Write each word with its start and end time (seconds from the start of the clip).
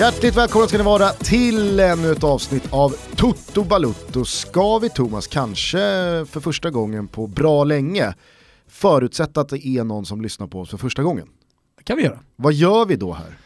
Hjärtligt 0.00 0.36
välkomna 0.36 0.68
ska 0.68 0.78
ni 0.78 0.84
vara 0.84 1.08
till 1.08 1.80
ännu 1.80 2.12
ett 2.12 2.24
avsnitt 2.24 2.72
av 2.72 2.96
Toto 3.16 3.64
Balutto. 3.64 4.24
Ska 4.24 4.78
vi 4.78 4.90
Thomas, 4.90 5.26
kanske 5.26 5.78
för 6.26 6.40
första 6.40 6.70
gången 6.70 7.08
på 7.08 7.26
bra 7.26 7.64
länge, 7.64 8.14
förutsätta 8.68 9.40
att 9.40 9.48
det 9.48 9.66
är 9.66 9.84
någon 9.84 10.06
som 10.06 10.22
lyssnar 10.22 10.46
på 10.46 10.60
oss 10.60 10.70
för 10.70 10.76
första 10.76 11.02
gången? 11.02 11.28
Det 11.78 11.84
kan 11.84 11.96
vi 11.96 12.02
göra. 12.02 12.18
Vad 12.36 12.52
gör 12.52 12.86
vi 12.86 12.96
då 12.96 13.12
här? 13.12 13.38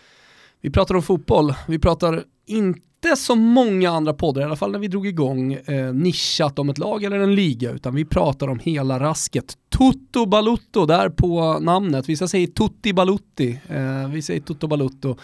Vi 0.61 0.71
pratar 0.71 0.95
om 0.95 1.03
fotboll, 1.03 1.55
vi 1.69 1.79
pratar 1.79 2.25
inte 2.47 3.17
som 3.17 3.41
många 3.41 3.91
andra 3.91 4.15
poddar, 4.15 4.41
i 4.41 4.45
alla 4.45 4.57
fall 4.57 4.73
när 4.73 4.79
vi 4.79 4.89
drog 4.89 5.07
igång 5.07 5.53
eh, 5.53 5.95
nischat 5.95 6.59
om 6.59 6.69
ett 6.69 6.79
lag 6.79 7.05
eller 7.05 7.19
en 7.19 7.35
liga, 7.35 7.71
utan 7.71 7.95
vi 7.95 8.05
pratar 8.05 8.49
om 8.49 8.59
hela 8.59 9.01
rasket. 9.01 9.55
Toto 9.69 10.27
Balutto, 10.27 10.87
där 10.87 11.09
på 11.09 11.59
namnet. 11.59 12.09
Vissa 12.09 12.29
säger 12.29 12.47
Tutti 12.47 12.93
Balutti, 12.93 13.61
eh, 13.69 14.09
vi 14.09 14.23
säger 14.23 14.41
Toto 14.41 14.67
Balutto. 14.67 15.17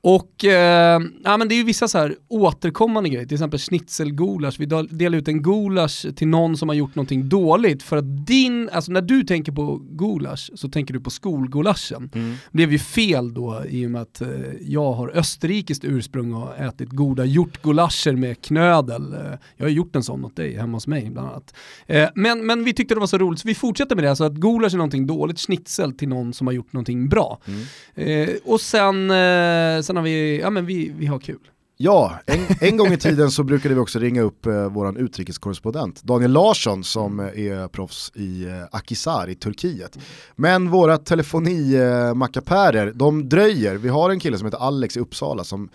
Och 0.00 0.44
eh, 0.44 1.00
ja, 1.24 1.36
men 1.36 1.48
det 1.48 1.54
är 1.54 1.56
ju 1.56 1.64
vissa 1.64 1.88
så 1.88 1.98
här 1.98 2.16
återkommande 2.28 3.08
grejer, 3.08 3.26
till 3.26 3.34
exempel 3.34 3.58
schnitzelgulasch. 3.58 4.60
Vi 4.60 4.66
delar 4.90 5.18
ut 5.18 5.28
en 5.28 5.42
gulasch 5.42 6.06
till 6.16 6.28
någon 6.28 6.56
som 6.56 6.68
har 6.68 6.76
gjort 6.76 6.94
någonting 6.94 7.28
dåligt 7.28 7.82
för 7.82 7.96
att 7.96 8.26
din, 8.26 8.68
alltså 8.72 8.92
när 8.92 9.02
du 9.02 9.24
tänker 9.24 9.52
på 9.52 9.80
gulasch 9.90 10.50
så 10.54 10.68
tänker 10.68 10.94
du 10.94 11.00
på 11.00 11.10
skolgulaschen. 11.10 12.10
Mm. 12.14 12.30
Det 12.30 12.56
blev 12.56 12.72
ju 12.72 12.78
fel 12.78 13.34
då 13.34 13.62
i 13.68 13.86
och 13.86 13.90
med 13.90 14.02
att 14.02 14.20
eh, 14.20 14.28
jag 14.60 14.92
har 14.92 15.08
österrikiskt 15.08 15.84
ursprung 15.84 16.34
och 16.34 16.58
ätit 16.58 16.88
goda 16.88 17.24
hjortgulascher 17.24 18.12
med 18.12 18.40
knödel. 18.40 19.12
Eh, 19.12 19.20
jag 19.56 19.64
har 19.64 19.70
gjort 19.70 19.96
en 19.96 20.02
sån 20.02 20.24
åt 20.24 20.36
dig 20.36 20.56
hemma 20.56 20.76
hos 20.76 20.86
mig 20.86 21.10
bland 21.10 21.28
annat. 21.28 21.54
Eh, 21.86 22.08
men, 22.14 22.46
men 22.46 22.64
vi 22.64 22.72
tyckte 22.72 22.94
det 22.94 23.00
var 23.00 23.06
så 23.06 23.18
roligt 23.18 23.40
så 23.40 23.48
vi 23.48 23.54
fortsätter 23.54 23.96
med 23.96 24.04
det, 24.04 24.16
så 24.16 24.24
att 24.24 24.34
gulasch 24.34 24.72
är 24.72 24.76
någonting 24.76 25.06
dåligt, 25.06 25.40
schnitzel 25.40 25.92
till 25.92 26.08
någon 26.08 26.32
som 26.32 26.46
har 26.46 26.54
gjort 26.54 26.72
någonting 26.72 27.08
bra. 27.08 27.40
Mm. 27.46 28.28
Eh, 28.28 28.34
och 28.44 28.60
sen 28.60 29.10
sen 29.88 29.96
har 29.96 30.02
vi, 30.02 30.40
ja 30.40 30.50
men 30.50 30.66
vi, 30.66 30.92
vi 30.98 31.06
har 31.06 31.18
kul. 31.18 31.50
Ja, 31.76 32.18
en, 32.26 32.38
en 32.60 32.76
gång 32.76 32.92
i 32.92 32.96
tiden 32.96 33.30
så 33.30 33.42
brukade 33.42 33.74
vi 33.74 33.80
också 33.80 33.98
ringa 33.98 34.22
upp 34.22 34.46
eh, 34.46 34.68
våran 34.68 34.96
utrikeskorrespondent 34.96 36.02
Daniel 36.02 36.32
Larsson 36.32 36.84
som 36.84 37.20
är 37.20 37.68
proffs 37.68 38.12
i 38.14 38.44
eh, 38.44 38.64
Akisar 38.70 39.28
i 39.28 39.34
Turkiet. 39.34 39.98
Men 40.36 40.70
våra 40.70 40.98
telefonimackapärer, 40.98 42.86
eh, 42.86 42.92
de 42.92 43.28
dröjer. 43.28 43.74
Vi 43.74 43.88
har 43.88 44.10
en 44.10 44.20
kille 44.20 44.38
som 44.38 44.46
heter 44.46 44.58
Alex 44.58 44.96
i 44.96 45.00
Uppsala 45.00 45.44
som 45.44 45.68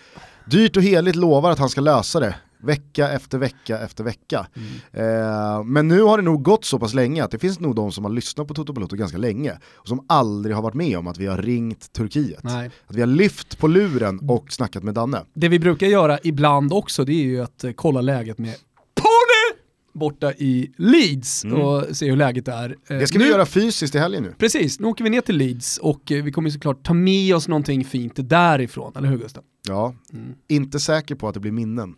dyrt 0.45 0.77
och 0.77 0.83
heligt 0.83 1.15
lovar 1.15 1.51
att 1.51 1.59
han 1.59 1.69
ska 1.69 1.81
lösa 1.81 2.19
det 2.19 2.35
vecka 2.63 3.09
efter 3.09 3.37
vecka 3.37 3.79
efter 3.79 4.03
vecka. 4.03 4.47
Mm. 4.55 4.67
Eh, 4.91 5.63
men 5.63 5.87
nu 5.87 6.01
har 6.01 6.17
det 6.17 6.23
nog 6.23 6.43
gått 6.43 6.65
så 6.65 6.79
pass 6.79 6.93
länge 6.93 7.23
att 7.23 7.31
det 7.31 7.39
finns 7.39 7.59
nog 7.59 7.75
de 7.75 7.91
som 7.91 8.05
har 8.05 8.11
lyssnat 8.11 8.47
på 8.47 8.53
Toto 8.53 8.73
Balotto 8.73 8.95
ganska 8.95 9.17
länge 9.17 9.57
och 9.73 9.87
som 9.87 10.05
aldrig 10.07 10.55
har 10.55 10.63
varit 10.63 10.75
med 10.75 10.97
om 10.97 11.07
att 11.07 11.17
vi 11.17 11.25
har 11.25 11.37
ringt 11.37 11.93
Turkiet. 11.93 12.43
Nej. 12.43 12.71
Att 12.87 12.95
vi 12.95 12.99
har 12.99 13.07
lyft 13.07 13.57
på 13.57 13.67
luren 13.67 14.19
och 14.29 14.51
snackat 14.51 14.83
med 14.83 14.93
Danne. 14.93 15.21
Det 15.33 15.49
vi 15.49 15.59
brukar 15.59 15.87
göra 15.87 16.19
ibland 16.23 16.73
också 16.73 17.05
det 17.05 17.13
är 17.13 17.23
ju 17.23 17.41
att 17.41 17.63
eh, 17.63 17.71
kolla 17.71 18.01
läget 18.01 18.37
med 18.37 18.55
Pony! 18.95 19.63
borta 19.93 20.33
i 20.33 20.71
Leeds 20.77 21.43
mm. 21.43 21.61
och 21.61 21.97
se 21.97 22.09
hur 22.09 22.17
läget 22.17 22.47
är. 22.47 22.69
Eh, 22.87 22.97
det 22.97 23.07
ska 23.07 23.17
nu, 23.17 23.23
vi 23.23 23.31
göra 23.31 23.45
fysiskt 23.45 23.95
i 23.95 23.97
helgen 23.97 24.23
nu. 24.23 24.33
Precis, 24.37 24.79
nu 24.79 24.87
åker 24.87 25.03
vi 25.03 25.09
ner 25.09 25.21
till 25.21 25.37
Leeds 25.37 25.77
och 25.77 26.11
eh, 26.11 26.23
vi 26.23 26.31
kommer 26.31 26.49
såklart 26.49 26.83
ta 26.83 26.93
med 26.93 27.35
oss 27.35 27.47
någonting 27.47 27.85
fint 27.85 28.13
därifrån, 28.15 28.93
eller 28.95 29.09
hur 29.09 29.17
Gustav? 29.17 29.43
Ja, 29.67 29.95
mm. 30.13 30.33
inte 30.47 30.79
säker 30.79 31.15
på 31.15 31.27
att 31.27 31.33
det 31.33 31.39
blir 31.39 31.51
minnen. 31.51 31.95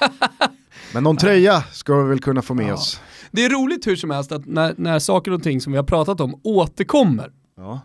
Men 0.94 1.02
någon 1.02 1.16
tröja 1.16 1.60
ska 1.72 2.02
vi 2.02 2.08
väl 2.08 2.20
kunna 2.20 2.42
få 2.42 2.54
med 2.54 2.68
ja. 2.68 2.74
oss. 2.74 3.00
Det 3.30 3.44
är 3.44 3.50
roligt 3.50 3.86
hur 3.86 3.96
som 3.96 4.10
helst 4.10 4.32
att 4.32 4.46
när, 4.46 4.74
när 4.76 4.98
saker 4.98 5.32
och 5.32 5.42
ting 5.42 5.60
som 5.60 5.72
vi 5.72 5.76
har 5.76 5.84
pratat 5.84 6.20
om 6.20 6.40
återkommer. 6.44 7.32
Ja. 7.56 7.80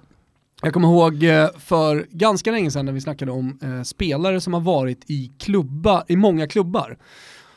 Jag 0.61 0.73
kommer 0.73 0.87
ihåg 0.87 1.23
eh, 1.23 1.49
för 1.59 2.07
ganska 2.09 2.51
länge 2.51 2.71
sedan 2.71 2.85
när 2.85 2.93
vi 2.93 3.01
snackade 3.01 3.31
om 3.31 3.59
eh, 3.61 3.83
spelare 3.83 4.41
som 4.41 4.53
har 4.53 4.61
varit 4.61 5.09
i, 5.09 5.31
klubba, 5.39 6.03
i 6.07 6.15
många 6.15 6.47
klubbar. 6.47 6.97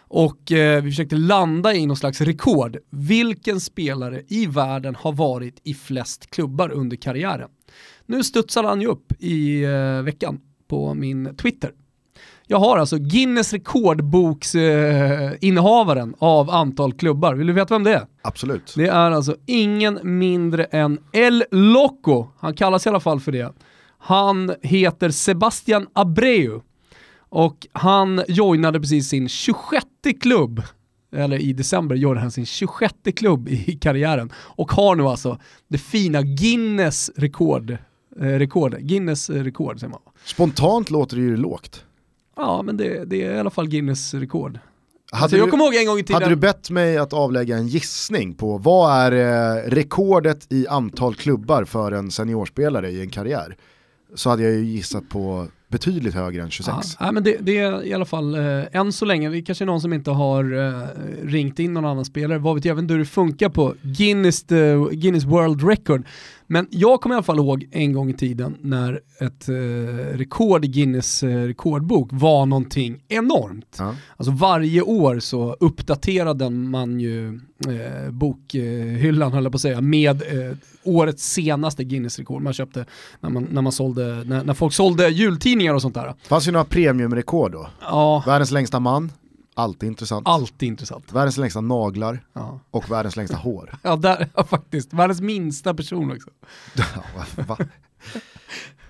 Och 0.09 0.53
eh, 0.53 0.83
vi 0.83 0.91
försökte 0.91 1.17
landa 1.17 1.75
i 1.75 1.87
någon 1.87 1.97
slags 1.97 2.21
rekord. 2.21 2.77
Vilken 2.91 3.61
spelare 3.61 4.23
i 4.29 4.47
världen 4.47 4.95
har 4.95 5.13
varit 5.13 5.61
i 5.65 5.75
flest 5.75 6.31
klubbar 6.31 6.73
under 6.73 6.97
karriären? 6.97 7.49
Nu 8.07 8.25
studsade 8.25 8.69
han 8.69 8.81
ju 8.81 8.87
upp 8.87 9.13
i 9.19 9.65
eh, 9.65 10.03
veckan 10.03 10.41
på 10.69 10.95
min 10.95 11.37
Twitter. 11.37 11.73
Jag 12.47 12.59
har 12.59 12.79
alltså 12.79 12.99
Guinness 12.99 13.53
rekordboksinnehavaren 13.53 16.09
eh, 16.09 16.15
av 16.19 16.51
antal 16.51 16.93
klubbar. 16.93 17.35
Vill 17.35 17.47
du 17.47 17.53
veta 17.53 17.75
vem 17.75 17.85
det 17.85 17.95
är? 17.95 18.07
Absolut. 18.23 18.73
Det 18.77 18.87
är 18.87 19.11
alltså 19.11 19.37
ingen 19.47 19.99
mindre 20.03 20.65
än 20.65 20.99
El 21.13 21.45
Loco. 21.51 22.29
Han 22.39 22.55
kallas 22.55 22.87
i 22.87 22.89
alla 22.89 23.01
fall 23.01 23.21
för 23.21 23.33
det. 23.33 23.53
Han 23.99 24.55
heter 24.63 25.11
Sebastian 25.11 25.87
Abreu 25.93 26.61
och 27.29 27.67
han 27.73 28.23
joinade 28.29 28.81
precis 28.81 29.09
sin 29.09 29.29
26 29.29 29.87
klubb 30.21 30.63
eller 31.15 31.39
i 31.39 31.53
december 31.53 31.97
gjorde 31.97 32.21
han 32.21 32.31
sin 32.31 32.47
26 32.47 32.95
klubb 33.17 33.49
i 33.49 33.79
karriären 33.81 34.33
och 34.37 34.73
har 34.73 34.97
nu 34.97 35.03
alltså 35.03 35.39
det 35.69 35.79
fina 35.79 36.23
Guinness 36.23 37.11
rekord, 37.17 37.71
eh, 38.21 38.25
rekord 38.25 38.79
Guinness 38.79 39.31
rekord 39.31 39.81
säger 39.81 39.91
man. 39.91 40.01
Spontant 40.25 40.91
låter 40.91 41.17
det 41.17 41.23
ju 41.23 41.37
lågt. 41.37 41.85
Ja, 42.37 42.63
men 42.63 42.77
det, 42.77 43.05
det 43.05 43.23
är 43.23 43.35
i 43.35 43.39
alla 43.39 43.51
fall 43.51 43.69
Guinness 43.69 44.15
rekord. 44.15 44.59
Hade 45.13 45.37
jag 45.37 45.51
kommer 45.51 45.65
ihåg 45.65 45.75
en 45.75 45.87
gång 45.87 45.99
i 45.99 46.03
tiden... 46.03 46.23
Hade 46.23 46.35
du 46.35 46.41
bett 46.41 46.71
mig 46.71 46.99
att 46.99 47.13
avlägga 47.13 47.57
en 47.57 47.69
gissning 47.69 48.35
på 48.35 48.59
vad 48.59 48.93
är 48.93 49.13
eh, 49.13 49.71
rekordet 49.71 50.53
i 50.53 50.67
antal 50.69 51.15
klubbar 51.15 51.65
för 51.65 51.93
en 51.93 52.11
seniorspelare 52.11 52.91
i 52.91 53.01
en 53.01 53.11
karriär? 53.11 53.57
Så 54.15 54.31
hade 54.31 54.43
jag 54.43 54.53
ju 54.53 54.65
gissat 54.65 55.09
på 55.09 55.47
betydligt 55.69 56.15
högre 56.15 56.43
än 56.43 56.51
26. 56.51 56.97
Ja, 57.01 57.13
men 57.13 57.23
det, 57.23 57.37
det, 57.41 57.59
är 57.59 57.85
i 57.85 57.95
alla 57.95 58.05
fall 58.05 58.35
eh, 58.35 58.77
än 58.77 58.93
så 58.93 59.05
länge, 59.05 59.31
det 59.31 59.43
kanske 59.43 59.65
är 59.65 59.67
någon 59.67 59.81
som 59.81 59.93
inte 59.93 60.11
har 60.11 60.45
eh, 60.67 60.89
ringt 61.23 61.59
in 61.59 61.75
någon 61.75 61.85
annan 61.85 62.05
spelare, 62.05 62.39
vad 62.39 62.55
vet 62.55 62.65
jag, 62.65 62.73
även 62.73 62.91
hur 62.91 62.99
det 62.99 63.05
funkar 63.05 63.49
på 63.49 63.75
Guinness, 63.83 64.43
the, 64.43 64.75
Guinness 64.93 65.25
World 65.25 65.69
Record. 65.69 66.07
Men 66.47 66.67
jag 66.71 67.01
kommer 67.01 67.15
i 67.15 67.17
alla 67.17 67.23
fall 67.23 67.39
ihåg 67.39 67.69
en 67.71 67.93
gång 67.93 68.11
i 68.11 68.15
tiden 68.15 68.57
när 68.61 69.01
ett 69.21 69.49
eh, 69.49 69.55
rekord 70.19 70.65
i 70.65 70.69
Guinness 70.69 71.23
eh, 71.23 71.47
rekordbok 71.47 72.09
var 72.13 72.47
någonting 72.47 73.05
enormt. 73.09 73.77
Ja. 73.79 73.95
Alltså 74.17 74.33
varje 74.33 74.83
år 74.83 75.19
så 75.19 75.57
uppdaterade 75.61 76.51
man 76.51 77.01
ju 77.01 77.41
eh, 77.69 78.11
bokhyllan, 78.11 79.33
höll 79.33 79.45
jag 79.45 79.53
på 79.53 79.57
att 79.57 79.63
säga, 79.63 79.81
med 79.81 80.23
eh, 80.23 80.57
årets 80.85 81.33
senaste 81.33 81.85
Guinness-rekord. 81.85 82.43
Man 82.43 82.53
köpte 82.53 82.87
när, 83.21 83.31
man, 83.31 83.49
när, 83.51 83.63
man 83.63 83.73
sålde, 83.73 84.25
när, 84.25 84.45
när 84.45 84.55
folk 84.55 84.73
sålde 84.73 85.09
jultidningar 85.09 85.75
och 85.75 85.83
sånt 85.83 85.95
där. 85.95 86.15
Fanns 86.29 86.49
ju 86.49 86.53
några 86.53 86.65
premiumrekord 86.65 87.53
då. 87.53 87.69
Ja. 87.81 88.23
Världens 88.27 88.51
längsta 88.51 88.81
man. 88.81 89.13
Alltid 89.55 89.87
intressant. 89.87 90.29
Alltid 90.29 90.67
intressant. 90.67 91.13
Världens 91.13 91.37
längsta 91.37 91.61
naglar 91.61 92.25
ja. 92.33 92.61
och 92.71 92.91
världens 92.91 93.17
längsta 93.17 93.37
hår. 93.37 93.75
Ja, 93.83 93.97
där, 93.97 94.29
ja, 94.35 94.45
faktiskt. 94.45 94.93
Världens 94.93 95.21
minsta 95.21 95.75
person 95.75 96.13
också. 96.13 96.31
Ja, 97.37 97.45
va? 97.47 97.59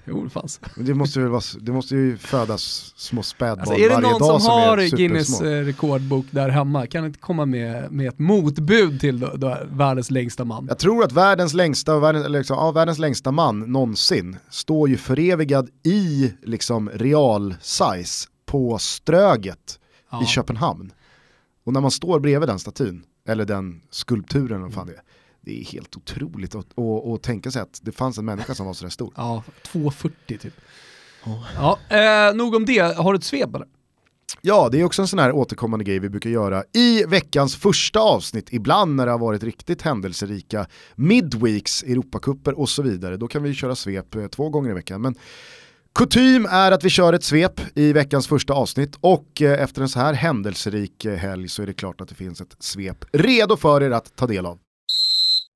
Jo, 0.06 0.24
det 0.24 0.30
fanns. 0.30 0.60
Men 0.76 0.86
det 0.86 0.94
måste, 0.94 1.20
ju 1.20 1.26
vara, 1.26 1.42
det 1.60 1.72
måste 1.72 1.94
ju 1.94 2.16
födas 2.16 2.92
små 2.96 3.22
spädbarn 3.22 3.60
alltså, 3.60 3.72
varje 3.72 3.88
dag 3.88 3.98
Är 3.98 4.02
det 4.02 4.18
någon 4.18 4.40
som, 4.40 4.50
har 4.50 4.96
Guinness 4.96 5.40
eh, 5.40 5.64
rekordbok 5.64 6.26
där 6.30 6.48
hemma, 6.48 6.86
kan 6.86 7.06
inte 7.06 7.18
komma 7.18 7.46
med, 7.46 7.92
med 7.92 8.08
ett 8.08 8.18
motbud 8.18 9.00
till 9.00 9.20
då, 9.20 9.30
då, 9.36 9.58
världens 9.70 10.10
längsta 10.10 10.44
man? 10.44 10.66
Jag 10.68 10.78
tror 10.78 11.04
att 11.04 11.12
världens 11.12 11.54
längsta, 11.54 11.98
världens, 11.98 12.28
liksom, 12.28 12.56
ja, 12.56 12.70
världens 12.70 12.98
längsta 12.98 13.32
man 13.32 13.60
någonsin 13.60 14.36
står 14.50 14.88
ju 14.88 14.96
förevigad 14.96 15.68
i 15.84 16.32
liksom, 16.42 16.90
real 16.90 17.54
size 17.60 18.28
på 18.46 18.78
Ströget 18.78 19.78
ja. 20.20 20.24
i 20.24 20.26
Köpenhamn. 20.26 20.92
Och 21.64 21.72
när 21.72 21.80
man 21.80 21.90
står 21.90 22.20
bredvid 22.20 22.48
den 22.48 22.58
statyn, 22.58 23.04
eller 23.28 23.44
den 23.44 23.82
skulpturen, 23.90 24.62
vad 24.62 24.74
fan 24.74 24.86
det 24.86 24.92
är, 24.92 25.02
det 25.40 25.60
är 25.60 25.64
helt 25.64 25.96
otroligt 25.96 26.54
att, 26.54 26.78
att, 26.78 27.06
att 27.06 27.22
tänka 27.22 27.50
sig 27.50 27.62
att 27.62 27.80
det 27.82 27.92
fanns 27.92 28.18
en 28.18 28.24
människa 28.24 28.54
som 28.54 28.66
var 28.66 28.74
sådär 28.74 28.90
stor. 28.90 29.12
Ja, 29.16 29.42
2,40 29.72 30.38
typ. 30.38 30.54
Oh. 31.26 31.46
Ja, 31.56 31.78
eh, 31.88 32.34
nog 32.34 32.54
om 32.54 32.64
det, 32.64 32.78
har 32.78 33.12
du 33.12 33.16
ett 33.16 33.24
svep 33.24 33.54
eller? 33.54 33.68
Ja, 34.40 34.68
det 34.72 34.80
är 34.80 34.84
också 34.84 35.02
en 35.02 35.08
sån 35.08 35.18
här 35.18 35.32
återkommande 35.32 35.84
grej 35.84 35.98
vi 35.98 36.08
brukar 36.08 36.30
göra 36.30 36.64
i 36.72 37.04
veckans 37.04 37.56
första 37.56 38.00
avsnitt, 38.00 38.52
ibland 38.52 38.94
när 38.94 39.06
det 39.06 39.12
har 39.12 39.18
varit 39.18 39.42
riktigt 39.42 39.82
händelserika 39.82 40.66
midweeks, 40.94 41.82
Europakupper 41.82 42.58
och 42.58 42.68
så 42.68 42.82
vidare. 42.82 43.16
Då 43.16 43.28
kan 43.28 43.42
vi 43.42 43.54
köra 43.54 43.74
svep 43.74 44.14
eh, 44.14 44.26
två 44.26 44.48
gånger 44.48 44.70
i 44.70 44.74
veckan. 44.74 45.02
Men 45.02 45.14
Kutym 45.98 46.46
är 46.50 46.72
att 46.72 46.84
vi 46.84 46.90
kör 46.90 47.12
ett 47.12 47.24
svep 47.24 47.60
i 47.74 47.92
veckans 47.92 48.26
första 48.26 48.52
avsnitt 48.52 48.96
och 49.00 49.42
eh, 49.42 49.62
efter 49.62 49.82
en 49.82 49.88
så 49.88 50.00
här 50.00 50.12
händelserik 50.12 51.04
eh, 51.04 51.16
helg 51.16 51.48
så 51.48 51.62
är 51.62 51.66
det 51.66 51.72
klart 51.72 52.00
att 52.00 52.08
det 52.08 52.14
finns 52.14 52.40
ett 52.40 52.56
svep 52.58 53.04
redo 53.12 53.56
för 53.56 53.82
er 53.82 53.90
att 53.90 54.16
ta 54.16 54.26
del 54.26 54.46
av. 54.46 54.58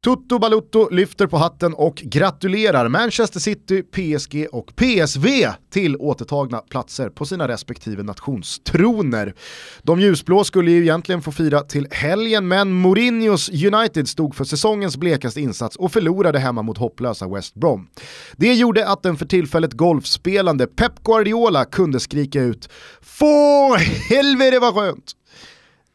Toto 0.05 0.39
Balutto 0.39 0.89
lyfter 0.91 1.27
på 1.27 1.37
hatten 1.37 1.75
och 1.75 1.95
gratulerar 1.95 2.89
Manchester 2.89 3.41
City, 3.41 3.83
PSG 3.83 4.47
och 4.53 4.73
PSV 4.77 5.49
till 5.71 5.97
återtagna 5.97 6.59
platser 6.59 7.09
på 7.11 7.27
sina 7.27 7.49
respektive 7.49 8.03
nationstroner. 8.03 9.35
De 9.83 10.01
ljusblå 10.01 10.45
skulle 10.45 10.71
ju 10.71 10.83
egentligen 10.83 11.23
få 11.23 11.33
fira 11.33 11.61
till 11.61 11.89
helgen 11.91 12.49
men 12.49 12.73
Mourinhos 12.73 13.49
United 13.49 14.09
stod 14.09 14.35
för 14.35 14.45
säsongens 14.45 14.97
blekaste 14.97 15.41
insats 15.41 15.77
och 15.77 15.93
förlorade 15.93 16.39
hemma 16.39 16.63
mot 16.63 16.79
hopplösa 16.79 17.29
West 17.29 17.55
Brom. 17.55 17.89
Det 18.37 18.55
gjorde 18.55 18.89
att 18.89 19.03
den 19.03 19.17
för 19.17 19.27
tillfället 19.27 19.73
golfspelande 19.73 20.67
Pep 20.67 21.03
Guardiola 21.05 21.65
kunde 21.65 22.01
skrika 22.01 22.41
ut 22.41 22.69
“Få 23.01 23.75
helvete 24.11 24.59
vad 24.59 24.75
skönt!” 24.75 25.15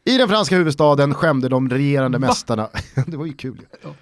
I 0.04 0.18
den 0.18 0.28
franska 0.28 0.56
huvudstaden 0.56 1.14
skämde 1.14 1.48
de 1.48 1.68
regerande 1.70 2.18
Va? 2.18 2.26
mästarna. 2.26 2.68
det 3.06 3.16
var 3.16 3.26
ju 3.26 3.32
kul. 3.32 3.66
Ja. 3.82 3.94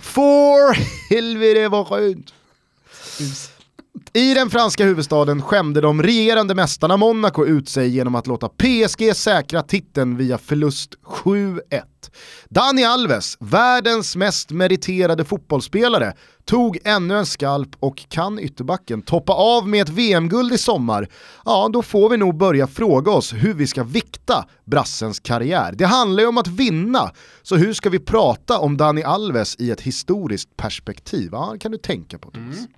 For 0.00 0.74
helvete 1.14 1.68
vad 1.68 1.86
skönt. 1.86 2.34
I 4.16 4.34
den 4.34 4.50
franska 4.50 4.84
huvudstaden 4.84 5.42
skämde 5.42 5.80
de 5.80 6.02
regerande 6.02 6.54
mästarna 6.54 6.96
Monaco 6.96 7.46
ut 7.46 7.68
sig 7.68 7.88
genom 7.88 8.14
att 8.14 8.26
låta 8.26 8.48
PSG 8.48 9.16
säkra 9.16 9.62
titeln 9.62 10.16
via 10.16 10.38
förlust 10.38 10.94
7-1. 11.04 11.60
Dani 12.48 12.84
Alves, 12.84 13.36
världens 13.40 14.16
mest 14.16 14.50
meriterade 14.50 15.24
fotbollsspelare, 15.24 16.12
tog 16.44 16.78
ännu 16.84 17.18
en 17.18 17.26
skalp 17.26 17.68
och 17.80 18.04
kan 18.08 18.38
ytterbacken 18.38 19.02
toppa 19.02 19.32
av 19.32 19.68
med 19.68 19.82
ett 19.82 19.88
VM-guld 19.88 20.52
i 20.52 20.58
sommar, 20.58 21.08
ja 21.44 21.70
då 21.72 21.82
får 21.82 22.08
vi 22.08 22.16
nog 22.16 22.36
börja 22.36 22.66
fråga 22.66 23.12
oss 23.12 23.32
hur 23.32 23.54
vi 23.54 23.66
ska 23.66 23.84
vikta 23.84 24.44
brassens 24.64 25.20
karriär. 25.20 25.74
Det 25.78 25.86
handlar 25.86 26.22
ju 26.22 26.28
om 26.28 26.38
att 26.38 26.48
vinna, 26.48 27.10
så 27.42 27.56
hur 27.56 27.72
ska 27.72 27.90
vi 27.90 27.98
prata 27.98 28.58
om 28.58 28.76
Dani 28.76 29.02
Alves 29.02 29.56
i 29.58 29.70
ett 29.70 29.80
historiskt 29.80 30.56
perspektiv? 30.56 31.28
Ja, 31.32 31.56
kan 31.60 31.72
du 31.72 31.78
tänka 31.78 32.18
på 32.18 32.30
Thomas. 32.30 32.56
Mm. 32.56 32.68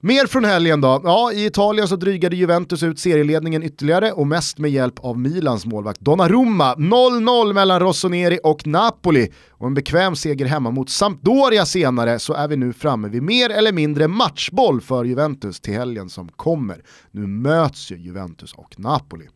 Mer 0.00 0.26
från 0.26 0.44
helgen 0.44 0.80
då. 0.80 1.00
Ja, 1.04 1.32
i 1.32 1.46
Italien 1.46 1.88
så 1.88 1.96
drygade 1.96 2.36
Juventus 2.36 2.82
ut 2.82 2.98
serieledningen 2.98 3.62
ytterligare 3.62 4.12
och 4.12 4.26
mest 4.26 4.58
med 4.58 4.70
hjälp 4.70 4.98
av 4.98 5.18
Milans 5.18 5.66
målvakt 5.66 6.00
Donnarumma. 6.00 6.74
0-0 6.74 7.52
mellan 7.52 7.80
Rossoneri 7.80 8.38
och 8.44 8.66
Napoli 8.66 9.32
och 9.50 9.66
en 9.66 9.74
bekväm 9.74 10.16
seger 10.16 10.46
hemma 10.46 10.70
mot 10.70 10.90
Sampdoria 10.90 11.66
senare 11.66 12.18
så 12.18 12.34
är 12.34 12.48
vi 12.48 12.56
nu 12.56 12.72
framme 12.72 13.08
vid 13.08 13.22
mer 13.22 13.50
eller 13.50 13.72
mindre 13.72 14.08
matchboll 14.08 14.80
för 14.80 15.04
Juventus 15.04 15.60
till 15.60 15.74
helgen 15.74 16.08
som 16.08 16.28
kommer. 16.28 16.82
Nu 17.10 17.26
möts 17.26 17.90
ju 17.90 17.96
Juventus 17.96 18.52
och 18.52 18.74
Napoli. 18.80 19.28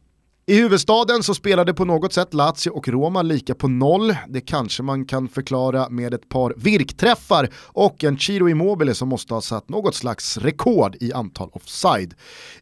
I 0.53 0.57
huvudstaden 0.57 1.23
så 1.23 1.35
spelade 1.35 1.75
på 1.75 1.85
något 1.85 2.13
sätt 2.13 2.35
Lazio 2.35 2.71
och 2.71 2.89
Roma 2.89 3.23
lika 3.23 3.55
på 3.55 3.69
noll. 3.69 4.17
Det 4.29 4.41
kanske 4.41 4.83
man 4.83 5.05
kan 5.05 5.29
förklara 5.29 5.89
med 5.89 6.15
ett 6.15 6.29
par 6.29 6.55
virkträffar 6.57 7.49
och 7.55 8.05
en 8.05 8.19
Ciro 8.19 8.49
Immobile 8.49 8.95
som 8.95 9.09
måste 9.09 9.35
ha 9.35 9.41
satt 9.41 9.69
något 9.69 9.95
slags 9.95 10.39
rekord 10.39 10.97
i 11.01 11.13
antal 11.13 11.51
offside. 11.53 12.15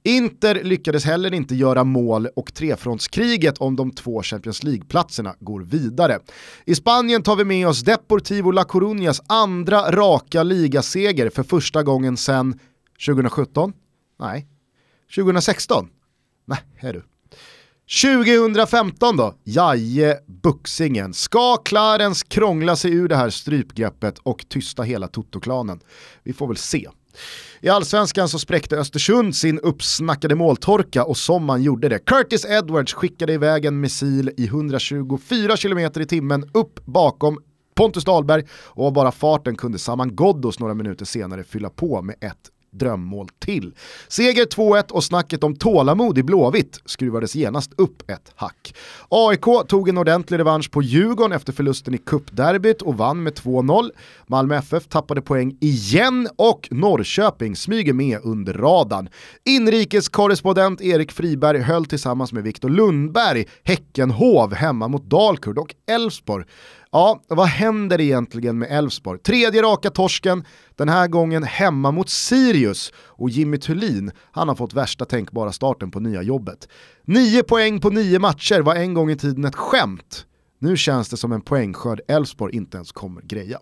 Inter 0.03 0.65
lyckades 0.65 1.05
heller 1.05 1.35
inte 1.35 1.55
göra 1.55 1.85
mål 1.85 2.27
och 2.37 2.55
trefrontskriget 2.55 3.59
om 3.59 3.77
de 3.77 3.91
två 3.91 4.23
Champions 4.23 4.63
League-platserna 4.63 5.35
går 5.41 5.61
vidare. 5.61 6.19
I 6.65 6.75
Spanien 6.75 7.23
tar 7.23 7.37
vi 7.37 7.45
med 7.45 7.69
oss 7.69 7.81
Deportivo 7.81 8.51
La 8.51 8.65
Coruñas 8.65 9.21
andra 9.27 9.91
raka 9.91 10.43
ligaseger 10.43 11.31
för 11.31 11.43
första 11.43 11.83
gången 11.83 12.17
sedan 12.17 12.59
2017? 13.07 13.73
Nej. 14.21 14.47
2016? 15.15 15.89
Nej, 16.47 16.59
är 16.81 16.93
du. 16.93 17.03
2015 17.91 19.17
då, 19.17 19.35
Jaje 19.45 20.19
Buxingen. 20.27 21.15
Ska 21.15 21.57
Clarence 21.57 22.27
krångla 22.29 22.77
sig 22.77 22.93
ur 22.93 23.09
det 23.09 23.17
här 23.17 23.31
strypgreppet 23.31 24.19
och 24.19 24.45
tysta 24.49 24.83
hela 24.83 25.09
Toto-klanen? 25.09 25.81
Vi 26.23 26.33
får 26.33 26.47
väl 26.47 26.57
se. 26.57 26.89
I 27.61 27.69
allsvenskan 27.69 28.29
så 28.29 28.39
spräckte 28.39 28.77
Östersund 28.77 29.37
sin 29.37 29.59
uppsnackade 29.59 30.35
måltorka 30.35 31.05
och 31.05 31.17
som 31.17 31.45
man 31.45 31.63
gjorde 31.63 31.89
det. 31.89 31.99
Curtis 31.99 32.45
Edwards 32.45 32.95
skickade 32.95 33.33
iväg 33.33 33.65
en 33.65 33.81
missil 33.81 34.31
i 34.37 34.47
124 34.47 35.57
km 35.57 35.79
i 35.79 36.07
timmen 36.07 36.51
upp 36.55 36.87
bakom 36.87 37.39
Pontus 37.75 38.05
Dahlberg 38.05 38.45
och 38.53 38.93
bara 38.93 39.13
farten 39.13 39.57
kunde 39.57 39.79
Saman 39.79 40.17
Ghoddos 40.17 40.59
några 40.59 40.75
minuter 40.75 41.05
senare 41.05 41.45
fylla 41.45 41.71
på 41.71 42.03
med 42.03 42.17
ett 42.21 42.51
drömmål 42.71 43.29
till. 43.39 43.75
Seger 44.09 44.45
2-1 44.45 44.91
och 44.91 45.05
snacket 45.05 45.45
om 45.45 45.57
tålamod 45.57 46.19
i 46.19 46.23
Blåvitt 46.23 46.81
skruvades 46.85 47.35
genast 47.35 47.73
upp 47.77 48.11
ett 48.11 48.33
hack. 48.35 48.75
AIK 49.09 49.69
tog 49.69 49.89
en 49.89 49.99
ordentlig 49.99 50.39
revansch 50.39 50.71
på 50.71 50.83
Djurgården 50.83 51.33
efter 51.33 51.53
förlusten 51.53 51.95
i 51.95 51.99
cupderbyt 51.99 52.83
och 52.83 52.97
vann 52.97 53.23
med 53.23 53.33
2-0. 53.33 53.91
Malmö 54.27 54.57
FF 54.57 54.89
tappade 54.89 55.23
poäng 55.23 55.57
igen 55.61 56.29
och 56.37 56.69
Norrköping 56.71 57.57
smyger 57.57 57.93
med 57.93 58.19
under 58.23 58.53
radarn. 58.53 59.09
Inrikeskorrespondent 59.45 60.81
Erik 60.81 61.13
Friberg 61.13 61.59
höll 61.59 61.87
tillsammans 61.87 62.33
med 62.33 62.43
Viktor 62.43 62.69
Lundberg 62.69 63.45
Häckenhov 63.65 64.55
hemma 64.55 64.89
mot 64.89 65.05
Dalkurd 65.05 65.59
och 65.59 65.75
Elfsborg 65.87 66.45
Ja, 66.93 67.23
vad 67.29 67.47
händer 67.47 68.01
egentligen 68.01 68.59
med 68.59 68.71
Elfsborg? 68.71 69.19
Tredje 69.21 69.63
raka 69.63 69.91
torsken, 69.91 70.45
den 70.77 70.89
här 70.89 71.09
gången 71.09 71.43
hemma 71.43 71.91
mot 71.91 72.09
Sirius 72.09 72.93
och 72.97 73.31
Jimmy 73.31 73.59
Thulin, 73.59 74.11
han 74.33 74.49
har 74.49 74.55
fått 74.55 74.75
värsta 74.75 75.05
tänkbara 75.05 75.53
starten 75.53 75.91
på 75.91 76.01
nya 76.01 76.23
jobbet. 76.23 76.69
Nio 77.05 77.43
poäng 77.43 77.81
på 77.81 77.91
nio 77.91 78.19
matcher 78.19 78.61
var 78.61 78.75
en 78.75 78.95
gång 78.95 79.11
i 79.11 79.17
tiden 79.17 79.45
ett 79.45 79.55
skämt. 79.55 80.27
Nu 80.59 80.77
känns 80.77 81.09
det 81.09 81.17
som 81.17 81.33
en 81.33 81.41
poängskörd 81.41 82.01
Elfsborg 82.09 82.57
inte 82.57 82.77
ens 82.77 82.93
kommer 82.93 83.23
greja. 83.23 83.59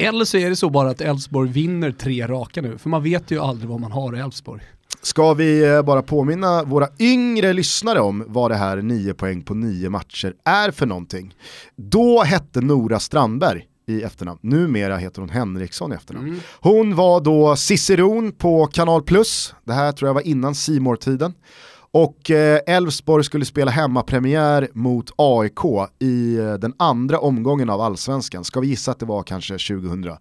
Eller 0.00 0.24
så 0.24 0.36
är 0.36 0.50
det 0.50 0.56
så 0.56 0.70
bara 0.70 0.90
att 0.90 1.00
Elfsborg 1.00 1.50
vinner 1.50 1.92
tre 1.92 2.26
raka 2.26 2.62
nu, 2.62 2.78
för 2.78 2.88
man 2.88 3.02
vet 3.02 3.30
ju 3.30 3.40
aldrig 3.40 3.70
vad 3.70 3.80
man 3.80 3.92
har 3.92 4.16
i 4.16 4.20
Elfsborg. 4.20 4.62
Ska 5.06 5.34
vi 5.34 5.64
eh, 5.64 5.82
bara 5.82 6.02
påminna 6.02 6.62
våra 6.62 6.88
yngre 6.98 7.52
lyssnare 7.52 8.00
om 8.00 8.24
vad 8.26 8.50
det 8.50 8.54
här 8.54 8.76
9 8.76 9.14
poäng 9.14 9.42
på 9.42 9.54
9 9.54 9.90
matcher 9.90 10.34
är 10.44 10.70
för 10.70 10.86
någonting. 10.86 11.34
Då 11.76 12.22
hette 12.22 12.60
Nora 12.60 13.00
Strandberg 13.00 13.64
i 13.88 14.02
efternamn, 14.02 14.38
numera 14.42 14.96
heter 14.96 15.20
hon 15.20 15.30
Henriksson 15.30 15.92
i 15.92 15.94
efternamn. 15.94 16.28
Mm. 16.28 16.40
Hon 16.60 16.94
var 16.94 17.20
då 17.20 17.56
Ciceron 17.56 18.32
på 18.32 18.66
Kanal 18.66 19.02
Plus, 19.02 19.54
det 19.64 19.72
här 19.72 19.92
tror 19.92 20.08
jag 20.08 20.14
var 20.14 20.26
innan 20.26 20.54
simor 20.54 20.96
tiden 20.96 21.34
och 21.90 22.30
eh, 22.30 22.60
Elfsborg 22.66 23.24
skulle 23.24 23.44
spela 23.44 23.70
hemmapremiär 23.70 24.68
mot 24.72 25.10
AIK 25.16 25.90
i 25.98 26.36
eh, 26.36 26.54
den 26.54 26.74
andra 26.76 27.18
omgången 27.18 27.70
av 27.70 27.80
allsvenskan. 27.80 28.44
Ska 28.44 28.60
vi 28.60 28.66
gissa 28.66 28.90
att 28.90 28.98
det 28.98 29.06
var 29.06 29.22
kanske 29.22 29.52
2009? 29.52 30.18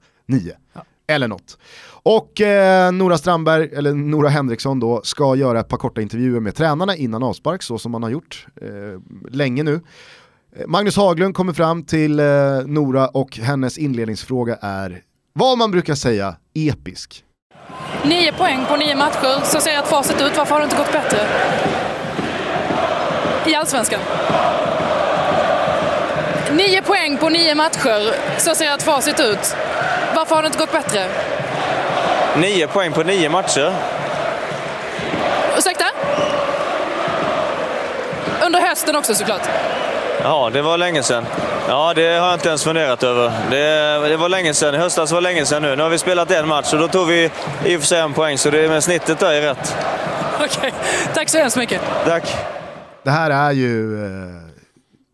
Ja. 0.74 0.82
Eller 1.08 1.28
något. 1.28 1.58
Och 1.88 2.42
eh, 2.42 2.92
Nora 2.92 3.18
Strandberg, 3.18 3.70
eller 3.74 3.94
Nora 3.94 4.30
Henriksson 4.30 4.80
då, 4.80 5.02
ska 5.04 5.36
göra 5.36 5.60
ett 5.60 5.68
par 5.68 5.78
korta 5.78 6.02
intervjuer 6.02 6.40
med 6.40 6.56
tränarna 6.56 6.96
innan 6.96 7.24
avspark, 7.24 7.64
så 7.64 7.78
som 7.78 7.92
man 7.92 8.04
har 8.04 8.10
gjort 8.10 8.48
eh, 8.62 8.68
länge 9.32 9.64
nu. 9.64 9.82
Eh, 10.56 10.68
Magnus 10.68 10.98
Haglund 10.98 11.36
kommer 11.36 11.54
fram 11.54 11.84
till 11.84 12.20
eh, 12.20 12.26
Nora 12.66 13.08
och 13.08 13.38
hennes 13.38 13.78
inledningsfråga 13.78 14.58
är, 14.62 15.02
vad 15.34 15.58
man 15.58 15.72
brukar 15.72 15.96
säga, 15.96 16.36
episk. 16.54 17.24
Nio 18.04 18.32
poäng 18.34 18.66
på 18.70 18.76
nio 18.76 18.96
matcher, 18.96 19.46
så 19.46 19.62
ser 19.62 19.72
jag 19.72 19.84
att 19.84 19.90
facit 19.90 20.22
ut. 20.22 20.38
Varför 20.38 20.54
har 20.56 20.60
det 20.60 20.66
inte 20.66 20.78
gått 20.78 20.92
bättre? 20.92 21.18
I 23.48 23.56
Allsvenskan. 23.56 24.00
Nio 26.52 26.82
poäng 26.82 27.18
på 27.18 27.30
nio 27.30 27.56
matcher, 27.56 28.16
så 28.40 28.56
ser 28.56 28.66
jag 28.66 28.74
att 28.74 28.84
facit 28.84 29.20
ut. 29.20 29.56
Varför 30.16 30.36
har 30.36 30.42
det 30.42 30.46
inte 30.46 30.60
gått 30.60 30.72
bättre? 30.72 31.08
Nio 32.38 32.68
poäng 32.68 32.92
på 32.92 33.04
nio 33.04 33.30
matcher. 33.30 33.74
Ursäkta? 35.58 35.86
Under 38.46 38.60
hösten 38.62 38.96
också 38.96 39.16
såklart. 39.16 39.42
Ja, 40.24 40.50
det 40.54 40.62
var 40.62 40.78
länge 40.78 41.04
sedan. 41.04 41.26
Ja, 41.68 41.94
det 41.94 42.18
har 42.18 42.28
jag 42.28 42.34
inte 42.34 42.48
ens 42.48 42.64
funderat 42.64 43.04
över. 43.04 43.32
Det, 43.50 44.10
det 44.10 44.18
var 44.18 44.30
länge 44.30 44.54
sedan. 44.54 44.76
I 44.76 44.78
höstas 44.78 45.12
var 45.12 45.22
länge 45.22 45.46
sedan 45.46 45.62
nu. 45.62 45.76
Nu 45.76 45.84
har 45.84 45.90
vi 45.90 45.98
spelat 45.98 46.32
en 46.32 46.48
match 46.48 46.74
och 46.74 46.80
då 46.80 46.88
tog 46.88 47.08
vi 47.08 47.32
i 47.66 47.76
och 47.76 47.80
för 47.80 47.88
sig 47.88 48.00
en 48.00 48.14
poäng, 48.14 48.38
så 48.38 48.50
det, 48.50 48.70
men 48.70 48.82
snittet 48.82 49.20
där 49.20 49.32
är 49.32 49.42
rätt. 49.42 49.76
Okej, 50.44 50.74
tack 51.14 51.30
så 51.30 51.38
hemskt 51.38 51.58
mycket. 51.58 51.82
Tack. 52.06 52.36
Det 53.04 53.12
här 53.12 53.32
är 53.32 53.52
ju, 53.52 54.06
eh, 54.06 54.32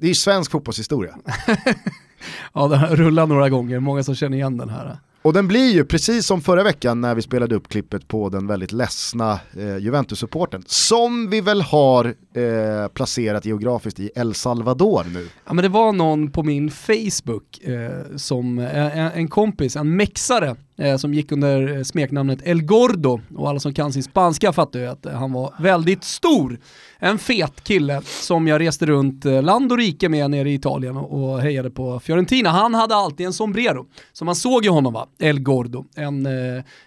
det 0.02 0.10
är 0.10 0.14
svensk 0.14 0.52
fotbollshistoria. 0.52 1.14
ja, 2.54 2.68
den 2.68 2.96
rullar 2.96 3.28
några 3.28 3.50
gånger, 3.50 3.80
många 3.80 4.04
som 4.04 4.16
känner 4.16 4.38
igen 4.38 4.58
den 4.58 4.70
här. 4.70 4.98
Och 5.24 5.34
den 5.34 5.48
blir 5.48 5.74
ju, 5.74 5.86
precis 5.86 6.26
som 6.26 6.42
förra 6.42 6.64
veckan 6.64 7.02
när 7.02 7.16
vi 7.16 7.22
spelade 7.22 7.56
upp 7.56 7.68
klippet 7.68 8.08
på 8.08 8.30
den 8.30 8.48
väldigt 8.48 8.72
ledsna 8.72 9.40
eh, 9.58 9.78
Juventus-supporten, 9.78 10.64
som 10.68 11.30
vi 11.30 11.42
väl 11.42 11.62
har 11.62 12.06
eh, 12.06 12.88
placerat 12.94 13.46
geografiskt 13.46 14.00
i 14.00 14.12
El 14.16 14.34
Salvador 14.34 15.06
nu. 15.14 15.28
Ja 15.46 15.54
men 15.54 15.64
det 15.64 15.70
var 15.70 15.94
någon 15.94 16.32
på 16.32 16.44
min 16.44 16.72
Facebook, 16.72 17.60
eh, 17.64 18.16
som, 18.16 18.60
eh, 18.60 19.18
en 19.18 19.28
kompis, 19.28 19.76
en 19.76 19.96
mexare, 19.96 20.56
Eh, 20.78 20.98
som 20.98 21.14
gick 21.14 21.32
under 21.32 21.78
eh, 21.78 21.84
smeknamnet 21.84 22.40
El 22.44 22.62
Gordo 22.62 23.22
och 23.36 23.50
alla 23.50 23.60
som 23.60 23.74
kan 23.74 23.94
sin 23.94 24.04
spanska 24.04 24.54
fattar 24.54 24.80
ju 24.80 24.88
att 24.88 25.06
eh, 25.06 25.14
han 25.14 25.34
var 25.34 25.54
väldigt 25.60 26.04
stor. 26.04 26.60
En 27.00 27.18
fet 27.18 27.64
kille 27.64 28.02
som 28.06 28.48
jag 28.48 28.62
reste 28.62 28.86
runt 28.86 29.26
land 29.26 29.72
och 29.72 29.78
rike 29.78 30.10
med 30.10 30.32
nere 30.32 30.50
i 30.50 30.54
Italien 30.54 30.98
och, 30.98 31.42
hejade 31.42 31.70
på 31.70 32.00
Fiorentina. 32.00 32.50
Han 32.50 32.74
hade 32.74 32.96
alltid 32.96 33.26
en 33.26 33.34
sombrero, 33.34 33.86
så 34.14 34.26
man 34.26 34.36
såg 34.36 34.64
ju 34.64 34.70
honom 34.70 34.94
va, 34.94 35.08
El 35.20 35.40
Gordo. 35.40 35.86
En, 35.96 36.26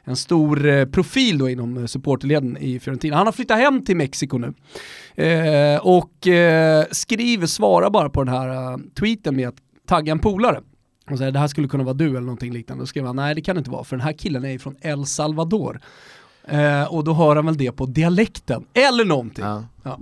en 0.04 0.16
stor 0.16 0.86
profil 0.86 1.38
då 1.38 1.48
inom 1.48 1.88
supporterleden 1.88 2.56
i 2.56 2.80
Fiorentina. 2.80 3.16
Han 3.16 3.26
har 3.26 3.32
flyttat 3.32 3.58
hem 3.58 3.84
till 3.84 3.96
Mexiko 3.96 4.38
nu. 4.38 4.54
Eh, 5.24 5.86
och 5.86 6.26
eh, 6.26 6.84
skriver, 6.90 7.46
svarar 7.46 7.90
bara 7.90 8.10
på 8.10 8.24
den 8.24 8.34
här 8.34 8.78
tweeten 8.94 9.36
med 9.36 9.48
att 9.48 9.56
tagga 9.88 10.12
en 10.12 10.18
polare. 10.18 10.60
Och 11.10 11.18
säger 11.18 11.32
det 11.32 11.38
här 11.38 11.48
skulle 11.48 11.68
kunna 11.68 11.84
vara 11.84 11.94
du 11.94 12.08
eller 12.08 12.20
någonting 12.20 12.52
liknande. 12.52 12.82
Då 12.82 12.86
skrev 12.86 13.06
han 13.06 13.16
nej 13.16 13.34
det 13.34 13.40
kan 13.40 13.54
det 13.56 13.58
inte 13.58 13.70
vara 13.70 13.84
för 13.84 13.96
den 13.96 14.04
här 14.06 14.12
killen 14.12 14.44
är 14.44 14.58
från 14.58 14.76
El 14.80 15.06
Salvador. 15.06 15.80
Eh, 16.48 16.84
och 16.84 17.04
då 17.04 17.12
hör 17.12 17.36
han 17.36 17.46
väl 17.46 17.56
det 17.56 17.72
på 17.72 17.86
dialekten 17.86 18.64
eller 18.74 19.04
någonting. 19.04 19.44
Ja. 19.44 19.64
Ja. 19.82 19.98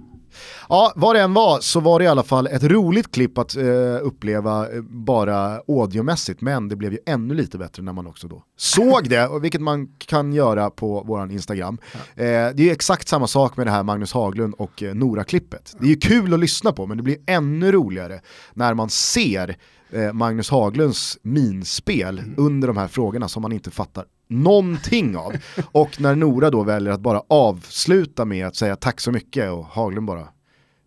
Ja, 0.68 0.92
vad 0.96 1.16
det 1.16 1.20
än 1.20 1.34
var 1.34 1.60
så 1.60 1.80
var 1.80 1.98
det 1.98 2.04
i 2.04 2.08
alla 2.08 2.22
fall 2.22 2.46
ett 2.46 2.62
roligt 2.62 3.12
klipp 3.12 3.38
att 3.38 3.56
eh, 3.56 3.64
uppleva 4.02 4.72
eh, 4.72 4.82
bara 4.82 5.60
audiomässigt, 5.68 6.40
men 6.40 6.68
det 6.68 6.76
blev 6.76 6.92
ju 6.92 6.98
ännu 7.06 7.34
lite 7.34 7.58
bättre 7.58 7.82
när 7.82 7.92
man 7.92 8.06
också 8.06 8.28
då 8.28 8.42
såg 8.56 9.08
det, 9.08 9.38
vilket 9.42 9.60
man 9.60 9.88
kan 9.98 10.32
göra 10.32 10.70
på 10.70 11.02
våran 11.02 11.30
Instagram. 11.30 11.78
Eh, 11.92 12.24
det 12.24 12.58
är 12.58 12.60
ju 12.60 12.70
exakt 12.70 13.08
samma 13.08 13.26
sak 13.26 13.56
med 13.56 13.66
det 13.66 13.70
här 13.70 13.82
Magnus 13.82 14.12
Haglund 14.12 14.54
och 14.58 14.82
eh, 14.82 14.94
Nora-klippet. 14.94 15.74
Det 15.78 15.86
är 15.86 15.90
ju 15.90 15.96
kul 15.96 16.34
att 16.34 16.40
lyssna 16.40 16.72
på, 16.72 16.86
men 16.86 16.96
det 16.96 17.02
blir 17.02 17.16
ännu 17.26 17.72
roligare 17.72 18.20
när 18.54 18.74
man 18.74 18.90
ser 18.90 19.56
eh, 19.90 20.12
Magnus 20.12 20.50
Haglunds 20.50 21.18
minspel 21.22 22.22
under 22.36 22.68
de 22.68 22.76
här 22.76 22.88
frågorna 22.88 23.28
som 23.28 23.42
man 23.42 23.52
inte 23.52 23.70
fattar 23.70 24.04
någonting 24.32 25.16
av. 25.16 25.32
Och 25.72 26.00
när 26.00 26.14
Nora 26.14 26.50
då 26.50 26.62
väljer 26.62 26.92
att 26.92 27.00
bara 27.00 27.22
avsluta 27.28 28.24
med 28.24 28.46
att 28.46 28.56
säga 28.56 28.76
tack 28.76 29.00
så 29.00 29.12
mycket 29.12 29.50
och 29.50 29.64
Haglund 29.64 30.06
bara 30.06 30.28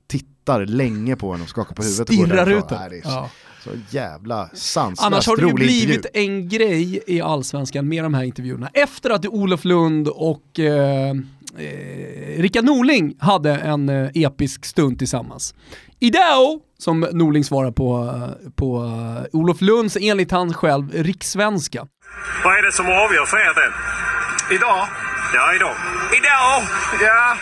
tittar 0.08 0.66
länge 0.66 1.16
på 1.16 1.32
henne 1.32 1.44
och 1.44 1.50
skakar 1.50 1.76
på 1.76 1.84
huvudet. 1.84 2.08
Stirrar 2.08 2.50
ut 2.52 2.70
den. 2.70 2.90
Så, 3.02 3.10
Ja. 3.10 3.30
så 3.64 3.70
jävla 3.90 4.50
sanslöst 4.54 5.04
Annars 5.06 5.28
har 5.28 5.38
det 5.38 5.48
ju 5.48 5.54
blivit 5.54 5.96
intervju. 6.06 6.26
en 6.26 6.50
grej 6.50 7.00
i 7.08 7.22
Allsvenskan 7.22 7.88
med 7.88 8.04
de 8.04 8.14
här 8.14 8.24
intervjuerna. 8.24 8.70
Efter 8.74 9.10
att 9.10 9.26
Olof 9.26 9.66
Lund 9.66 10.08
och 10.08 10.60
eh, 10.60 11.10
eh, 11.10 11.16
Rickard 12.38 12.64
Norling 12.66 13.16
hade 13.20 13.52
en 13.56 13.90
eh, 13.90 14.10
episk 14.14 14.66
stund 14.66 15.00
tillsammans. 15.00 15.56
Idag, 16.00 16.60
som 16.86 17.00
Norling 17.12 17.44
svarar 17.44 17.72
på, 17.72 18.20
på 18.56 18.84
eh, 18.84 19.40
Olof 19.40 19.62
Lunds, 19.62 19.98
enligt 20.02 20.32
han 20.32 20.54
själv, 20.54 20.92
rikssvenska. 20.94 21.88
Vad 22.44 22.58
är 22.58 22.62
det 22.62 22.72
som 22.72 22.86
avgör 22.86 23.26
för 23.26 23.38
er 23.38 23.54
del? 23.62 23.74
Idag? 24.58 24.88
Ja, 25.34 25.56
idag. 25.56 25.76
Idag? 26.18 26.62
Ja. 27.02 27.38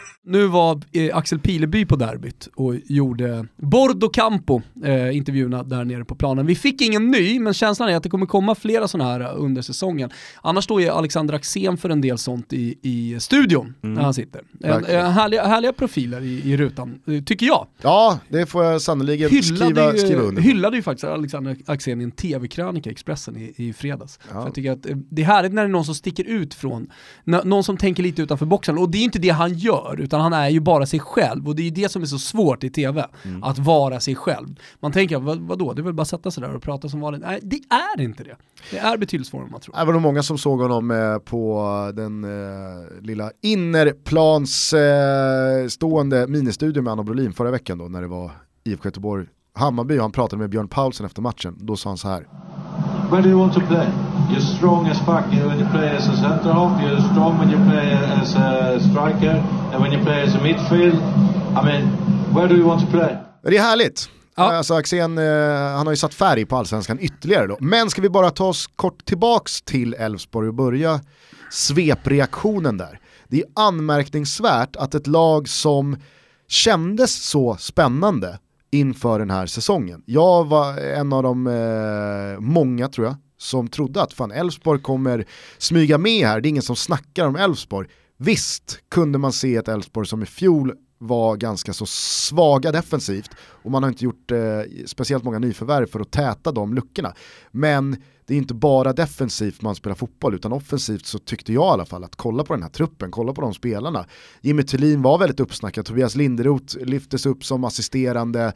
Nu 0.28 0.46
var 0.46 0.80
eh, 0.92 1.16
Axel 1.16 1.38
Pileby 1.38 1.84
på 1.84 1.96
derbyt 1.96 2.48
och 2.54 2.74
gjorde 2.86 3.46
Bordo 3.56 4.08
Campo, 4.08 4.62
eh, 4.84 5.16
intervjuerna 5.16 5.62
där 5.62 5.84
nere 5.84 6.04
på 6.04 6.14
planen. 6.14 6.46
Vi 6.46 6.54
fick 6.54 6.82
ingen 6.82 7.10
ny, 7.10 7.40
men 7.40 7.54
känslan 7.54 7.88
är 7.88 7.96
att 7.96 8.02
det 8.02 8.08
kommer 8.08 8.26
komma 8.26 8.54
flera 8.54 8.88
sådana 8.88 9.10
här 9.10 9.20
eh, 9.20 9.32
under 9.36 9.62
säsongen. 9.62 10.10
Annars 10.42 10.64
står 10.64 10.80
ju 10.80 10.88
Alexander 10.88 11.34
Axén 11.34 11.76
för 11.76 11.90
en 11.90 12.00
del 12.00 12.18
sånt 12.18 12.52
i, 12.52 12.78
i 12.82 13.20
studion 13.20 13.74
när 13.80 14.02
han 14.02 14.14
sitter. 14.14 14.42
En, 14.62 14.70
Verkligen. 14.70 15.00
eh, 15.00 15.10
härliga, 15.10 15.46
härliga 15.46 15.72
profiler 15.72 16.20
i, 16.20 16.52
i 16.52 16.56
rutan, 16.56 17.00
eh, 17.06 17.22
tycker 17.22 17.46
jag. 17.46 17.66
Ja, 17.82 18.18
det 18.28 18.46
får 18.46 18.64
jag 18.64 18.80
Hyllade, 18.80 19.42
skriva, 19.42 19.92
ju, 19.92 19.98
skriva 19.98 20.22
under 20.22 20.42
hyllade 20.42 20.76
ju 20.76 20.82
faktiskt 20.82 21.04
Alexander 21.04 21.56
Axén 21.66 22.00
i 22.00 22.04
en 22.04 22.10
tv-krönika 22.10 22.90
i 22.90 22.92
Expressen 22.92 23.36
i, 23.36 23.54
i 23.56 23.72
fredags. 23.72 24.18
Ja. 24.28 24.34
För 24.34 24.40
jag 24.40 24.54
tycker 24.54 24.72
att 24.72 24.86
eh, 24.86 24.96
det 24.96 25.22
är 25.22 25.26
härligt 25.26 25.52
när 25.52 25.62
det 25.62 25.68
är 25.68 25.72
någon 25.72 25.84
som 25.84 25.94
sticker 25.94 26.24
ut 26.24 26.54
från, 26.54 26.90
någon 27.24 27.64
som 27.64 27.76
tänker 27.76 28.02
lite 28.02 28.22
utanför 28.22 28.46
boxen. 28.46 28.78
Och 28.78 28.90
det 28.90 28.98
är 28.98 29.02
inte 29.04 29.18
det 29.18 29.28
han 29.28 29.54
gör, 29.54 30.00
utan 30.00 30.15
han 30.20 30.32
är 30.32 30.48
ju 30.48 30.60
bara 30.60 30.86
sig 30.86 31.00
själv. 31.00 31.48
Och 31.48 31.56
det 31.56 31.62
är 31.62 31.64
ju 31.64 31.70
det 31.70 31.88
som 31.88 32.02
är 32.02 32.06
så 32.06 32.18
svårt 32.18 32.64
i 32.64 32.70
tv, 32.70 33.06
Mm. 33.24 33.42
att 33.42 33.58
vara 33.58 34.00
sig 34.00 34.14
själv. 34.14 34.48
Man 34.80 34.92
tänker, 34.92 35.18
vad, 35.18 35.38
vadå, 35.40 35.72
det 35.72 35.80
är 35.80 35.84
väl 35.84 35.92
bara 35.94 36.02
att 36.02 36.08
sätta 36.08 36.30
sig 36.30 36.42
där 36.42 36.54
och 36.54 36.62
prata 36.62 36.88
som 36.88 37.00
vanligt. 37.00 37.22
Nej, 37.26 37.40
det 37.42 37.60
är 37.70 38.00
inte 38.00 38.24
det. 38.24 38.36
Det 38.70 38.78
är 38.78 38.96
betydelsefullt 38.98 39.44
än 39.44 39.50
man 39.50 39.60
tror. 39.60 39.76
Det 39.78 39.84
var 39.84 39.92
nog 39.92 40.02
många 40.02 40.22
som 40.22 40.38
såg 40.38 40.60
honom 40.60 40.90
eh, 40.90 41.18
på 41.18 41.62
den 41.94 42.24
eh, 42.24 42.30
lilla 43.02 43.30
innerplans 43.42 44.72
eh, 44.72 45.66
stående 45.68 46.26
ministudion 46.26 46.84
med 46.84 46.92
Anna 46.92 47.02
Brolin 47.02 47.32
förra 47.32 47.50
veckan 47.50 47.78
då 47.78 47.84
när 47.84 48.00
det 48.02 48.08
var 48.08 48.30
IFK 48.64 48.84
Göteborg 48.88 49.26
Hammarby 49.54 49.98
och 49.98 50.02
han 50.02 50.12
pratade 50.12 50.40
med 50.40 50.50
Björn 50.50 50.68
Paulsen 50.68 51.06
efter 51.06 51.22
matchen. 51.22 51.56
Då 51.60 51.76
sa 51.76 51.90
han 51.90 51.98
så 51.98 52.08
här. 52.08 52.26
Where 53.10 53.22
do 53.22 53.28
you 53.28 53.38
want 53.38 53.54
to 53.54 53.60
play? 53.60 53.86
You're 54.30 54.40
strong 54.40 54.88
as 54.88 54.98
fuck 54.98 55.24
when 55.30 55.58
you 55.60 55.66
play 55.70 55.96
as 55.96 56.08
a 56.08 56.16
centre 56.16 56.52
half. 56.52 56.82
You're 56.82 57.00
strong 57.12 57.38
when 57.38 57.50
you 57.50 57.58
play 57.70 57.92
as 58.20 58.34
a 58.34 58.80
striker, 58.80 59.42
and 59.72 59.82
when 59.82 59.92
you 59.92 60.04
play 60.04 60.22
as 60.22 60.34
a 60.34 60.38
midfield. 60.38 61.00
I 61.56 61.62
mean, 61.64 61.82
where 62.34 62.48
do 62.48 62.56
you 62.56 62.66
want 62.66 62.80
to 62.80 62.86
play? 62.86 63.16
Det 63.42 63.56
är 63.56 63.62
härligt. 63.62 64.08
Ja. 64.36 64.56
Alltså 64.56 64.74
Axén, 64.74 65.18
eh, 65.18 65.24
han 65.76 65.86
har 65.86 65.92
ju 65.92 65.96
satt 65.96 66.14
färg 66.14 66.46
på 66.46 66.56
allsvenskan 66.56 66.98
ytterligare 67.00 67.46
då. 67.46 67.56
Men 67.60 67.90
ska 67.90 68.02
vi 68.02 68.08
bara 68.08 68.30
ta 68.30 68.46
oss 68.46 68.66
kort 68.76 69.04
tillbaks 69.04 69.62
till 69.62 69.94
Elfsborg 69.94 70.48
och 70.48 70.54
börja 70.54 71.00
svepreaktionen 71.50 72.76
där. 72.76 73.00
Det 73.28 73.36
är 73.36 73.46
anmärkningsvärt 73.54 74.76
att 74.76 74.94
ett 74.94 75.06
lag 75.06 75.48
som 75.48 75.96
kändes 76.48 77.28
så 77.28 77.56
spännande 77.56 78.38
inför 78.70 79.18
den 79.18 79.30
här 79.30 79.46
säsongen. 79.46 80.02
Jag 80.06 80.46
var 80.46 80.78
en 80.78 81.12
av 81.12 81.22
de 81.22 81.46
eh, 81.46 82.40
många 82.40 82.88
tror 82.88 83.06
jag 83.06 83.16
som 83.38 83.68
trodde 83.68 84.02
att 84.02 84.12
fan 84.12 84.32
Elfsborg 84.32 84.80
kommer 84.80 85.24
smyga 85.58 85.98
med 85.98 86.26
här, 86.26 86.40
det 86.40 86.48
är 86.48 86.50
ingen 86.50 86.62
som 86.62 86.76
snackar 86.76 87.26
om 87.26 87.36
Elfsborg. 87.36 87.88
Visst 88.16 88.78
kunde 88.88 89.18
man 89.18 89.32
se 89.32 89.56
ett 89.56 89.68
Elfsborg 89.68 90.06
som 90.06 90.22
i 90.22 90.26
fjol 90.26 90.72
var 90.98 91.36
ganska 91.36 91.72
så 91.72 91.86
svaga 91.86 92.72
defensivt 92.72 93.30
och 93.38 93.70
man 93.70 93.82
har 93.82 93.90
inte 93.90 94.04
gjort 94.04 94.30
eh, 94.30 94.38
speciellt 94.86 95.24
många 95.24 95.38
nyförvärv 95.38 95.86
för 95.86 96.00
att 96.00 96.10
täta 96.10 96.52
de 96.52 96.74
luckorna. 96.74 97.14
Men 97.50 98.02
det 98.26 98.34
är 98.34 98.38
inte 98.38 98.54
bara 98.54 98.92
defensivt 98.92 99.62
man 99.62 99.74
spelar 99.74 99.94
fotboll 99.94 100.34
utan 100.34 100.52
offensivt 100.52 101.06
så 101.06 101.18
tyckte 101.18 101.52
jag 101.52 101.64
i 101.64 101.72
alla 101.72 101.84
fall 101.84 102.04
att 102.04 102.16
kolla 102.16 102.44
på 102.44 102.52
den 102.54 102.62
här 102.62 102.70
truppen, 102.70 103.10
kolla 103.10 103.32
på 103.32 103.40
de 103.40 103.54
spelarna. 103.54 104.06
Jimmy 104.40 104.62
Thulin 104.62 105.02
var 105.02 105.18
väldigt 105.18 105.40
uppsnackad, 105.40 105.84
Tobias 105.84 106.14
Linderoth 106.14 106.76
lyftes 106.78 107.26
upp 107.26 107.44
som 107.44 107.64
assisterande. 107.64 108.52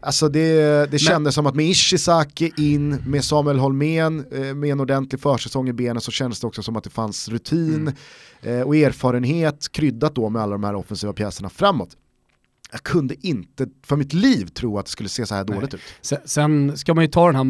Alltså 0.00 0.28
det, 0.28 0.90
det 0.90 0.98
kändes 0.98 1.34
som 1.34 1.46
att 1.46 1.54
med 1.54 1.66
Ishizaki 1.66 2.52
in, 2.56 2.90
med 3.06 3.24
Samuel 3.24 3.58
Holmén, 3.58 4.24
eh, 4.32 4.54
med 4.54 4.70
en 4.70 4.80
ordentlig 4.80 5.20
försäsong 5.20 5.68
i 5.68 5.72
benen 5.72 6.00
så 6.00 6.10
kändes 6.10 6.40
det 6.40 6.46
också 6.46 6.62
som 6.62 6.76
att 6.76 6.84
det 6.84 6.90
fanns 6.90 7.28
rutin 7.28 7.92
eh, 8.42 8.60
och 8.60 8.76
erfarenhet 8.76 9.72
kryddat 9.72 10.14
då 10.14 10.28
med 10.28 10.42
alla 10.42 10.52
de 10.52 10.64
här 10.64 10.74
offensiva 10.74 11.12
pjäserna 11.12 11.48
framåt. 11.48 11.96
Jag 12.72 12.82
kunde 12.82 13.26
inte 13.26 13.66
för 13.86 13.96
mitt 13.96 14.12
liv 14.12 14.46
tro 14.46 14.78
att 14.78 14.86
det 14.86 14.92
skulle 14.92 15.08
se 15.08 15.26
så 15.26 15.34
här 15.34 15.44
dåligt 15.44 15.74
ut. 15.74 15.80
Sen, 16.00 16.18
sen 16.24 16.76
ska 16.76 16.94
man 16.94 17.04
ju 17.04 17.10
ta 17.10 17.32
den 17.32 17.36
här, 17.36 17.46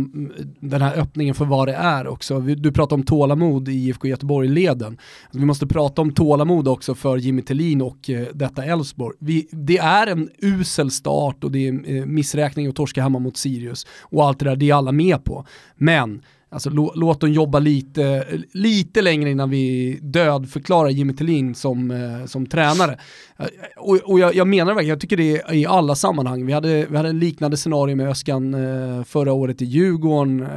den 0.60 0.82
här 0.82 0.98
öppningen 0.98 1.34
för 1.34 1.44
vad 1.44 1.68
det 1.68 1.74
är 1.74 2.06
också. 2.06 2.40
Du 2.40 2.72
pratar 2.72 2.96
om 2.96 3.02
tålamod 3.02 3.68
i 3.68 3.72
IFK 3.72 4.08
Göteborg-leden. 4.08 4.98
Vi 5.32 5.44
måste 5.44 5.66
prata 5.66 6.02
om 6.02 6.14
tålamod 6.14 6.68
också 6.68 6.94
för 6.94 7.16
Jimmy 7.16 7.42
Tillin 7.42 7.82
och 7.82 8.10
eh, 8.10 8.26
detta 8.34 8.64
Elfsborg. 8.64 9.16
Det 9.50 9.78
är 9.78 10.06
en 10.06 10.30
usel 10.38 10.90
start 10.90 11.44
och 11.44 11.50
det 11.50 11.68
är 11.68 11.96
eh, 11.96 12.06
missräkning 12.06 12.68
och 12.68 12.76
torska 12.76 13.02
hemma 13.02 13.18
mot 13.18 13.36
Sirius 13.36 13.86
och 14.00 14.24
allt 14.24 14.38
det 14.38 14.44
där, 14.44 14.56
det 14.56 14.70
är 14.70 14.74
alla 14.74 14.92
med 14.92 15.24
på. 15.24 15.46
Men 15.76 16.22
Alltså 16.52 16.70
lå, 16.70 16.92
låt 16.94 17.20
dem 17.20 17.32
jobba 17.32 17.58
lite, 17.58 18.26
lite 18.52 19.02
längre 19.02 19.30
innan 19.30 19.50
vi 19.50 19.98
dödförklarar 20.02 20.88
Jimmy 20.88 21.12
Tillin 21.12 21.54
som, 21.54 21.90
eh, 21.90 22.26
som 22.26 22.46
tränare. 22.46 22.98
Eh, 23.38 23.46
och, 23.76 23.96
och 23.96 24.20
jag, 24.20 24.34
jag 24.34 24.48
menar 24.48 24.74
verkligen, 24.74 24.88
jag 24.88 25.00
tycker 25.00 25.16
det 25.16 25.40
är 25.40 25.54
i 25.54 25.66
alla 25.66 25.94
sammanhang. 25.94 26.46
Vi 26.46 26.52
hade, 26.52 26.86
vi 26.86 26.96
hade 26.96 27.08
en 27.08 27.18
liknande 27.18 27.56
scenario 27.56 27.96
med 27.96 28.08
Öskan 28.08 28.54
eh, 28.54 29.04
förra 29.04 29.32
året 29.32 29.62
i 29.62 29.64
Djurgården. 29.64 30.48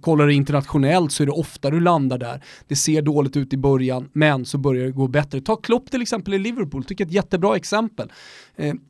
Kollar 0.00 0.26
du 0.26 0.34
internationellt 0.34 1.12
så 1.12 1.22
är 1.22 1.26
det 1.26 1.32
ofta 1.32 1.70
du 1.70 1.80
landar 1.80 2.18
där. 2.18 2.42
Det 2.68 2.76
ser 2.76 3.02
dåligt 3.02 3.36
ut 3.36 3.52
i 3.52 3.56
början, 3.56 4.08
men 4.12 4.44
så 4.44 4.58
börjar 4.58 4.84
det 4.84 4.92
gå 4.92 5.08
bättre. 5.08 5.40
Ta 5.40 5.56
Klopp 5.56 5.90
till 5.90 6.02
exempel 6.02 6.34
i 6.34 6.38
Liverpool, 6.38 6.84
tycker 6.84 7.04
jag 7.04 7.08
är 7.08 7.10
ett 7.10 7.14
jättebra 7.14 7.56
exempel. 7.56 8.12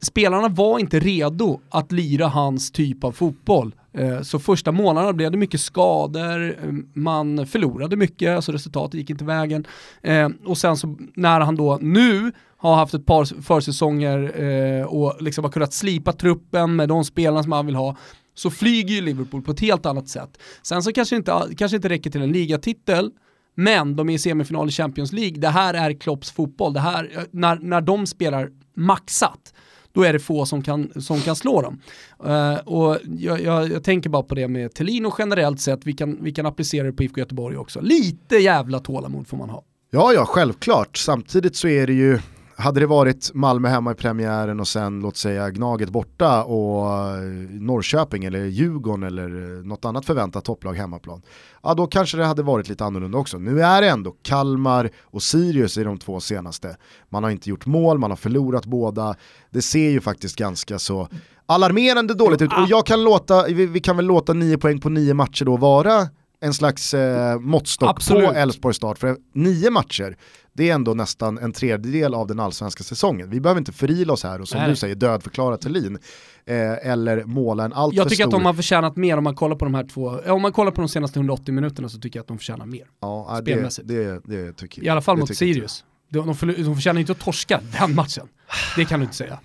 Spelarna 0.03 0.49
var 0.49 0.79
inte 0.79 1.01
redo 1.01 1.61
att 1.69 1.93
lira 1.93 2.27
hans 2.27 2.71
typ 2.71 3.05
av 3.05 3.13
fotboll. 3.13 3.75
Eh, 3.97 4.23
så 4.23 4.39
första 4.39 4.73
månaderna 4.73 5.13
blev 5.13 5.31
det 5.31 5.39
mycket 5.39 5.61
skador, 5.61 6.57
eh, 6.65 6.73
man 6.95 7.47
förlorade 7.47 7.97
mycket, 7.97 8.37
alltså 8.37 8.53
resultatet 8.53 8.95
gick 8.95 9.11
inte 9.11 9.25
vägen. 9.25 9.67
Eh, 10.03 10.29
och 10.45 10.59
sen 10.59 10.77
så 10.77 10.97
när 11.15 11.41
han 11.41 11.57
då 11.57 11.79
nu 11.83 12.33
har 12.57 12.75
haft 12.75 12.95
ett 12.95 13.07
par 13.07 13.43
försäsonger 13.43 14.43
eh, 14.43 14.87
och 14.87 15.23
liksom 15.23 15.45
har 15.45 15.51
kunnat 15.51 15.73
slipa 15.73 16.13
truppen 16.13 16.77
med 16.77 16.89
de 16.89 17.05
spelarna 17.05 17.43
som 17.43 17.53
han 17.53 17.67
vill 17.67 17.75
ha, 17.75 17.97
så 18.35 18.51
flyger 18.51 18.95
ju 18.95 19.01
Liverpool 19.01 19.43
på 19.43 19.51
ett 19.51 19.61
helt 19.61 19.87
annat 19.87 20.09
sätt. 20.09 20.39
Sen 20.63 20.83
så 20.83 20.93
kanske 20.93 21.17
inte, 21.17 21.49
kanske 21.57 21.77
inte 21.77 21.89
räcker 21.89 22.11
till 22.11 22.23
en 22.23 22.33
ligatitel, 22.33 23.11
men 23.55 23.97
de 23.97 24.09
är 24.09 24.15
i 24.15 24.19
semifinal 24.19 24.69
i 24.69 24.73
Champions 24.73 25.13
League. 25.13 25.39
Det 25.39 25.49
här 25.49 25.75
är 25.75 25.93
Klopps 25.93 26.31
fotboll. 26.31 26.73
Det 26.73 26.81
här, 26.81 27.27
när, 27.31 27.57
när 27.57 27.81
de 27.81 28.07
spelar 28.07 28.51
maxat, 28.75 29.55
då 29.97 30.03
är 30.03 30.13
det 30.13 30.19
få 30.19 30.47
som 30.47 30.63
kan, 30.63 30.93
som 30.97 31.21
kan 31.21 31.37
slå 31.37 31.63
dem. 31.63 31.81
Uh, 32.27 32.59
och 32.69 32.99
jag, 33.19 33.41
jag, 33.41 33.71
jag, 33.71 33.85
tänker 33.85 34.11
bara 34.11 34.23
på 34.23 34.35
det 34.35 34.49
med 34.49 34.75
Thelin 34.75 35.07
och 35.07 35.15
generellt 35.19 35.61
sett, 35.61 35.87
vi 35.87 35.93
kan, 35.93 36.19
vi 36.23 36.33
kan 36.33 36.47
applicera 36.47 36.87
det 36.87 36.93
på 36.93 37.03
IFK 37.03 37.21
Göteborg 37.21 37.57
också. 37.57 37.81
Lite 37.81 38.37
jävla 38.37 38.79
tålamod 38.79 39.29
får 39.29 39.37
man 39.37 39.51
ha. 39.51 39.65
Ja, 39.91 40.13
ja, 40.13 40.25
självklart. 40.25 40.97
Samtidigt 40.97 41.57
så 41.57 41.69
är 41.69 41.87
det 41.87 41.93
ju, 41.93 42.19
hade 42.59 42.81
det 42.81 42.87
varit 42.87 43.31
Malmö 43.35 43.69
hemma 43.69 43.93
i 43.93 43.95
premiären 43.95 44.61
och 44.61 44.69
sen 44.69 45.01
låt 45.01 45.17
säga 45.17 45.51
Gnaget 45.51 45.91
borta 45.91 46.45
och 46.45 46.91
eh, 46.91 47.23
Norrköping 47.51 48.25
eller 48.25 48.45
Djurgården 48.45 49.03
eller 49.03 49.29
något 49.63 49.85
annat 49.85 50.07
förväntat 50.07 50.45
topplag 50.45 50.75
hemmaplan. 50.75 51.23
Ja 51.63 51.75
då 51.75 51.87
kanske 51.87 52.17
det 52.17 52.25
hade 52.25 52.43
varit 52.43 52.69
lite 52.69 52.85
annorlunda 52.85 53.19
också. 53.19 53.39
Nu 53.39 53.63
är 53.63 53.83
det 53.83 53.89
ändå 53.89 54.15
Kalmar 54.23 54.91
och 55.03 55.23
Sirius 55.23 55.79
i 55.79 55.85
de 55.85 55.99
två 55.99 56.21
senaste. 56.21 56.77
Man 57.09 57.25
har 57.25 57.31
inte 57.31 57.51
gjort 57.51 57.67
mål, 57.67 57.99
man 57.99 58.11
har 58.11 58.17
förlorat 58.17 58.67
båda. 58.67 59.15
Det 59.51 59.63
ser 59.63 59.91
ju 59.91 60.01
faktiskt 60.01 60.37
ganska 60.37 60.79
så 60.79 61.09
alarmerande 61.47 62.15
dåligt 62.15 62.43
ut. 62.43 62.53
Och 62.53 62.69
jag 62.69 62.87
kan 62.87 63.05
låta, 63.05 63.45
vi, 63.47 63.81
kan 63.81 63.97
väl 63.97 64.07
låta 64.07 64.33
nio 64.33 64.59
poäng 64.59 64.81
på 64.81 64.89
nio 64.89 65.15
matcher 65.15 65.45
då 65.45 65.57
vara 65.57 66.09
en 66.41 66.55
slags 66.55 66.95
eh, 66.95 67.39
måttstock 67.39 67.91
Absolut. 67.91 68.29
på 68.29 68.33
Elfsborgs 68.35 68.77
start. 68.77 68.99
För 68.99 69.17
nio 69.33 69.71
matcher, 69.71 70.17
det 70.53 70.71
är 70.71 70.75
ändå 70.75 70.95
nästan 70.95 71.39
en 71.39 71.53
tredjedel 71.53 72.15
av 72.15 72.27
den 72.27 72.41
allsvenska 72.41 72.85
säsongen. 72.85 73.31
Vi 73.31 73.41
behöver 73.41 73.59
inte 73.59 73.73
förila 73.73 74.13
oss 74.13 74.23
här 74.23 74.41
och 74.41 74.49
som 74.49 74.61
Nej. 74.61 74.69
du 74.69 74.77
säger 74.77 74.95
dödförklara 74.95 75.57
Thelin. 75.57 75.99
Eh, 76.45 76.91
eller 76.91 77.25
måla 77.25 77.65
en 77.65 77.73
alltför 77.73 77.97
Jag 77.97 78.09
tycker 78.09 78.25
stor... 78.25 78.35
att 78.35 78.41
de 78.41 78.47
har 78.47 78.55
förtjänat 78.55 78.97
mer 78.97 79.17
om 79.17 79.25
man 79.25 79.35
kollar 79.35 79.57
på 79.57 79.65
de 79.65 79.75
här 79.75 79.85
två, 79.85 80.21
om 80.27 80.43
man 80.43 80.53
kollar 80.53 80.71
på 80.71 80.81
de 80.81 80.89
senaste 80.89 81.19
180 81.19 81.55
minuterna 81.55 81.89
så 81.89 81.99
tycker 81.99 82.19
jag 82.19 82.23
att 82.23 82.29
de 82.29 82.39
förtjänar 82.39 82.67
mer. 82.67 82.87
Ja, 83.01 83.41
det, 83.45 83.79
det, 83.85 84.21
det 84.25 84.53
tycker 84.53 84.81
jag. 84.81 84.87
I 84.87 84.89
alla 84.89 85.01
fall 85.03 85.17
mot 85.17 85.37
Sirius. 85.37 85.85
De, 86.09 86.37
de, 86.41 86.63
de 86.63 86.75
förtjänar 86.75 87.01
inte 87.01 87.13
att 87.13 87.19
torska 87.19 87.61
den 87.79 87.95
matchen. 87.95 88.29
Det 88.77 88.85
kan 88.85 89.01
du 89.01 89.05
inte 89.05 89.17
säga. 89.17 89.39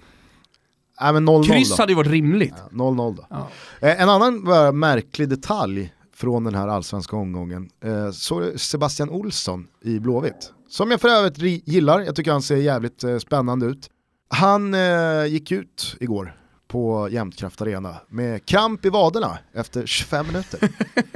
Nej, 1.01 1.13
men 1.13 1.25
0 1.25 1.43
-0 1.43 1.47
Kryss 1.47 1.77
hade 1.77 1.91
ju 1.91 1.95
varit 1.95 2.11
rimligt. 2.11 2.53
0-0 2.71 3.15
då. 3.15 3.25
Ja. 3.29 3.47
Eh, 3.79 4.01
en 4.01 4.09
annan 4.09 4.43
märklig 4.79 5.29
detalj 5.29 5.93
från 6.21 6.43
den 6.43 6.55
här 6.55 6.67
allsvenska 6.67 7.15
omgången. 7.15 7.69
Eh, 7.83 8.11
så 8.11 8.51
Sebastian 8.57 9.09
Olsson 9.09 9.67
i 9.81 9.99
Blåvitt. 9.99 10.53
Som 10.69 10.91
jag 10.91 11.01
för 11.01 11.07
övrigt 11.07 11.67
gillar, 11.67 11.99
jag 11.99 12.15
tycker 12.15 12.31
han 12.31 12.41
ser 12.41 12.55
jävligt 12.55 13.03
eh, 13.03 13.17
spännande 13.17 13.65
ut. 13.65 13.89
Han 14.29 14.73
eh, 14.73 15.25
gick 15.25 15.51
ut 15.51 15.95
igår 15.99 16.35
på 16.67 17.09
Jämtkraft 17.11 17.61
Arena 17.61 17.95
med 18.09 18.45
kramp 18.45 18.85
i 18.85 18.89
vaderna 18.89 19.37
efter 19.53 19.85
25 19.85 20.27
minuter. 20.27 20.59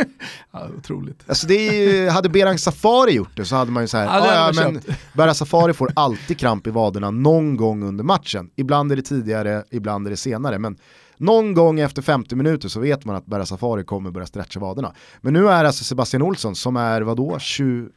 ja, 0.52 0.68
otroligt. 0.78 1.24
Alltså 1.28 1.48
det 1.48 1.54
är, 1.56 2.10
hade 2.10 2.30
Berang 2.30 2.58
Safari 2.58 3.12
gjort 3.12 3.38
det 3.38 3.46
så 3.46 3.56
hade 3.56 3.72
man 3.72 3.84
ju 3.84 3.88
såhär, 3.88 4.06
ja, 4.06 4.52
ja, 4.56 4.64
men 4.64 4.82
Berang 5.14 5.36
Safari 5.36 5.74
får 5.74 5.92
alltid 5.96 6.40
kramp 6.40 6.68
i 6.68 6.70
vaderna 6.70 7.12
någon 7.12 7.56
gång 7.56 7.84
under 7.84 8.04
matchen. 8.04 8.50
Ibland 8.56 8.92
är 8.92 8.96
det 8.96 9.02
tidigare, 9.02 9.64
ibland 9.72 10.08
är 10.08 10.12
det 10.12 10.18
senare. 10.18 10.60
Men 10.60 10.78
någon 11.18 11.54
gång 11.54 11.80
efter 11.80 12.02
50 12.02 12.36
minuter 12.36 12.70
så 12.70 12.80
vet 12.80 13.06
man 13.06 13.16
att 13.16 13.26
Berra 13.26 13.46
Safari 13.46 13.84
kommer 13.84 14.12
börja 14.12 14.28
stretcha 14.28 14.60
vaderna. 14.60 14.94
Men 15.22 15.34
nu 15.34 15.50
är 15.50 15.66
alltså 15.66 15.84
Sebastian 15.84 16.22
Olsson 16.22 16.56
som 16.56 16.76
är 16.76 17.02
vadå, 17.02 17.40
21? 17.40 17.92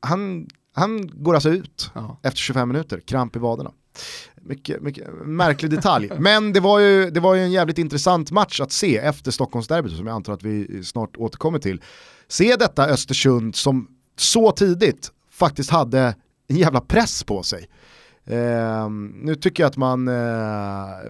Han, 0.00 0.46
han 0.72 1.10
går 1.12 1.34
alltså 1.34 1.50
ut 1.50 1.90
ja. 1.94 2.18
efter 2.22 2.38
25 2.38 2.68
minuter, 2.68 3.00
kramp 3.00 3.36
i 3.36 3.38
vaderna. 3.38 3.72
Mycket, 4.42 4.82
mycket 4.82 5.08
märklig 5.24 5.70
detalj. 5.70 6.10
Men 6.18 6.52
det 6.52 6.60
var, 6.60 6.78
ju, 6.78 7.10
det 7.10 7.20
var 7.20 7.34
ju 7.34 7.42
en 7.42 7.52
jävligt 7.52 7.78
intressant 7.78 8.30
match 8.30 8.60
att 8.60 8.72
se 8.72 8.98
efter 8.98 9.30
Stockholmsderbyt 9.30 9.96
som 9.96 10.06
jag 10.06 10.14
antar 10.14 10.32
att 10.32 10.42
vi 10.42 10.84
snart 10.84 11.16
återkommer 11.16 11.58
till. 11.58 11.82
Se 12.28 12.56
detta 12.56 12.86
Östersund 12.86 13.56
som 13.56 13.88
så 14.16 14.52
tidigt 14.52 15.12
faktiskt 15.30 15.70
hade 15.70 16.14
en 16.48 16.56
jävla 16.56 16.80
press 16.80 17.24
på 17.24 17.42
sig. 17.42 17.68
Eh, 18.26 18.90
nu 19.22 19.34
tycker 19.34 19.62
jag 19.62 19.68
att 19.68 19.76
man 19.76 20.08
eh, 20.08 20.14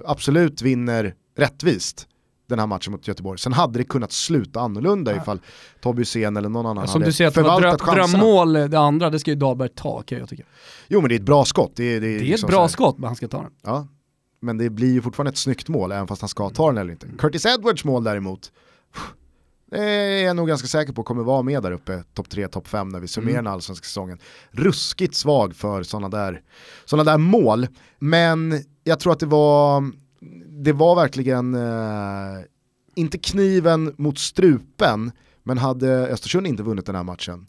absolut 0.04 0.62
vinner 0.62 1.14
rättvist 1.36 2.08
den 2.48 2.58
här 2.58 2.66
matchen 2.66 2.92
mot 2.92 3.08
Göteborg. 3.08 3.38
Sen 3.38 3.52
hade 3.52 3.78
det 3.78 3.84
kunnat 3.84 4.12
sluta 4.12 4.60
annorlunda 4.60 5.12
ja. 5.12 5.22
ifall 5.22 5.40
Tobbe 5.80 6.00
Hysén 6.00 6.36
eller 6.36 6.48
någon 6.48 6.66
annan 6.66 6.86
ja, 6.86 6.92
hade 6.92 7.12
förvaltat 7.12 7.80
chanserna. 7.80 7.82
Som 7.82 7.82
du 7.82 7.82
säger, 7.82 8.04
att 8.04 8.12
drömmål 8.12 8.52
det 8.52 8.78
andra, 8.78 9.10
det 9.10 9.18
ska 9.18 9.30
ju 9.30 9.36
Dahlberg 9.36 9.68
ta 9.68 10.02
kan 10.02 10.18
jag 10.18 10.28
tycka. 10.28 10.42
Jo 10.88 11.00
men 11.00 11.08
det 11.08 11.14
är 11.14 11.16
ett 11.18 11.26
bra 11.26 11.44
skott. 11.44 11.72
Det 11.74 11.84
är, 11.84 12.00
det 12.00 12.06
är, 12.06 12.10
det 12.10 12.16
är 12.16 12.20
liksom 12.20 12.46
ett 12.46 12.54
bra 12.54 12.68
skott 12.68 12.98
men 12.98 13.06
han 13.06 13.16
ska 13.16 13.28
ta 13.28 13.42
den. 13.42 13.52
Ja, 13.62 13.86
men 14.40 14.58
det 14.58 14.70
blir 14.70 14.92
ju 14.92 15.02
fortfarande 15.02 15.30
ett 15.30 15.36
snyggt 15.38 15.68
mål 15.68 15.92
även 15.92 16.06
fast 16.06 16.22
han 16.22 16.28
ska 16.28 16.50
ta 16.50 16.66
den 16.66 16.78
eller 16.78 16.92
inte. 16.92 17.06
Curtis 17.18 17.46
Edwards 17.46 17.84
mål 17.84 18.04
däremot, 18.04 18.52
är 19.78 20.24
jag 20.24 20.36
nog 20.36 20.48
ganska 20.48 20.68
säker 20.68 20.92
på 20.92 21.02
kommer 21.02 21.22
vara 21.22 21.42
med 21.42 21.62
där 21.62 21.72
uppe, 21.72 22.04
topp 22.14 22.30
3, 22.30 22.48
topp 22.48 22.68
5 22.68 22.88
när 22.88 23.00
vi 23.00 23.08
summerar 23.08 23.32
mm. 23.32 23.44
den 23.44 23.52
allsvenska 23.52 23.84
säsongen. 23.84 24.18
Ruskigt 24.50 25.14
svag 25.14 25.56
för 25.56 25.82
sådana 25.82 26.08
där, 26.08 26.42
såna 26.84 27.04
där 27.04 27.18
mål, 27.18 27.66
men 27.98 28.64
jag 28.84 29.00
tror 29.00 29.12
att 29.12 29.20
det 29.20 29.26
var, 29.26 29.92
det 30.62 30.72
var 30.72 30.94
verkligen, 30.94 31.54
eh, 31.54 32.44
inte 32.94 33.18
kniven 33.18 33.94
mot 33.98 34.18
strupen, 34.18 35.12
men 35.42 35.58
hade 35.58 36.08
Östersund 36.08 36.46
inte 36.46 36.62
vunnit 36.62 36.86
den 36.86 36.94
här 36.94 37.02
matchen, 37.02 37.46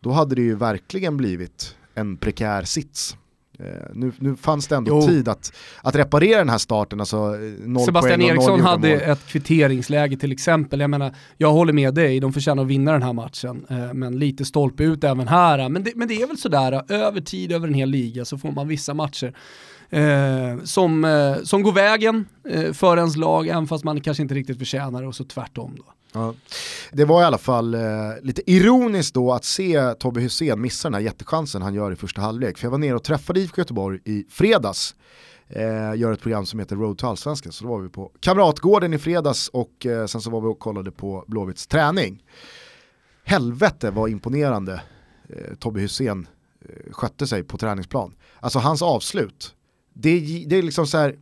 då 0.00 0.10
hade 0.10 0.34
det 0.34 0.42
ju 0.42 0.54
verkligen 0.54 1.16
blivit 1.16 1.76
en 1.94 2.16
prekär 2.16 2.62
sits. 2.62 3.16
Eh, 3.58 3.66
nu, 3.94 4.12
nu 4.18 4.36
fanns 4.36 4.66
det 4.66 4.76
ändå 4.76 5.00
jo. 5.00 5.06
tid 5.06 5.28
att, 5.28 5.52
att 5.82 5.96
reparera 5.96 6.38
den 6.38 6.48
här 6.48 6.58
starten. 6.58 7.00
Alltså 7.00 7.16
eh, 7.16 7.84
Sebastian 7.84 8.22
Eriksson 8.22 8.60
hade 8.60 8.88
mål. 8.88 9.00
ett 9.00 9.26
kvitteringsläge 9.26 10.16
till 10.16 10.32
exempel. 10.32 10.80
Jag 10.80 10.90
menar, 10.90 11.14
jag 11.36 11.52
håller 11.52 11.72
med 11.72 11.94
dig, 11.94 12.20
de 12.20 12.32
förtjänar 12.32 12.62
att 12.62 12.68
vinna 12.68 12.92
den 12.92 13.02
här 13.02 13.12
matchen. 13.12 13.66
Eh, 13.70 13.94
men 13.94 14.18
lite 14.18 14.44
stolpe 14.44 14.84
ut 14.84 15.04
även 15.04 15.28
här. 15.28 15.68
Men 15.68 15.84
det, 15.84 15.92
men 15.96 16.08
det 16.08 16.22
är 16.22 16.26
väl 16.26 16.38
sådär, 16.38 16.92
över 16.92 17.20
tid, 17.20 17.52
över 17.52 17.68
en 17.68 17.74
hel 17.74 17.90
liga 17.90 18.24
så 18.24 18.38
får 18.38 18.52
man 18.52 18.68
vissa 18.68 18.94
matcher 18.94 19.34
eh, 19.90 20.64
som, 20.64 21.04
eh, 21.04 21.42
som 21.42 21.62
går 21.62 21.72
vägen 21.72 22.24
eh, 22.48 22.72
för 22.72 22.96
ens 22.96 23.16
lag, 23.16 23.48
även 23.48 23.66
fast 23.66 23.84
man 23.84 24.00
kanske 24.00 24.22
inte 24.22 24.34
riktigt 24.34 24.58
förtjänar 24.58 25.02
det 25.02 25.08
och 25.08 25.14
så 25.14 25.24
tvärtom. 25.24 25.76
Då. 25.76 25.84
Ja. 26.14 26.34
Det 26.92 27.04
var 27.04 27.22
i 27.22 27.24
alla 27.24 27.38
fall 27.38 27.74
eh, 27.74 27.80
lite 28.22 28.50
ironiskt 28.50 29.14
då 29.14 29.32
att 29.32 29.44
se 29.44 29.94
Tobbe 29.94 30.20
Hysén 30.20 30.60
missa 30.60 30.88
den 30.88 30.94
här 30.94 31.00
jättechansen 31.00 31.62
han 31.62 31.74
gör 31.74 31.92
i 31.92 31.96
första 31.96 32.20
halvlek. 32.20 32.58
För 32.58 32.66
jag 32.66 32.70
var 32.70 32.78
nere 32.78 32.94
och 32.94 33.04
träffade 33.04 33.40
IFK 33.40 33.60
Göteborg 33.60 34.00
i 34.04 34.26
fredags. 34.30 34.94
Eh, 35.48 35.94
gör 35.96 36.12
ett 36.12 36.20
program 36.20 36.46
som 36.46 36.58
heter 36.58 36.76
Road 36.76 36.98
to 36.98 37.06
Allsvenskan. 37.06 37.52
Så 37.52 37.64
då 37.64 37.70
var 37.70 37.80
vi 37.80 37.88
på 37.88 38.12
Kamratgården 38.20 38.94
i 38.94 38.98
fredags 38.98 39.48
och 39.48 39.86
eh, 39.86 40.06
sen 40.06 40.20
så 40.20 40.30
var 40.30 40.40
vi 40.40 40.46
och 40.46 40.58
kollade 40.58 40.90
på 40.90 41.24
Blåvitts 41.26 41.66
träning. 41.66 42.22
Helvete 43.24 43.90
vad 43.90 44.10
imponerande 44.10 44.82
eh, 45.28 45.54
Tobbe 45.54 45.80
Hysén 45.80 46.26
eh, 46.60 46.92
skötte 46.92 47.26
sig 47.26 47.42
på 47.42 47.58
träningsplan. 47.58 48.14
Alltså 48.40 48.58
hans 48.58 48.82
avslut, 48.82 49.54
det, 49.92 50.44
det 50.46 50.56
är 50.56 50.62
liksom 50.62 50.86
så 50.86 50.98
här, 50.98 51.16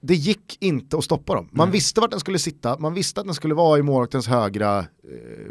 det 0.00 0.14
gick 0.14 0.56
inte 0.60 0.98
att 0.98 1.04
stoppa 1.04 1.34
dem. 1.34 1.48
Man 1.52 1.64
mm. 1.64 1.72
visste 1.72 2.00
vart 2.00 2.10
den 2.10 2.20
skulle 2.20 2.38
sitta, 2.38 2.78
man 2.78 2.94
visste 2.94 3.20
att 3.20 3.26
den 3.26 3.34
skulle 3.34 3.54
vara 3.54 3.78
i 3.78 3.82
målvaktens 3.82 4.28
högra 4.28 4.78
eh, 4.78 4.84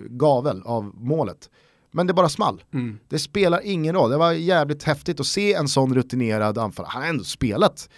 gavel 0.09 0.61
av 0.65 0.91
målet. 0.95 1.49
Men 1.91 2.07
det 2.07 2.13
bara 2.13 2.29
small. 2.29 2.63
Mm. 2.73 2.99
Det 3.09 3.19
spelar 3.19 3.61
ingen 3.63 3.95
roll. 3.95 4.09
Det 4.09 4.17
var 4.17 4.31
jävligt 4.31 4.83
häftigt 4.83 5.19
att 5.19 5.25
se 5.25 5.53
en 5.53 5.67
sån 5.67 5.95
rutinerad 5.95 6.57
anfallare. 6.57 6.91
Han 6.91 7.01
har 7.01 7.09
ändå 7.09 7.23
spelat 7.23 7.89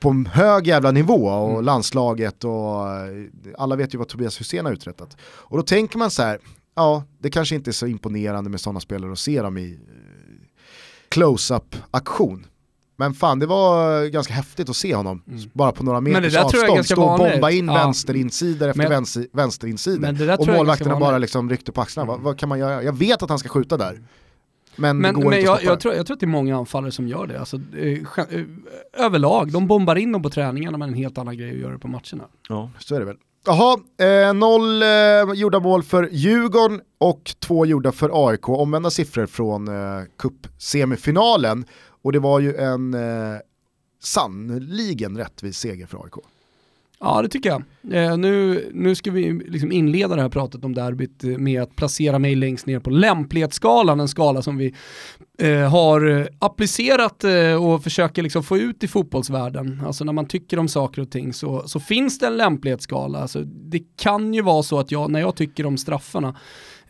på 0.00 0.08
en 0.08 0.26
hög 0.26 0.66
jävla 0.66 0.90
nivå 0.90 1.26
och 1.26 1.50
mm. 1.50 1.64
landslaget 1.64 2.44
och 2.44 2.88
eh, 2.88 3.26
alla 3.58 3.76
vet 3.76 3.94
ju 3.94 3.98
vad 3.98 4.08
Tobias 4.08 4.40
Hysén 4.40 4.64
har 4.66 4.72
uträttat. 4.72 5.16
Och 5.22 5.56
då 5.56 5.62
tänker 5.62 5.98
man 5.98 6.10
så 6.10 6.22
här, 6.22 6.38
ja 6.74 7.04
det 7.18 7.30
kanske 7.30 7.54
inte 7.54 7.70
är 7.70 7.72
så 7.72 7.86
imponerande 7.86 8.50
med 8.50 8.60
sådana 8.60 8.80
spelare 8.80 9.12
att 9.12 9.18
se 9.18 9.42
dem 9.42 9.58
i 9.58 9.72
eh, 9.72 9.78
close-up 11.08 11.76
aktion. 11.90 12.46
Men 13.00 13.14
fan 13.14 13.38
det 13.38 13.46
var 13.46 14.06
ganska 14.06 14.34
häftigt 14.34 14.68
att 14.68 14.76
se 14.76 14.94
honom, 14.94 15.22
mm. 15.28 15.40
bara 15.52 15.72
på 15.72 15.84
några 15.84 16.00
meters 16.00 16.36
avstånd, 16.36 16.86
stå 16.86 17.04
och 17.04 17.18
bomba 17.18 17.50
in 17.50 17.66
ja. 17.66 17.74
vänsterinsidor 17.74 18.68
efter 18.68 18.82
men, 18.82 18.90
vänster, 18.90 19.26
vänsterinsidor. 19.32 20.40
Och 20.40 20.46
målvakterna 20.46 21.00
bara 21.00 21.18
liksom 21.18 21.50
ryckte 21.50 21.72
på 21.72 21.80
axlarna, 21.80 22.12
mm. 22.12 22.22
vad, 22.22 22.24
vad, 22.24 22.38
kan 22.38 22.48
man 22.48 22.58
göra? 22.58 22.82
Jag 22.82 22.98
vet 22.98 23.22
att 23.22 23.28
han 23.28 23.38
ska 23.38 23.48
skjuta 23.48 23.76
där. 23.76 24.00
Men, 24.76 24.98
men, 24.98 25.14
det 25.14 25.20
går 25.20 25.30
men 25.30 25.38
inte 25.38 25.46
jag, 25.46 25.64
jag, 25.64 25.80
tror, 25.80 25.94
jag 25.94 26.06
tror 26.06 26.14
att 26.14 26.20
det 26.20 26.26
är 26.26 26.28
många 26.28 26.56
anfallare 26.56 26.92
som 26.92 27.08
gör 27.08 27.26
det. 27.26 27.40
Alltså, 27.40 27.56
eh, 27.56 27.98
eh, 28.18 29.04
överlag, 29.06 29.52
de 29.52 29.66
bombar 29.66 29.96
in 29.96 30.12
dem 30.12 30.22
på 30.22 30.30
träningarna 30.30 30.78
men 30.78 30.88
en 30.88 30.94
helt 30.94 31.18
annan 31.18 31.36
grej 31.36 31.50
att 31.50 31.58
göra 31.58 31.78
på 31.78 31.88
matcherna. 31.88 32.24
Ja, 32.48 32.70
så 32.78 32.94
är 32.94 32.98
det 32.98 33.06
väl. 33.06 33.16
Jaha, 33.46 33.78
eh, 34.00 34.34
noll 34.34 34.82
eh, 34.82 35.34
gjorda 35.34 35.60
mål 35.60 35.82
för 35.82 36.08
Djurgården 36.12 36.80
och 36.98 37.34
två 37.38 37.66
gjorda 37.66 37.92
för 37.92 38.28
AIK. 38.28 38.48
Omvända 38.48 38.90
siffror 38.90 39.26
från 39.26 39.68
eh, 39.68 40.04
cup-semifinalen. 40.18 41.64
Och 42.02 42.12
det 42.12 42.18
var 42.18 42.40
ju 42.40 42.54
en 42.54 42.94
eh, 42.94 43.38
sannligen 44.02 45.16
rättvis 45.16 45.58
seger 45.58 45.86
för 45.86 46.04
AIK. 46.04 46.14
Ja 47.02 47.22
det 47.22 47.28
tycker 47.28 47.48
jag. 47.50 47.62
Eh, 47.94 48.16
nu, 48.16 48.64
nu 48.74 48.94
ska 48.94 49.10
vi 49.10 49.32
liksom 49.32 49.72
inleda 49.72 50.16
det 50.16 50.22
här 50.22 50.28
pratet 50.28 50.64
om 50.64 50.74
derbyt 50.74 51.24
eh, 51.24 51.30
med 51.30 51.62
att 51.62 51.76
placera 51.76 52.18
mig 52.18 52.34
längst 52.34 52.66
ner 52.66 52.80
på 52.80 52.90
lämplighetsskalan, 52.90 54.00
en 54.00 54.08
skala 54.08 54.42
som 54.42 54.56
vi 54.56 54.74
eh, 55.38 55.70
har 55.70 56.20
eh, 56.20 56.26
applicerat 56.38 57.24
eh, 57.24 57.64
och 57.64 57.82
försöker 57.82 58.22
liksom 58.22 58.42
få 58.42 58.58
ut 58.58 58.84
i 58.84 58.88
fotbollsvärlden. 58.88 59.82
Alltså 59.86 60.04
när 60.04 60.12
man 60.12 60.26
tycker 60.26 60.58
om 60.58 60.68
saker 60.68 61.02
och 61.02 61.10
ting 61.10 61.32
så, 61.32 61.68
så 61.68 61.80
finns 61.80 62.18
det 62.18 62.26
en 62.26 62.36
lämplighetsskala. 62.36 63.18
Alltså, 63.18 63.42
det 63.44 63.82
kan 63.96 64.34
ju 64.34 64.42
vara 64.42 64.62
så 64.62 64.78
att 64.78 64.90
jag, 64.90 65.10
när 65.10 65.20
jag 65.20 65.36
tycker 65.36 65.66
om 65.66 65.76
straffarna, 65.78 66.36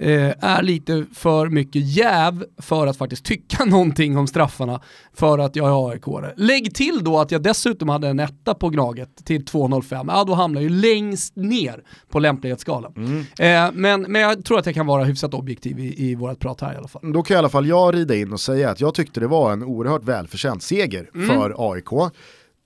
eh, 0.00 0.32
är 0.40 0.62
lite 0.62 1.06
för 1.14 1.48
mycket 1.48 1.82
jäv 1.96 2.44
för 2.58 2.86
att 2.86 2.96
faktiskt 2.96 3.24
tycka 3.24 3.64
någonting 3.66 4.16
om 4.18 4.26
straffarna 4.26 4.80
för 5.14 5.38
att 5.38 5.56
jag 5.56 5.68
är 5.68 5.90
aik 5.90 6.02
-are. 6.02 6.32
Lägg 6.36 6.74
till 6.74 7.04
då 7.04 7.18
att 7.18 7.30
jag 7.30 7.42
dessutom 7.42 7.88
hade 7.88 8.08
en 8.08 8.20
etta 8.20 8.54
på 8.54 8.68
Gnaget 8.68 9.24
till 9.24 9.44
2,05, 9.44 10.04
ja 10.08 10.24
då 10.24 10.34
hamnar 10.34 10.60
jag 10.60 10.70
ju 10.70 10.76
längst 10.76 11.36
ner 11.36 11.82
på 12.08 12.18
lämplighetsskalan. 12.18 12.92
Mm. 12.96 13.18
Eh, 13.20 13.72
men, 13.74 14.02
men 14.02 14.22
jag 14.22 14.44
tror 14.44 14.58
att 14.58 14.66
jag 14.66 14.74
kan 14.74 14.86
vara 14.86 15.04
hyfsat 15.04 15.34
objektiv 15.34 15.78
i, 15.78 16.10
i 16.10 16.14
vårt 16.14 16.38
prat 16.38 16.60
här 16.60 16.74
i 16.74 16.76
alla 16.76 16.88
fall. 16.88 17.12
Då 17.12 17.22
kan 17.22 17.34
i 17.34 17.38
alla 17.38 17.48
fall 17.48 17.66
jag 17.66 17.94
rida 17.94 18.14
in 18.14 18.32
och 18.32 18.40
säga 18.40 18.70
att 18.70 18.80
jag 18.80 18.94
tyckte 18.94 19.20
det 19.20 19.26
var 19.26 19.52
en 19.52 19.62
oerhört 19.62 20.04
välförtjänt 20.04 20.62
seger 20.62 21.10
Mm. 21.14 21.28
för 21.28 21.72
AIK. 21.72 21.92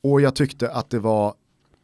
Och 0.02 0.20
jag 0.20 0.34
tyckte 0.34 0.70
att 0.70 0.90
det 0.90 0.98
var 0.98 1.34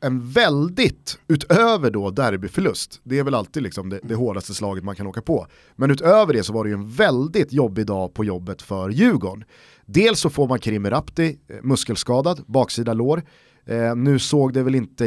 en 0.01 0.31
väldigt, 0.31 1.19
utöver 1.29 1.91
då 1.91 2.11
derbyförlust, 2.11 3.01
det 3.05 3.19
är 3.19 3.25
väl 3.25 3.35
alltid 3.35 3.63
liksom 3.63 3.89
det, 3.89 4.01
det 4.03 4.15
hårdaste 4.15 4.55
slaget 4.55 4.85
man 4.85 4.97
kan 4.97 5.07
åka 5.07 5.23
på. 5.23 5.47
Men 5.77 5.91
utöver 5.91 6.33
det 6.33 6.43
så 6.43 6.53
var 6.53 6.65
det 6.65 6.71
ju 6.71 6.75
en 6.75 6.91
väldigt 6.91 7.53
jobbig 7.53 7.87
dag 7.87 8.15
på 8.15 8.25
jobbet 8.25 8.63
för 8.63 8.91
Djurgården. 8.91 9.45
Dels 9.87 10.21
så 10.21 10.31
får 10.31 10.49
man 10.49 10.59
Karim 10.59 10.91
Rapti 10.91 11.39
eh, 11.49 11.57
muskelskadad, 11.63 12.45
baksida 12.47 12.95
lår. 12.95 13.23
Eh, 13.67 13.97
nu 13.97 14.19
såg 14.19 14.53
det 14.53 14.63
väl 14.63 14.75
inte 14.75 15.07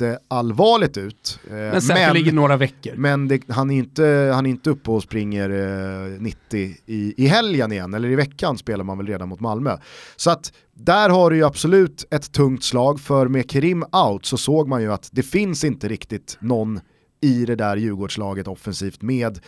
jätteallvarligt 0.00 0.96
ut. 0.96 1.38
Eh, 1.46 1.52
Men 1.52 1.82
säkerligen 1.82 2.34
några 2.34 2.56
veckor. 2.56 2.92
men 2.96 3.28
det, 3.28 3.42
han, 3.48 3.70
är 3.70 3.78
inte, 3.78 4.30
han 4.34 4.46
är 4.46 4.50
inte 4.50 4.70
uppe 4.70 4.90
och 4.90 5.02
springer 5.02 5.50
eh, 5.50 6.20
90 6.20 6.76
i, 6.86 7.24
i 7.24 7.26
helgen 7.26 7.72
igen, 7.72 7.94
eller 7.94 8.08
i 8.08 8.14
veckan 8.14 8.58
spelar 8.58 8.84
man 8.84 8.98
väl 8.98 9.06
redan 9.06 9.28
mot 9.28 9.40
Malmö. 9.40 9.76
Så 10.16 10.30
att 10.30 10.52
där 10.74 11.10
har 11.10 11.30
du 11.30 11.36
ju 11.36 11.44
absolut 11.44 12.04
ett 12.10 12.32
tungt 12.32 12.64
slag, 12.64 13.00
för 13.00 13.28
med 13.28 13.50
Kerim 13.50 13.84
out 13.92 14.24
så 14.24 14.36
såg 14.36 14.68
man 14.68 14.82
ju 14.82 14.92
att 14.92 15.08
det 15.12 15.22
finns 15.22 15.64
inte 15.64 15.88
riktigt 15.88 16.36
någon 16.40 16.80
i 17.20 17.44
det 17.44 17.56
där 17.56 17.76
Djurgårdslaget 17.76 18.48
offensivt 18.48 19.02
med 19.02 19.40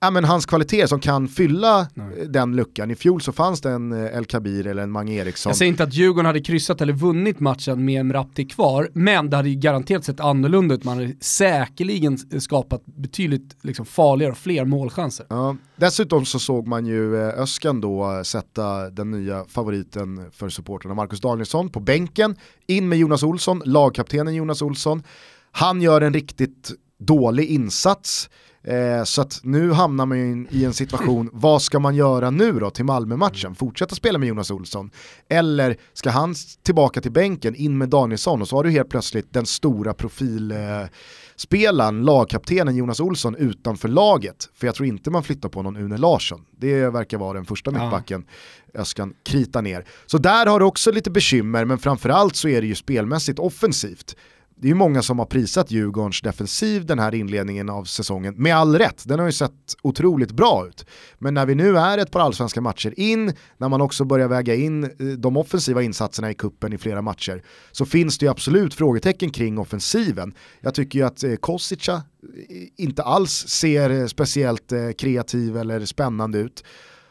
ja, 0.00 0.10
men 0.10 0.24
hans 0.24 0.46
kvaliteter 0.46 0.86
som 0.86 1.00
kan 1.00 1.28
fylla 1.28 1.80
eh, 1.80 2.26
den 2.28 2.56
luckan. 2.56 2.90
I 2.90 2.94
fjol 2.94 3.20
så 3.20 3.32
fanns 3.32 3.60
det 3.60 3.70
en 3.70 3.92
eh, 3.92 4.16
El 4.16 4.24
Kabir 4.24 4.66
eller 4.66 4.82
en 4.82 4.90
Mange 4.90 5.14
Eriksson. 5.14 5.50
Jag 5.50 5.56
säger 5.56 5.70
inte 5.70 5.82
att 5.82 5.94
Djurgården 5.94 6.26
hade 6.26 6.40
kryssat 6.40 6.80
eller 6.80 6.92
vunnit 6.92 7.40
matchen 7.40 7.84
med 7.84 8.06
Mrapti 8.06 8.44
kvar, 8.44 8.90
men 8.94 9.30
det 9.30 9.36
hade 9.36 9.48
ju 9.48 9.54
garanterat 9.54 10.04
sett 10.04 10.20
annorlunda 10.20 10.74
ut. 10.74 10.84
Man 10.84 10.98
hade 10.98 11.14
säkerligen 11.20 12.18
skapat 12.40 12.86
betydligt 12.86 13.56
liksom, 13.62 13.86
farligare 13.86 14.32
och 14.32 14.38
fler 14.38 14.64
målchanser. 14.64 15.26
Ja, 15.28 15.56
dessutom 15.76 16.24
så 16.24 16.38
såg 16.38 16.66
man 16.66 16.86
ju 16.86 17.16
eh, 17.16 17.40
Öskan 17.40 17.80
då 17.80 18.12
eh, 18.12 18.22
sätta 18.22 18.90
den 18.90 19.10
nya 19.10 19.44
favoriten 19.44 20.30
för 20.32 20.48
supporterna 20.48 20.94
Marcus 20.94 21.20
Danielsson 21.20 21.68
på 21.68 21.80
bänken, 21.80 22.36
in 22.66 22.88
med 22.88 22.98
Jonas 22.98 23.22
Olsson, 23.22 23.62
lagkaptenen 23.64 24.34
Jonas 24.34 24.62
Olsson. 24.62 25.02
Han 25.52 25.82
gör 25.82 26.00
en 26.00 26.12
riktigt 26.12 26.70
dålig 26.98 27.46
insats, 27.46 28.30
eh, 28.64 29.04
så 29.04 29.22
att 29.22 29.40
nu 29.42 29.72
hamnar 29.72 30.06
man 30.06 30.18
ju 30.18 30.30
in, 30.32 30.48
i 30.50 30.64
en 30.64 30.72
situation, 30.74 31.30
vad 31.32 31.62
ska 31.62 31.78
man 31.78 31.94
göra 31.94 32.30
nu 32.30 32.52
då 32.52 32.70
till 32.70 32.84
Malmö-matchen? 32.84 33.54
Fortsätta 33.54 33.94
spela 33.94 34.18
med 34.18 34.28
Jonas 34.28 34.50
Olsson? 34.50 34.90
Eller 35.28 35.76
ska 35.92 36.10
han 36.10 36.34
tillbaka 36.62 37.00
till 37.00 37.12
bänken, 37.12 37.54
in 37.54 37.78
med 37.78 37.88
Danielsson 37.88 38.42
och 38.42 38.48
så 38.48 38.56
har 38.56 38.64
du 38.64 38.70
helt 38.70 38.88
plötsligt 38.88 39.32
den 39.32 39.46
stora 39.46 39.94
profil 39.94 40.52
eh, 40.52 40.86
lagkaptenen 41.92 42.76
Jonas 42.76 43.00
Olsson 43.00 43.36
utanför 43.36 43.88
laget. 43.88 44.48
För 44.54 44.66
jag 44.66 44.74
tror 44.74 44.86
inte 44.88 45.10
man 45.10 45.22
flyttar 45.22 45.48
på 45.48 45.62
någon 45.62 45.76
Une 45.76 45.96
Larsson. 45.96 46.40
Det 46.58 46.88
verkar 46.88 47.18
vara 47.18 47.32
den 47.32 47.44
första 47.44 47.70
Ja. 47.74 47.82
mittbacken 47.84 48.24
Öskan 48.74 49.14
krita 49.24 49.60
ner. 49.60 49.84
Så 50.06 50.18
där 50.18 50.46
har 50.46 50.58
du 50.60 50.64
också 50.66 50.92
lite 50.92 51.10
bekymmer, 51.10 51.64
men 51.64 51.78
framförallt 51.78 52.36
så 52.36 52.48
är 52.48 52.60
det 52.60 52.66
ju 52.66 52.74
spelmässigt 52.74 53.38
offensivt. 53.38 54.16
Det 54.60 54.66
är 54.66 54.68
ju 54.68 54.74
många 54.74 55.02
som 55.02 55.18
har 55.18 55.26
prisat 55.26 55.70
Djurgårdens 55.70 56.20
defensiv 56.20 56.86
den 56.86 56.98
här 56.98 57.14
inledningen 57.14 57.70
av 57.70 57.84
säsongen, 57.84 58.34
med 58.36 58.56
all 58.56 58.78
rätt. 58.78 59.02
Den 59.06 59.18
har 59.18 59.26
ju 59.26 59.32
sett 59.32 59.52
otroligt 59.82 60.32
bra 60.32 60.66
ut. 60.68 60.86
Men 61.18 61.34
när 61.34 61.46
vi 61.46 61.54
nu 61.54 61.78
är 61.78 61.98
ett 61.98 62.10
par 62.10 62.20
allsvenska 62.20 62.60
matcher 62.60 62.94
in, 62.96 63.32
när 63.58 63.68
man 63.68 63.80
också 63.80 64.04
börjar 64.04 64.28
väga 64.28 64.54
in 64.54 64.84
eh, 64.84 64.90
de 65.18 65.36
offensiva 65.36 65.82
insatserna 65.82 66.30
i 66.30 66.34
kuppen 66.34 66.72
i 66.72 66.78
flera 66.78 67.02
matcher, 67.02 67.42
så 67.72 67.86
finns 67.86 68.18
det 68.18 68.26
ju 68.26 68.30
absolut 68.30 68.74
frågetecken 68.74 69.30
kring 69.30 69.58
offensiven. 69.58 70.34
Jag 70.60 70.74
tycker 70.74 70.98
ju 70.98 71.04
att 71.04 71.24
eh, 71.24 71.34
Kosica 71.34 71.94
eh, 71.94 72.02
inte 72.76 73.02
alls 73.02 73.32
ser 73.48 74.06
speciellt 74.06 74.72
kreativ 74.98 75.56
eller 75.56 75.84
spännande 75.84 76.38
ut. 76.38 76.64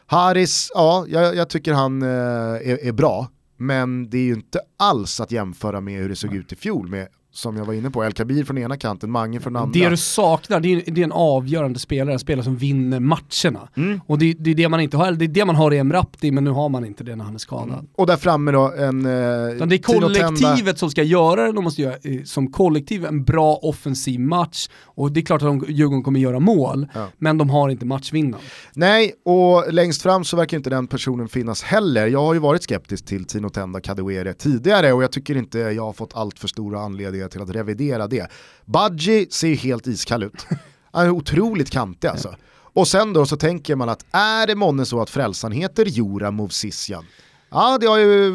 Haris, 0.06 0.70
ja, 0.74 1.04
jag, 1.08 1.36
jag 1.36 1.48
tycker 1.48 1.72
han 1.72 2.02
är, 2.02 2.86
är 2.86 2.92
bra, 2.92 3.28
men 3.56 4.10
det 4.10 4.18
är 4.18 4.24
ju 4.24 4.34
inte 4.34 4.60
alls 4.78 5.20
att 5.20 5.30
jämföra 5.30 5.80
med 5.80 6.00
hur 6.00 6.08
det 6.08 6.16
såg 6.16 6.34
ut 6.34 6.52
i 6.52 6.56
fjol 6.56 6.88
med, 6.88 7.08
som 7.32 7.56
jag 7.56 7.64
var 7.64 7.74
inne 7.74 7.90
på, 7.90 8.04
El 8.04 8.12
Kabir 8.12 8.44
från 8.44 8.58
ena 8.58 8.76
kanten, 8.76 9.10
Mange 9.10 9.40
från 9.40 9.56
andra. 9.56 9.80
Det 9.80 9.88
du 9.88 9.96
saknar, 9.96 10.60
det 10.60 10.72
är, 10.72 10.82
det 10.86 11.00
är 11.00 11.04
en 11.04 11.12
avgörande 11.12 11.78
spelare, 11.78 12.12
en 12.12 12.18
spelare 12.18 12.44
som 12.44 12.56
vinner 12.56 13.00
matcherna. 13.00 13.68
Mm. 13.76 14.00
Och 14.06 14.18
det, 14.18 14.32
det 14.38 14.50
är 14.50 14.54
det 14.54 14.68
man 14.68 14.80
inte 14.80 14.96
har, 14.96 15.12
det 15.12 15.24
är 15.24 15.28
det 15.28 15.44
man 15.44 15.56
har 15.56 15.74
i 15.74 15.84
Mrapti, 15.84 16.30
men 16.30 16.44
nu 16.44 16.50
har 16.50 16.68
man 16.68 16.84
inte 16.84 17.04
det 17.04 17.16
när 17.16 17.24
han 17.24 17.34
är 17.34 17.38
skadad. 17.38 17.86
Och 17.96 18.06
där 18.06 18.16
framme 18.16 18.52
då 18.52 18.72
en... 18.72 19.06
Eh, 19.06 19.66
det 19.66 19.74
är 19.74 19.82
kollektivet 19.82 20.78
som 20.78 20.90
ska 20.90 21.02
göra 21.02 21.46
det, 21.46 21.52
de 21.52 21.64
måste 21.64 21.82
göra 21.82 21.94
eh, 22.02 22.22
som 22.24 22.52
kollektiv 22.52 23.04
en 23.04 23.24
bra 23.24 23.54
offensiv 23.62 24.20
match. 24.20 24.68
Och 24.84 25.12
det 25.12 25.20
är 25.20 25.24
klart 25.24 25.42
att 25.42 25.48
de, 25.48 25.64
Djurgården 25.68 26.02
kommer 26.02 26.20
göra 26.20 26.40
mål, 26.40 26.86
Ja. 26.94 27.06
men 27.18 27.38
de 27.38 27.50
har 27.50 27.68
inte 27.68 27.86
matchvinnaren. 27.86 28.44
Nej, 28.74 29.12
och 29.24 29.72
längst 29.72 30.02
fram 30.02 30.24
så 30.24 30.36
verkar 30.36 30.56
inte 30.56 30.70
den 30.70 30.86
personen 30.86 31.28
finnas 31.28 31.62
heller. 31.62 32.06
Jag 32.06 32.20
har 32.20 32.34
ju 32.34 32.40
varit 32.40 32.62
skeptisk 32.62 33.06
till 33.06 33.24
Tino 33.24 33.48
Tenda 33.48 33.80
Kadewere 33.80 34.32
tidigare 34.34 34.92
och 34.92 35.02
jag 35.02 35.12
tycker 35.12 35.36
inte 35.36 35.58
jag 35.58 35.82
har 35.82 35.92
fått 35.92 36.16
allt 36.16 36.38
för 36.38 36.48
stora 36.48 36.80
anledningar 36.80 37.19
till 37.28 37.42
att 37.42 37.50
revidera 37.50 38.06
det. 38.06 38.30
Badji 38.64 39.26
ser 39.30 39.48
ju 39.48 39.54
helt 39.54 39.86
iskall 39.86 40.22
ut. 40.22 40.46
Han 40.92 41.06
är 41.06 41.10
otroligt 41.10 41.70
kantig 41.70 42.08
alltså. 42.08 42.34
Och 42.72 42.88
sen 42.88 43.12
då 43.12 43.26
så 43.26 43.36
tänker 43.36 43.76
man 43.76 43.88
att 43.88 44.04
är 44.10 44.46
det 44.46 44.54
månne 44.54 44.84
så 44.86 45.02
att 45.02 45.10
frälsaren 45.10 45.52
heter 45.52 45.84
Jura 45.84 46.30
Movsisjan? 46.30 47.04
Ja, 47.50 47.78
det 47.80 47.86
har 47.86 47.98
ju 47.98 48.26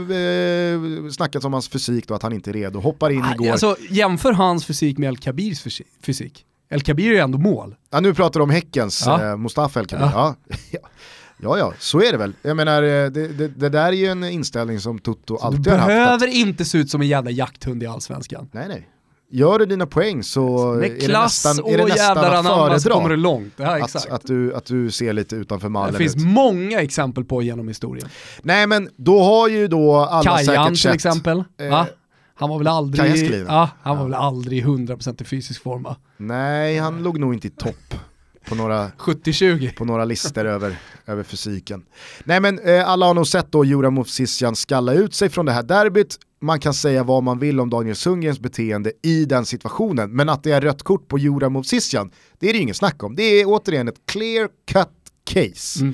eh, 1.05 1.09
snackats 1.11 1.45
om 1.45 1.53
hans 1.53 1.69
fysik 1.69 2.07
då, 2.07 2.13
att 2.13 2.23
han 2.23 2.33
inte 2.33 2.51
är 2.51 2.53
redo. 2.53 2.79
Hoppar 2.79 3.09
in 3.09 3.25
igår. 3.33 3.51
Alltså 3.51 3.75
jämför 3.89 4.31
hans 4.31 4.65
fysik 4.65 4.97
med 4.97 5.07
El 5.09 5.17
Kabirs 5.17 5.63
fysi- 5.65 5.83
fysik. 6.01 6.45
El 6.69 6.81
Kabir 6.81 7.07
är 7.07 7.13
ju 7.13 7.17
ändå 7.19 7.37
mål. 7.37 7.75
Ja, 7.91 7.99
nu 7.99 8.13
pratar 8.13 8.39
du 8.39 8.43
om 8.43 8.49
Häckens 8.49 9.03
Ja. 9.05 9.23
eh, 9.31 9.37
Mustafa 9.37 9.79
El 9.79 9.85
Kabir. 9.85 10.05
Ja. 10.13 10.35
Ja. 10.71 10.79
ja, 11.41 11.57
ja, 11.57 11.73
så 11.79 12.01
är 12.01 12.11
det 12.11 12.17
väl. 12.17 12.33
Jag 12.41 12.57
menar, 12.57 12.83
eh, 12.83 12.89
det, 13.09 13.27
det, 13.27 13.47
det 13.47 13.69
där 13.69 13.85
är 13.87 13.91
ju 13.91 14.05
en 14.07 14.23
inställning 14.23 14.79
som 14.79 14.99
Toto 14.99 15.37
Du 15.37 15.41
alltid 15.43 15.67
har 15.67 15.77
haft. 15.77 15.87
behöver 15.87 16.27
Att, 16.27 16.33
inte 16.33 16.65
se 16.65 16.77
ut 16.77 16.89
som 16.89 17.01
en 17.01 17.07
jävla 17.07 17.31
jakthund 17.31 17.83
i 17.83 17.85
allsvenskan. 17.85 18.49
nej, 18.51 18.65
nej. 18.67 18.89
Gör 19.31 19.59
du 19.59 19.65
dina 19.65 19.85
poäng 19.85 20.23
så 20.23 20.71
är 20.73 20.77
Med 20.77 20.91
det 20.91 21.05
klass 21.05 21.45
nästan, 21.45 21.65
är 21.73 21.77
det 21.77 21.83
nästan 21.85 22.17
att 22.71 22.81
så 22.81 22.89
kommer 22.89 23.03
du 23.03 23.15
föredra. 23.15 23.15
långt. 23.15 23.53
Ja. 23.57 23.83
Att, 23.83 24.09
att, 24.11 24.21
du, 24.27 24.55
att 24.55 24.65
du 24.65 24.91
ser 24.91 25.13
lite 25.13 25.35
utanför 25.35 25.67
det 25.67 25.71
mallen 25.71 25.95
finns 25.95 26.15
ut. 26.15 26.21
många 26.21 26.81
exempel 26.81 27.23
på 27.25 27.41
genom 27.41 27.67
historien. 27.67 28.07
Nej 28.43 28.67
men 28.67 28.89
då 28.95 29.23
har 29.23 29.47
ju 29.47 29.67
då 29.67 29.95
alla 29.95 30.23
Kajan 30.23 30.45
säkert 30.45 30.67
till 30.67 30.77
sett, 30.77 30.93
exempel. 30.95 31.43
eh? 31.61 31.83
Han 32.35 32.49
var 32.49 32.57
väl 32.57 32.67
aldrig, 32.67 33.45
ja, 33.47 33.69
han 33.81 33.97
var 33.97 34.03
väl 34.03 34.13
aldrig 34.13 34.59
i 34.59 34.63
100% 34.63 35.21
i 35.21 35.25
fysisk 35.25 35.63
form 35.63 35.83
va? 35.83 35.95
nej 36.17 36.77
han 36.77 37.03
låg 37.03 37.19
nog 37.19 37.33
inte 37.33 37.47
i 37.47 37.51
topp 37.51 37.95
på 38.49 38.55
några 38.55 38.87
70-20. 38.89 39.75
på 39.75 39.85
några 39.85 40.05
listor 40.05 40.45
över, 40.45 40.77
över 41.05 41.23
fysiken. 41.23 41.85
Nej 42.23 42.39
men 42.39 42.59
eh, 42.59 42.89
alla 42.89 43.05
har 43.05 43.13
nog 43.13 43.27
sett 43.27 43.51
då 43.51 43.65
Jura 43.65 43.89
Movsisjan 43.89 44.55
skalla 44.55 44.93
ut 44.93 45.13
sig 45.13 45.29
från 45.29 45.45
det 45.45 45.51
här 45.51 45.63
derbyt. 45.63 46.17
Man 46.41 46.59
kan 46.59 46.73
säga 46.73 47.03
vad 47.03 47.23
man 47.23 47.39
vill 47.39 47.59
om 47.59 47.69
Daniel 47.69 47.95
Sundgrens 47.95 48.39
beteende 48.39 48.91
i 49.01 49.25
den 49.25 49.45
situationen, 49.45 50.11
men 50.11 50.29
att 50.29 50.43
det 50.43 50.51
är 50.51 50.61
rött 50.61 50.83
kort 50.83 51.07
på 51.07 51.17
Jura 51.17 51.49
Movsisjan, 51.49 52.11
det 52.39 52.49
är 52.49 52.53
det 52.53 52.57
ju 52.57 52.63
inget 52.63 52.77
snack 52.77 53.03
om. 53.03 53.15
Det 53.15 53.23
är 53.23 53.45
återigen 53.47 53.87
ett 53.87 54.05
clear 54.05 54.49
cut 54.67 54.89
case. 55.23 55.81
Mm. 55.81 55.93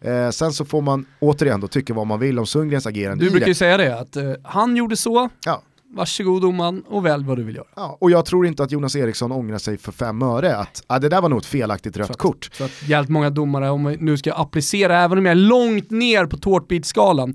Eh, 0.00 0.30
sen 0.30 0.52
så 0.52 0.64
får 0.64 0.82
man 0.82 1.06
återigen 1.18 1.60
då 1.60 1.68
tycka 1.68 1.94
vad 1.94 2.06
man 2.06 2.20
vill 2.20 2.38
om 2.38 2.46
Sundgrens 2.46 2.86
agerande 2.86 3.24
Du 3.24 3.30
brukar 3.30 3.46
ju 3.46 3.54
säga 3.54 3.76
det, 3.76 3.98
att 3.98 4.16
eh, 4.16 4.32
han 4.44 4.76
gjorde 4.76 4.96
så, 4.96 5.28
Ja. 5.46 5.62
Varsågod 5.92 6.42
domaren 6.42 6.82
och 6.88 7.06
välj 7.06 7.24
vad 7.24 7.38
du 7.38 7.42
vill 7.44 7.56
göra. 7.56 7.66
Ja, 7.76 7.96
och 8.00 8.10
jag 8.10 8.24
tror 8.26 8.46
inte 8.46 8.62
att 8.62 8.72
Jonas 8.72 8.96
Eriksson 8.96 9.32
ångrar 9.32 9.58
sig 9.58 9.78
för 9.78 9.92
fem 9.92 10.22
öre 10.22 10.56
att 10.56 10.82
ah, 10.86 10.98
det 10.98 11.08
där 11.08 11.20
var 11.20 11.28
nog 11.28 11.38
ett 11.38 11.46
felaktigt 11.46 11.96
rött 11.96 12.06
Så 12.06 12.12
att- 12.12 12.18
kort. 12.18 12.50
Så 12.52 12.64
att 12.64 12.88
jävligt 12.88 13.10
många 13.10 13.30
domare, 13.30 13.70
om 13.70 13.84
vi 13.84 13.96
nu 13.96 14.16
ska 14.16 14.32
applicera, 14.32 14.98
även 15.00 15.18
om 15.18 15.26
jag 15.26 15.30
är 15.32 15.36
långt 15.36 15.90
ner 15.90 16.26
på 16.26 16.36
tårtbitskalan, 16.36 17.34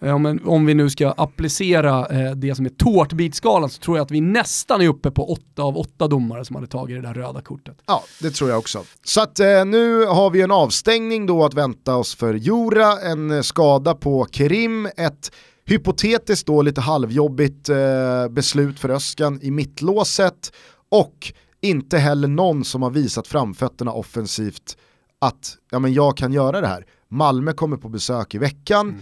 eh, 0.00 0.14
om, 0.14 0.40
om 0.44 0.66
vi 0.66 0.74
nu 0.74 0.90
ska 0.90 1.10
applicera 1.12 2.06
eh, 2.06 2.30
det 2.32 2.54
som 2.54 2.66
är 2.66 2.70
tårtbitskalan 2.70 3.70
så 3.70 3.80
tror 3.80 3.96
jag 3.96 4.04
att 4.04 4.10
vi 4.10 4.20
nästan 4.20 4.80
är 4.80 4.88
uppe 4.88 5.10
på 5.10 5.32
åtta 5.32 5.62
av 5.62 5.76
åtta 5.78 6.08
domare 6.08 6.44
som 6.44 6.56
hade 6.56 6.68
tagit 6.68 7.02
det 7.02 7.08
där 7.08 7.14
röda 7.14 7.40
kortet. 7.40 7.78
Ja, 7.86 8.02
det 8.22 8.30
tror 8.30 8.50
jag 8.50 8.58
också. 8.58 8.82
Så 9.04 9.20
att 9.22 9.40
eh, 9.40 9.64
nu 9.64 10.04
har 10.06 10.30
vi 10.30 10.42
en 10.42 10.50
avstängning 10.50 11.26
då 11.26 11.44
att 11.44 11.54
vänta 11.54 11.96
oss 11.96 12.14
för 12.14 12.34
Jura, 12.34 12.98
en 12.98 13.30
eh, 13.30 13.40
skada 13.42 13.94
på 13.94 14.26
Kerim, 14.30 14.86
ett 14.96 15.30
hypotetiskt 15.66 16.46
då 16.46 16.62
lite 16.62 16.80
halvjobbigt 16.80 17.68
eh, 17.68 18.28
beslut 18.28 18.80
för 18.80 18.88
Öskan 18.88 19.38
i 19.42 19.50
mittlåset 19.50 20.52
och 20.88 21.32
inte 21.60 21.98
heller 21.98 22.28
någon 22.28 22.64
som 22.64 22.82
har 22.82 22.90
visat 22.90 23.26
framfötterna 23.26 23.92
offensivt 23.92 24.76
att 25.18 25.58
ja, 25.70 25.78
men 25.78 25.94
jag 25.94 26.16
kan 26.16 26.32
göra 26.32 26.60
det 26.60 26.66
här. 26.66 26.86
Malmö 27.08 27.52
kommer 27.52 27.76
på 27.76 27.88
besök 27.88 28.34
i 28.34 28.38
veckan. 28.38 28.96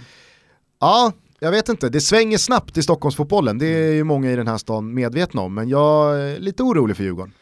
Ja, 0.81 1.13
jag 1.39 1.51
vet 1.51 1.69
inte, 1.69 1.89
det 1.89 2.01
svänger 2.01 2.39
snabbt 2.39 2.77
i 2.77 2.83
Stockholmsfotbollen, 2.83 3.59
det 3.59 3.67
är 3.67 3.93
ju 3.93 4.05
många 4.05 4.31
i 4.31 4.37
den 4.37 4.49
här 4.49 4.59
stan 4.59 4.95
medvetna 4.95 5.43
om, 5.43 5.55
men 5.55 5.69
jag 5.69 6.21
är 6.21 6.39
lite 6.41 6.63
orolig 6.63 6.97
för 6.97 7.05
Djurgården. 7.05 7.33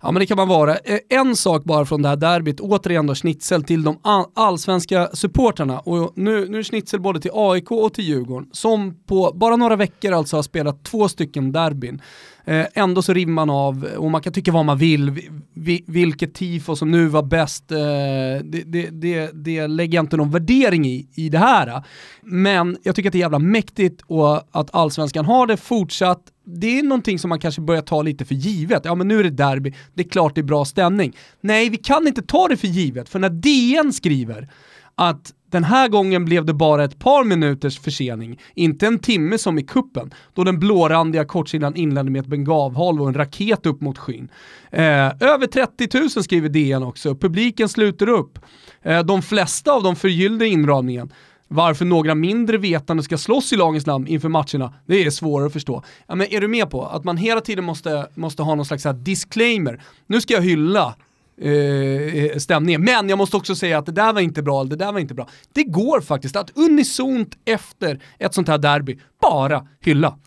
Ja 0.00 0.12
men 0.12 0.20
det 0.20 0.26
kan 0.26 0.36
man 0.36 0.48
vara. 0.48 0.76
Eh, 0.76 0.98
en 1.08 1.36
sak 1.36 1.64
bara 1.64 1.84
från 1.84 2.02
det 2.02 2.08
här 2.08 2.16
derbyt, 2.16 2.60
återigen 2.60 3.06
då 3.06 3.14
Schnitzel 3.14 3.64
till 3.64 3.82
de 3.82 3.98
allsvenska 4.34 5.08
supportrarna. 5.12 5.78
Och 5.78 6.12
nu, 6.16 6.48
nu 6.48 6.58
är 6.58 6.62
Schnitzel 6.62 7.00
både 7.00 7.20
till 7.20 7.30
AIK 7.34 7.70
och 7.70 7.94
till 7.94 8.04
Djurgården, 8.04 8.48
som 8.52 9.04
på 9.06 9.32
bara 9.34 9.56
några 9.56 9.76
veckor 9.76 10.12
alltså 10.12 10.36
har 10.36 10.42
spelat 10.42 10.84
två 10.84 11.08
stycken 11.08 11.52
derbyn. 11.52 12.02
Eh, 12.48 12.66
ändå 12.74 13.02
så 13.02 13.12
river 13.12 13.32
man 13.32 13.50
av, 13.50 13.84
och 13.96 14.10
man 14.10 14.22
kan 14.22 14.32
tycka 14.32 14.52
vad 14.52 14.64
man 14.64 14.78
vill, 14.78 15.20
vilket 15.86 16.34
tifo 16.34 16.76
som 16.76 16.90
nu 16.90 17.06
var 17.06 17.22
bäst, 17.22 17.72
eh, 17.72 17.78
det, 18.44 18.62
det, 18.66 18.90
det, 18.90 19.30
det 19.34 19.66
lägger 19.66 19.98
jag 19.98 20.02
inte 20.02 20.16
någon 20.16 20.30
värdering 20.30 20.86
i, 20.86 21.08
i 21.14 21.28
det 21.28 21.38
här. 21.38 21.82
Men 22.22 22.78
jag 22.82 22.96
tycker 22.96 23.08
att 23.08 23.12
det 23.12 23.18
är 23.18 23.20
jävla 23.20 23.38
mäktigt 23.38 24.02
och 24.06 24.36
att 24.36 24.74
allsvenskan 24.74 25.24
har 25.24 25.46
det 25.46 25.56
fortsatt 25.56 26.22
det 26.44 26.78
är 26.78 26.82
någonting 26.82 27.18
som 27.18 27.28
man 27.28 27.38
kanske 27.38 27.60
börjar 27.60 27.82
ta 27.82 28.02
lite 28.02 28.24
för 28.24 28.34
givet. 28.34 28.84
Ja 28.84 28.94
men 28.94 29.08
nu 29.08 29.20
är 29.20 29.24
det 29.24 29.30
derby, 29.30 29.74
det 29.94 30.02
är 30.02 30.08
klart 30.08 30.34
det 30.34 30.40
är 30.40 30.42
bra 30.42 30.64
stämning. 30.64 31.16
Nej, 31.40 31.68
vi 31.70 31.76
kan 31.76 32.06
inte 32.06 32.22
ta 32.22 32.48
det 32.48 32.56
för 32.56 32.68
givet, 32.68 33.08
för 33.08 33.18
när 33.18 33.30
DN 33.30 33.92
skriver 33.92 34.48
att 34.94 35.32
den 35.50 35.64
här 35.64 35.88
gången 35.88 36.24
blev 36.24 36.44
det 36.44 36.54
bara 36.54 36.84
ett 36.84 36.98
par 36.98 37.24
minuters 37.24 37.78
försening, 37.78 38.40
inte 38.54 38.86
en 38.86 38.98
timme 38.98 39.38
som 39.38 39.58
i 39.58 39.62
kuppen 39.62 40.10
då 40.34 40.44
den 40.44 40.58
blårandiga 40.58 41.24
kortsidan 41.24 41.76
inledde 41.76 42.10
med 42.10 42.20
ett 42.20 42.26
bengavhål 42.26 43.00
och 43.00 43.08
en 43.08 43.14
raket 43.14 43.66
upp 43.66 43.80
mot 43.80 43.98
skyn. 43.98 44.30
Eh, 44.70 45.06
över 45.20 45.46
30 45.46 45.98
000 45.98 46.10
skriver 46.10 46.48
DN 46.48 46.82
också, 46.82 47.14
publiken 47.14 47.68
sluter 47.68 48.08
upp. 48.08 48.38
Eh, 48.82 49.02
de 49.02 49.22
flesta 49.22 49.72
av 49.72 49.82
dem 49.82 49.96
förgyllde 49.96 50.48
inramningen. 50.48 51.12
Varför 51.48 51.84
några 51.84 52.14
mindre 52.14 52.58
vetande 52.58 53.02
ska 53.02 53.18
slåss 53.18 53.52
i 53.52 53.56
lagens 53.56 53.86
namn 53.86 54.06
inför 54.06 54.28
matcherna, 54.28 54.74
det 54.86 55.04
är 55.04 55.10
svårare 55.10 55.46
att 55.46 55.52
förstå. 55.52 55.82
Ja, 56.06 56.14
men 56.14 56.26
är 56.32 56.40
du 56.40 56.48
med 56.48 56.70
på 56.70 56.86
att 56.86 57.04
man 57.04 57.16
hela 57.16 57.40
tiden 57.40 57.64
måste, 57.64 58.08
måste 58.14 58.42
ha 58.42 58.54
någon 58.54 58.66
slags 58.66 58.84
här 58.84 58.92
disclaimer? 58.92 59.82
Nu 60.06 60.20
ska 60.20 60.34
jag 60.34 60.42
hylla 60.42 60.94
eh, 61.40 62.38
stämningen, 62.38 62.84
men 62.84 63.08
jag 63.08 63.18
måste 63.18 63.36
också 63.36 63.54
säga 63.54 63.78
att 63.78 63.86
det 63.86 63.92
där 63.92 64.12
var 64.12 64.20
inte 64.20 64.42
bra, 64.42 64.64
det 64.64 64.76
där 64.76 64.92
var 64.92 65.00
inte 65.00 65.14
bra. 65.14 65.28
Det 65.52 65.64
går 65.64 66.00
faktiskt 66.00 66.36
att 66.36 66.50
unisont 66.58 67.38
efter 67.44 68.02
ett 68.18 68.34
sånt 68.34 68.48
här 68.48 68.58
derby 68.58 68.98
bara 69.22 69.66
hylla. 69.80 70.18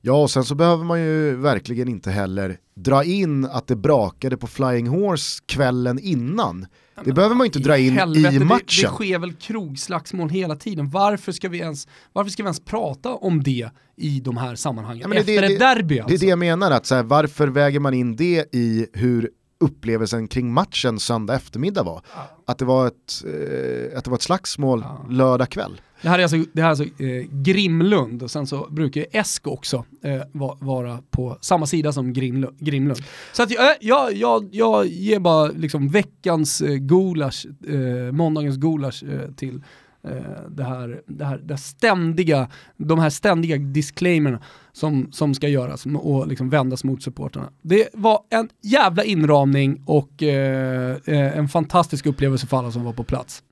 Ja, 0.00 0.22
och 0.22 0.30
sen 0.30 0.44
så 0.44 0.54
behöver 0.54 0.84
man 0.84 1.00
ju 1.00 1.36
verkligen 1.36 1.88
inte 1.88 2.10
heller 2.10 2.56
dra 2.76 3.04
in 3.04 3.44
att 3.44 3.66
det 3.66 3.76
brakade 3.76 4.36
på 4.36 4.46
Flying 4.46 4.86
Horse 4.88 5.42
kvällen 5.46 5.98
innan. 5.98 6.66
Det 7.04 7.12
behöver 7.12 7.34
man 7.34 7.44
ju 7.44 7.46
inte 7.48 7.58
dra 7.58 7.78
in 7.78 7.92
Helvete, 7.92 8.28
i 8.28 8.32
Det, 8.32 8.38
det 8.38 8.44
matchen. 8.44 8.90
sker 8.90 9.18
väl 9.18 9.32
krogslagsmål 9.32 10.28
hela 10.28 10.56
tiden. 10.56 10.90
Varför 10.90 11.32
ska, 11.32 11.48
vi 11.48 11.58
ens, 11.58 11.88
varför 12.12 12.30
ska 12.30 12.42
vi 12.42 12.46
ens 12.46 12.60
prata 12.64 13.14
om 13.14 13.42
det 13.42 13.68
i 13.96 14.20
de 14.20 14.36
här 14.36 14.54
sammanhangen? 14.54 15.02
Ja, 15.02 15.08
det- 15.08 15.18
Efter 15.20 15.40
det- 15.48 15.54
ett 15.54 15.58
derby 15.60 15.98
alltså. 15.98 16.08
Det 16.08 16.14
är 16.16 16.18
det 16.18 16.26
jag 16.30 16.38
menar, 16.38 16.70
att 16.70 16.86
så 16.86 16.94
här, 16.94 17.02
varför 17.02 17.48
väger 17.48 17.80
man 17.80 17.94
in 17.94 18.16
det 18.16 18.54
i 18.54 18.86
hur 18.92 19.30
upplevelsen 19.60 20.28
kring 20.28 20.52
matchen 20.52 20.98
söndag 20.98 21.34
eftermiddag 21.34 21.82
var? 21.82 22.02
Att 22.46 22.58
det 22.58 22.64
var 22.64 22.86
ett, 22.86 23.24
eh, 23.24 23.98
att 23.98 24.04
det 24.04 24.10
var 24.10 24.16
ett 24.16 24.22
slagsmål 24.22 24.84
lördag 25.10 25.48
kväll. 25.48 25.80
Det 26.02 26.08
här 26.08 26.18
är 26.18 26.22
alltså, 26.22 26.36
det 26.52 26.62
här 26.62 26.66
är 26.66 26.70
alltså 26.70 26.84
eh, 26.84 27.24
Grimlund 27.30 28.22
och 28.22 28.30
sen 28.30 28.46
så 28.46 28.66
brukar 28.70 29.00
ju 29.00 29.06
Esk 29.12 29.46
också 29.46 29.84
eh, 30.02 30.22
va, 30.32 30.58
vara 30.60 31.02
på 31.10 31.38
samma 31.40 31.66
sida 31.66 31.92
som 31.92 32.12
Grimlund. 32.12 32.56
Grimlund. 32.58 33.00
Så 33.32 33.42
att 33.42 33.50
jag, 33.50 33.76
jag, 33.80 34.12
jag, 34.12 34.48
jag 34.52 34.86
ger 34.86 35.18
bara 35.18 35.46
liksom 35.48 35.88
veckans 35.88 36.60
eh, 36.60 36.74
gulasch, 36.74 37.46
eh, 37.68 38.12
måndagens 38.12 38.56
gulasch 38.56 39.02
eh, 39.02 39.30
till 39.30 39.62
eh, 40.04 40.10
det 40.48 40.64
här, 40.64 41.02
det 41.06 41.24
här, 41.24 41.38
det 41.38 41.56
ständiga, 41.56 42.50
de 42.76 42.98
här 42.98 43.10
ständiga 43.10 43.56
disclaimerna 43.56 44.40
som, 44.76 45.12
som 45.12 45.34
ska 45.34 45.48
göras 45.48 45.86
och 45.86 46.26
liksom 46.26 46.50
vändas 46.50 46.84
mot 46.84 47.02
supporterna. 47.02 47.48
Det 47.62 47.88
var 47.92 48.20
en 48.30 48.48
jävla 48.62 49.04
inramning 49.04 49.82
och 49.86 50.22
eh, 50.22 50.96
eh 51.04 51.38
en 51.38 51.48
fantastisk 51.48 52.06
upplevelse 52.06 52.46
för 52.46 52.56
alla 52.56 52.70
som 52.70 52.84
var 52.84 52.92
på 52.92 53.04
plats. 53.04 53.42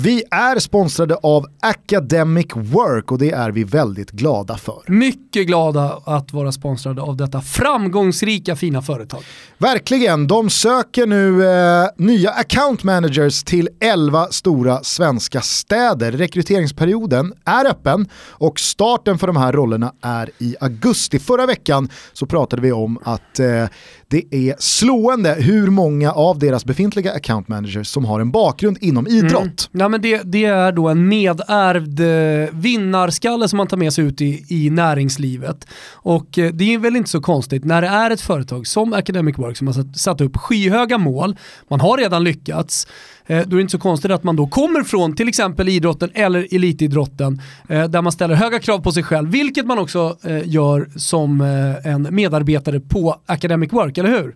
Vi 0.00 0.22
är 0.30 0.58
sponsrade 0.58 1.14
av 1.14 1.46
Academic 1.62 2.46
Work 2.54 3.12
och 3.12 3.18
det 3.18 3.30
är 3.30 3.50
vi 3.50 3.64
väldigt 3.64 4.10
glada 4.10 4.56
för. 4.56 4.82
Mycket 4.86 5.46
glada 5.46 6.02
att 6.04 6.32
vara 6.32 6.52
sponsrade 6.52 7.02
av 7.02 7.16
detta 7.16 7.40
framgångsrika 7.40 8.56
fina 8.56 8.82
företag. 8.82 9.22
Verkligen, 9.58 10.26
de 10.26 10.50
söker 10.50 11.06
nu 11.06 11.46
eh, 11.46 11.88
nya 11.96 12.30
account 12.30 12.84
managers 12.84 13.42
till 13.42 13.68
11 13.80 14.26
stora 14.30 14.82
svenska 14.82 15.40
städer. 15.40 16.12
Rekryteringsperioden 16.12 17.32
är 17.44 17.64
öppen 17.70 18.08
och 18.28 18.60
starten 18.60 19.18
för 19.18 19.26
de 19.26 19.36
här 19.36 19.52
rollerna 19.52 19.92
är 20.02 20.30
i 20.38 20.56
augusti. 20.60 21.18
Förra 21.18 21.46
veckan 21.46 21.88
så 22.12 22.26
pratade 22.26 22.62
vi 22.62 22.72
om 22.72 22.98
att 23.04 23.38
eh, 23.38 23.64
det 24.08 24.34
är 24.34 24.54
slående 24.58 25.34
hur 25.34 25.66
många 25.70 26.12
av 26.12 26.38
deras 26.38 26.64
befintliga 26.64 27.12
account 27.12 27.48
managers 27.48 27.88
som 27.88 28.04
har 28.04 28.20
en 28.20 28.30
bakgrund 28.30 28.78
inom 28.80 29.06
idrott. 29.06 29.68
Men 29.88 30.00
det, 30.00 30.22
det 30.24 30.44
är 30.44 30.72
då 30.72 30.88
en 30.88 31.08
medärvd 31.08 32.00
eh, 32.00 32.54
vinnarskalle 32.60 33.48
som 33.48 33.56
man 33.56 33.66
tar 33.66 33.76
med 33.76 33.92
sig 33.92 34.04
ut 34.04 34.20
i, 34.20 34.44
i 34.48 34.70
näringslivet. 34.70 35.66
Och 35.92 36.38
eh, 36.38 36.52
det 36.52 36.74
är 36.74 36.78
väl 36.78 36.96
inte 36.96 37.10
så 37.10 37.20
konstigt 37.20 37.64
när 37.64 37.82
det 37.82 37.88
är 37.88 38.10
ett 38.10 38.20
företag 38.20 38.66
som 38.66 38.92
Academic 38.92 39.38
Work 39.38 39.56
som 39.56 39.66
har 39.66 39.74
satt, 39.74 39.98
satt 39.98 40.20
upp 40.20 40.36
skyhöga 40.36 40.98
mål, 40.98 41.36
man 41.68 41.80
har 41.80 41.96
redan 41.96 42.24
lyckats, 42.24 42.86
då 43.28 43.34
är 43.34 43.44
det 43.44 43.60
inte 43.60 43.72
så 43.72 43.78
konstigt 43.78 44.10
att 44.10 44.24
man 44.24 44.36
då 44.36 44.46
kommer 44.46 44.82
från 44.82 45.16
till 45.16 45.28
exempel 45.28 45.68
idrotten 45.68 46.10
eller 46.14 46.54
elitidrotten 46.54 47.42
eh, 47.68 47.84
där 47.84 48.02
man 48.02 48.12
ställer 48.12 48.34
höga 48.34 48.58
krav 48.58 48.78
på 48.78 48.92
sig 48.92 49.02
själv, 49.02 49.30
vilket 49.30 49.66
man 49.66 49.78
också 49.78 50.16
eh, 50.22 50.48
gör 50.48 50.88
som 50.96 51.40
eh, 51.40 51.92
en 51.92 52.08
medarbetare 52.10 52.80
på 52.80 53.20
Academic 53.26 53.72
Work, 53.72 53.98
eller 53.98 54.08
hur? 54.10 54.34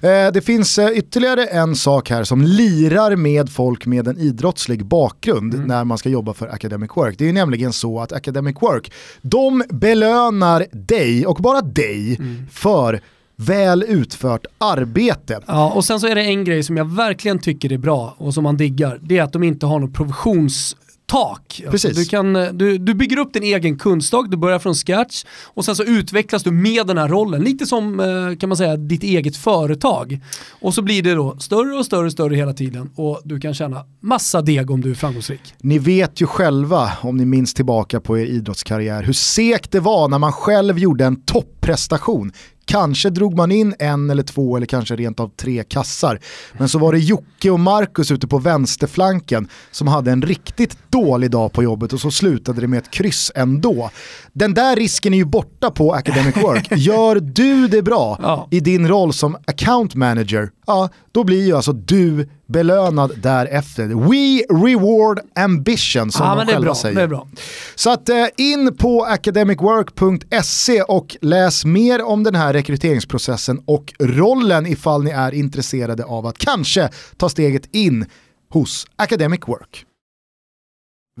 Eh, 0.00 0.32
det 0.32 0.44
finns 0.44 0.78
eh, 0.78 0.90
ytterligare 0.90 1.46
en 1.46 1.76
sak 1.76 2.10
här 2.10 2.24
som 2.24 2.42
lirar 2.42 3.16
med 3.16 3.50
folk 3.50 3.86
med 3.86 4.08
en 4.08 4.18
idrottslig 4.18 4.86
bakgrund 4.86 5.66
när 5.66 5.84
man 5.84 5.98
ska 5.98 6.08
jobba 6.08 6.34
för 6.34 6.48
Academic 6.48 6.90
Work. 6.94 7.14
Det 7.18 7.28
är 7.28 7.32
nämligen 7.32 7.72
så 7.72 8.00
att 8.00 8.12
Academic 8.12 8.56
Work, 8.60 8.92
de 9.22 9.62
belönar 9.68 10.66
dig 10.72 11.26
och 11.26 11.36
bara 11.36 11.60
dig 11.60 12.20
för 12.50 13.00
väl 13.36 13.84
utfört 13.88 14.46
arbete. 14.58 15.40
Ja, 15.46 15.72
och 15.72 15.84
sen 15.84 16.00
så 16.00 16.06
är 16.06 16.14
det 16.14 16.22
en 16.22 16.44
grej 16.44 16.62
som 16.62 16.76
jag 16.76 16.94
verkligen 16.94 17.38
tycker 17.38 17.72
är 17.72 17.78
bra 17.78 18.14
och 18.18 18.34
som 18.34 18.42
man 18.44 18.56
diggar. 18.56 18.98
Det 19.02 19.18
är 19.18 19.22
att 19.22 19.32
de 19.32 19.42
inte 19.42 19.66
har 19.66 19.80
något 19.80 19.94
provisionstak. 19.94 20.82
Alltså, 21.12 21.70
Precis. 21.70 21.96
du, 21.96 22.04
kan, 22.04 22.32
du, 22.32 22.78
du 22.78 22.94
bygger 22.94 23.18
upp 23.18 23.32
din 23.32 23.42
egen 23.42 23.78
kunskap, 23.78 24.26
du 24.30 24.36
börjar 24.36 24.58
från 24.58 24.74
scratch 24.74 25.24
och 25.44 25.64
sen 25.64 25.76
så 25.76 25.84
utvecklas 25.84 26.42
du 26.42 26.50
med 26.50 26.86
den 26.86 26.98
här 26.98 27.08
rollen. 27.08 27.42
Lite 27.42 27.66
som 27.66 28.00
eh, 28.00 28.38
kan 28.38 28.48
man 28.48 28.56
säga 28.56 28.76
ditt 28.76 29.02
eget 29.02 29.36
företag. 29.36 30.20
Och 30.50 30.74
så 30.74 30.82
blir 30.82 31.02
det 31.02 31.14
då 31.14 31.36
större 31.38 31.78
och 31.78 31.86
större 31.86 32.06
och 32.06 32.12
större 32.12 32.36
hela 32.36 32.52
tiden 32.52 32.90
och 32.96 33.20
du 33.24 33.40
kan 33.40 33.54
tjäna 33.54 33.84
massa 34.00 34.42
deg 34.42 34.70
om 34.70 34.80
du 34.80 34.90
är 34.90 34.94
framgångsrik. 34.94 35.54
Ni 35.58 35.78
vet 35.78 36.20
ju 36.20 36.26
själva, 36.26 36.92
om 37.00 37.16
ni 37.16 37.24
minns 37.24 37.54
tillbaka 37.54 38.00
på 38.00 38.18
er 38.18 38.26
idrottskarriär, 38.26 39.02
hur 39.02 39.12
segt 39.12 39.72
det 39.72 39.80
var 39.80 40.08
när 40.08 40.18
man 40.18 40.32
själv 40.32 40.78
gjorde 40.78 41.04
en 41.04 41.22
topprestation. 41.22 42.32
Kanske 42.64 43.10
drog 43.10 43.36
man 43.36 43.52
in 43.52 43.74
en 43.78 44.10
eller 44.10 44.22
två 44.22 44.56
eller 44.56 44.66
kanske 44.66 44.96
rent 44.96 45.20
av 45.20 45.28
tre 45.36 45.64
kassar. 45.64 46.20
Men 46.58 46.68
så 46.68 46.78
var 46.78 46.92
det 46.92 46.98
Jocke 46.98 47.50
och 47.50 47.60
Marcus 47.60 48.10
ute 48.10 48.26
på 48.28 48.38
vänsterflanken 48.38 49.48
som 49.70 49.88
hade 49.88 50.10
en 50.10 50.22
riktigt 50.22 50.78
dålig 50.90 51.30
dag 51.30 51.52
på 51.52 51.62
jobbet 51.62 51.92
och 51.92 52.00
så 52.00 52.10
slutade 52.10 52.60
det 52.60 52.66
med 52.68 52.78
ett 52.78 52.90
kryss 52.90 53.32
ändå. 53.34 53.90
Den 54.32 54.54
där 54.54 54.76
risken 54.76 55.14
är 55.14 55.18
ju 55.18 55.24
borta 55.24 55.70
på 55.70 55.92
Academic 55.92 56.36
Work. 56.36 56.68
Gör 56.76 57.20
du 57.20 57.68
det 57.68 57.82
bra 57.82 58.46
i 58.50 58.60
din 58.60 58.88
roll 58.88 59.12
som 59.12 59.36
account 59.46 59.94
manager, 59.94 60.50
ja, 60.66 60.88
då 61.12 61.24
blir 61.24 61.46
ju 61.46 61.56
alltså 61.56 61.72
du 61.72 62.28
belönad 62.46 63.12
därefter. 63.22 63.86
We 63.86 64.44
reward 64.66 65.20
ambition 65.34 66.12
som 66.12 66.26
Ja, 66.26 66.30
de 66.30 66.36
men 66.36 66.46
det 66.46 66.52
är 66.52 66.54
själva 66.54 66.64
bra. 66.64 66.74
säger. 66.74 66.96
Det 66.96 67.02
är 67.02 67.06
bra. 67.08 67.28
Så 67.74 67.90
att 67.90 68.08
eh, 68.08 68.26
in 68.36 68.76
på 68.76 69.04
academicwork.se 69.04 70.82
och 70.82 71.16
läs 71.20 71.64
mer 71.64 72.02
om 72.02 72.22
den 72.22 72.34
här 72.34 72.52
rekryteringsprocessen 72.52 73.62
och 73.64 73.92
rollen 74.00 74.66
ifall 74.66 75.02
ni 75.04 75.10
är 75.10 75.34
intresserade 75.34 76.04
av 76.04 76.26
att 76.26 76.38
kanske 76.38 76.88
ta 77.16 77.28
steget 77.28 77.74
in 77.74 78.06
hos 78.50 78.86
Academic 78.96 79.40
Work. 79.46 79.84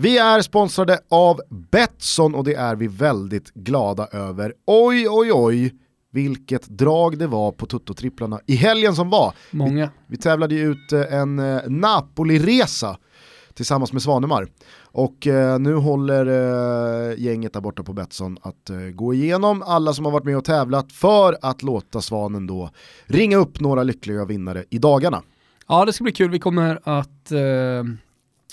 Vi 0.00 0.18
är 0.18 0.40
sponsrade 0.42 0.98
av 1.10 1.40
Betsson 1.70 2.34
och 2.34 2.44
det 2.44 2.54
är 2.54 2.76
vi 2.76 2.86
väldigt 2.88 3.54
glada 3.54 4.06
över. 4.12 4.52
Oj, 4.66 5.06
oj, 5.08 5.30
oj, 5.32 5.74
vilket 6.12 6.68
drag 6.68 7.18
det 7.18 7.26
var 7.26 7.52
på 7.52 7.66
Tutto-tripplarna 7.66 8.40
i 8.46 8.54
helgen 8.54 8.94
som 8.94 9.10
var. 9.10 9.34
Många. 9.50 9.90
Vi 10.06 10.16
tävlade 10.16 10.54
ju 10.54 10.70
ut 10.72 10.92
eh, 10.92 11.14
en 11.14 11.38
eh, 11.38 11.60
Napoli-resa 11.68 12.96
tillsammans 13.54 13.92
med 13.92 14.02
Svanemar. 14.02 14.46
Och 14.82 15.26
eh, 15.26 15.58
nu 15.58 15.74
håller 15.74 16.26
eh, 16.26 17.20
gänget 17.20 17.52
där 17.52 17.60
borta 17.60 17.82
på 17.82 17.92
Betsson 17.92 18.38
att 18.42 18.70
eh, 18.70 18.76
gå 18.76 19.14
igenom 19.14 19.62
alla 19.62 19.92
som 19.92 20.04
har 20.04 20.12
varit 20.12 20.24
med 20.24 20.36
och 20.36 20.44
tävlat 20.44 20.92
för 20.92 21.36
att 21.42 21.62
låta 21.62 22.00
Svanen 22.00 22.46
då 22.46 22.70
ringa 23.06 23.36
upp 23.36 23.60
några 23.60 23.82
lyckliga 23.82 24.24
vinnare 24.24 24.64
i 24.70 24.78
dagarna. 24.78 25.22
Ja, 25.68 25.84
det 25.84 25.92
ska 25.92 26.04
bli 26.04 26.12
kul. 26.12 26.30
Vi 26.30 26.38
kommer 26.38 26.80
att 26.84 27.32
eh, 27.32 27.84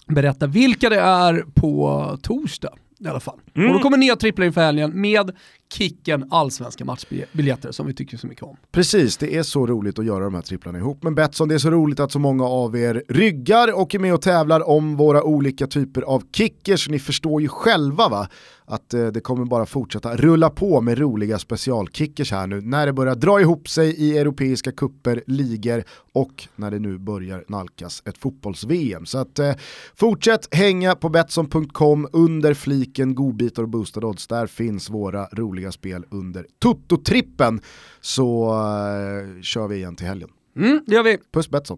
berätta 0.08 0.48
vilka 0.48 0.90
det 0.90 1.00
är 1.00 1.46
på 1.54 2.18
torsdag. 2.22 2.74
I 3.00 3.08
alla 3.08 3.20
fall. 3.20 3.40
Och 3.56 3.74
då 3.74 3.80
kommer 3.80 3.98
nya 3.98 4.16
tripplar 4.16 4.46
inför 4.46 4.62
helgen 4.62 5.02
med 5.02 5.32
Kicken 5.74 6.28
allsvenska 6.32 6.86
matchbiljetter 6.86 7.72
som 7.72 7.88
vi 7.88 7.94
tycker 7.94 8.18
så 8.18 8.28
mycket 8.28 8.44
om. 8.44 8.58
Precis, 8.72 9.18
det 9.18 9.36
är 9.36 9.44
så 9.44 9.68
roligt 9.68 10.00
att 10.00 10.06
göra 10.06 10.24
de 10.24 10.36
här 10.36 10.42
tripplarna 10.42 10.78
ihop. 10.78 11.04
Men 11.04 11.16
Betsson, 11.16 11.48
det 11.48 11.56
är 11.56 11.60
så 11.60 11.72
roligt 11.72 12.00
att 12.00 12.12
så 12.12 12.20
många 12.20 12.46
av 12.46 12.78
er 12.78 13.04
ryggar 13.08 13.80
och 13.80 13.96
är 13.96 14.00
med 14.00 14.14
och 14.14 14.22
tävlar 14.22 14.70
om 14.70 14.96
våra 14.96 15.24
olika 15.24 15.68
typer 15.68 16.02
av 16.02 16.24
kickers. 16.32 16.90
Ni 16.90 17.00
förstår 17.00 17.42
ju 17.42 17.48
själva 17.48 18.10
va? 18.10 18.28
Att 18.70 18.94
eh, 18.94 19.08
det 19.08 19.22
kommer 19.22 19.46
bara 19.46 19.66
fortsätta 19.66 20.16
rulla 20.16 20.50
på 20.50 20.82
med 20.82 20.98
roliga 20.98 21.40
specialkickers 21.40 22.32
här 22.32 22.48
nu 22.48 22.62
när 22.62 22.86
det 22.86 22.94
börjar 22.94 23.16
dra 23.16 23.42
ihop 23.42 23.70
sig 23.70 23.96
i 23.96 24.18
europeiska 24.18 24.72
kupper, 24.72 25.24
ligor 25.28 25.84
och 26.14 26.48
när 26.56 26.72
det 26.72 26.80
nu 26.80 26.98
börjar 26.98 27.44
nalkas 27.48 28.04
ett 28.06 28.18
fotbolls-VM. 28.18 29.06
Så 29.06 29.18
att 29.18 29.40
eh, 29.40 29.54
fortsätt 29.96 30.56
hänga 30.56 30.96
på 30.96 31.10
Betsson.com 31.10 32.08
under 32.14 32.54
fliken 32.54 33.16
godbitar 33.16 33.64
och 33.64 33.70
boostade 33.70 34.08
odds. 34.08 34.28
Där 34.28 34.48
finns 34.48 34.90
våra 34.90 35.26
roliga 35.26 35.72
spel 35.72 36.06
under 36.12 36.46
Toto-trippen. 36.60 37.62
Så 38.02 38.50
eh, 38.50 39.42
kör 39.42 39.68
vi 39.68 39.76
igen 39.76 39.96
till 39.96 40.08
helgen. 40.08 40.30
Mm, 40.56 40.84
det 40.88 40.96
gör 40.96 41.04
vi. 41.04 41.18
Puss 41.34 41.50
Betsson. 41.50 41.78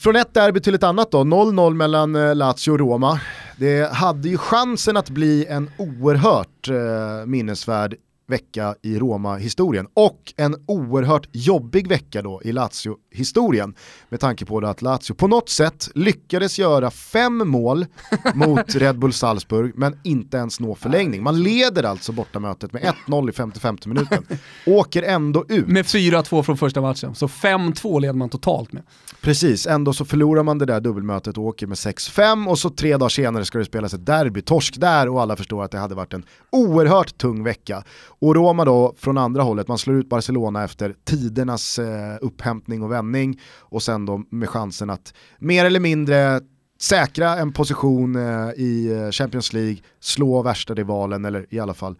Från 0.00 0.16
ett 0.16 0.34
derby 0.34 0.60
till 0.60 0.74
ett 0.74 0.82
annat 0.82 1.10
då, 1.10 1.18
0-0 1.18 1.74
mellan 1.74 2.16
eh, 2.16 2.34
Lazio 2.34 2.70
och 2.70 2.78
Roma. 2.78 3.20
Det 3.60 3.92
hade 3.92 4.28
ju 4.28 4.38
chansen 4.38 4.96
att 4.96 5.10
bli 5.10 5.46
en 5.46 5.70
oerhört 5.78 6.68
eh, 6.68 7.26
minnesvärd 7.26 7.96
vecka 8.30 8.74
i 8.82 8.98
Roma-historien 8.98 9.86
och 9.94 10.32
en 10.36 10.56
oerhört 10.66 11.28
jobbig 11.32 11.88
vecka 11.88 12.22
då 12.22 12.40
i 12.44 12.52
Lazio-historien 12.52 13.74
med 14.08 14.20
tanke 14.20 14.44
på 14.44 14.58
att 14.58 14.82
Lazio 14.82 15.14
på 15.14 15.28
något 15.28 15.48
sätt 15.48 15.90
lyckades 15.94 16.58
göra 16.58 16.90
fem 16.90 17.48
mål 17.48 17.86
mot 18.34 18.74
Red 18.74 18.98
Bull 18.98 19.12
Salzburg 19.12 19.72
men 19.74 19.98
inte 20.04 20.36
ens 20.36 20.60
nå 20.60 20.74
förlängning. 20.74 21.22
Man 21.22 21.42
leder 21.42 21.82
alltså 21.82 22.12
bortamötet 22.12 22.72
med 22.72 22.94
1-0 23.06 23.30
i 23.30 23.32
55 23.32 23.76
minuten, 23.86 24.26
åker 24.66 25.02
ändå 25.02 25.44
ut. 25.48 25.68
Med 25.68 25.84
4-2 25.84 26.42
från 26.42 26.56
första 26.56 26.80
matchen, 26.80 27.14
så 27.14 27.26
5-2 27.26 28.00
leder 28.00 28.14
man 28.14 28.28
totalt 28.28 28.72
med. 28.72 28.82
Precis, 29.20 29.66
ändå 29.66 29.92
så 29.92 30.04
förlorar 30.04 30.42
man 30.42 30.58
det 30.58 30.66
där 30.66 30.80
dubbelmötet 30.80 31.38
och 31.38 31.44
åker 31.44 31.66
med 31.66 31.76
6-5 31.76 32.48
och 32.48 32.58
så 32.58 32.70
tre 32.70 32.96
dagar 32.96 33.08
senare 33.08 33.44
ska 33.44 33.58
det 33.58 33.64
spelas 33.64 33.94
ett 33.94 34.06
derby, 34.06 34.42
torsk 34.42 34.80
där 34.80 35.08
och 35.08 35.22
alla 35.22 35.36
förstår 35.36 35.64
att 35.64 35.70
det 35.70 35.78
hade 35.78 35.94
varit 35.94 36.14
en 36.14 36.24
oerhört 36.50 37.18
tung 37.18 37.44
vecka. 37.44 37.84
Och 38.20 38.34
Roma 38.34 38.64
då 38.64 38.94
från 38.96 39.18
andra 39.18 39.42
hållet, 39.42 39.68
man 39.68 39.78
slår 39.78 39.96
ut 39.96 40.08
Barcelona 40.08 40.64
efter 40.64 40.94
tidernas 41.04 41.78
eh, 41.78 42.16
upphämtning 42.20 42.82
och 42.82 42.92
vändning 42.92 43.40
och 43.58 43.82
sen 43.82 44.06
då 44.06 44.22
med 44.30 44.48
chansen 44.48 44.90
att 44.90 45.14
mer 45.38 45.64
eller 45.64 45.80
mindre 45.80 46.40
säkra 46.80 47.36
en 47.36 47.52
position 47.52 48.16
eh, 48.16 48.50
i 48.56 48.92
eh, 48.92 49.10
Champions 49.10 49.52
League, 49.52 49.76
slå 50.00 50.42
värsta 50.42 50.74
rivalen 50.74 51.24
eller 51.24 51.46
i 51.50 51.60
alla 51.60 51.74
fall 51.74 51.96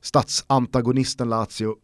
statsantagonisten 0.00 1.28
Lazio 1.28 1.74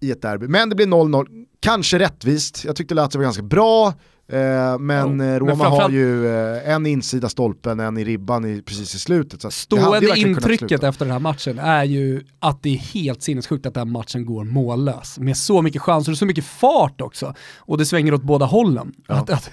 i 0.00 0.10
ett 0.10 0.22
derby. 0.22 0.48
Men 0.48 0.68
det 0.68 0.74
blir 0.74 0.86
0-0, 0.86 1.46
kanske 1.60 1.98
rättvist, 1.98 2.64
jag 2.64 2.76
tyckte 2.76 2.94
Lazio 2.94 3.18
var 3.18 3.22
ganska 3.24 3.42
bra, 3.42 3.94
Eh, 4.32 4.78
men 4.78 5.20
Jo, 5.20 5.26
eh, 5.26 5.38
Roma 5.38 5.54
men 5.54 5.66
har 5.66 5.90
ju 5.90 6.26
eh, 6.26 6.70
en 6.70 6.86
insida 6.86 7.28
stolpen, 7.28 7.80
en 7.80 7.98
i 7.98 8.04
ribban 8.04 8.44
i, 8.44 8.62
precis 8.62 8.94
i 8.94 8.98
slutet. 8.98 9.42
Så 9.42 9.50
Stående 9.50 10.18
intrycket 10.18 10.82
efter 10.82 11.04
den 11.04 11.12
här 11.12 11.18
matchen 11.18 11.58
är 11.58 11.84
ju 11.84 12.22
att 12.38 12.62
det 12.62 12.74
är 12.74 12.78
helt 12.78 13.22
sinnessjukt 13.22 13.66
att 13.66 13.74
den 13.74 13.90
matchen 13.92 14.26
går 14.26 14.44
mållös. 14.44 15.18
Med 15.18 15.36
så 15.36 15.62
mycket 15.62 15.82
chanser 15.82 16.12
och 16.12 16.18
så 16.18 16.26
mycket 16.26 16.44
fart 16.44 17.00
också. 17.00 17.34
Och 17.58 17.78
det 17.78 17.86
svänger 17.86 18.14
åt 18.14 18.22
båda 18.22 18.46
hållen. 18.46 18.92
Att, 19.06 19.30
att, 19.30 19.50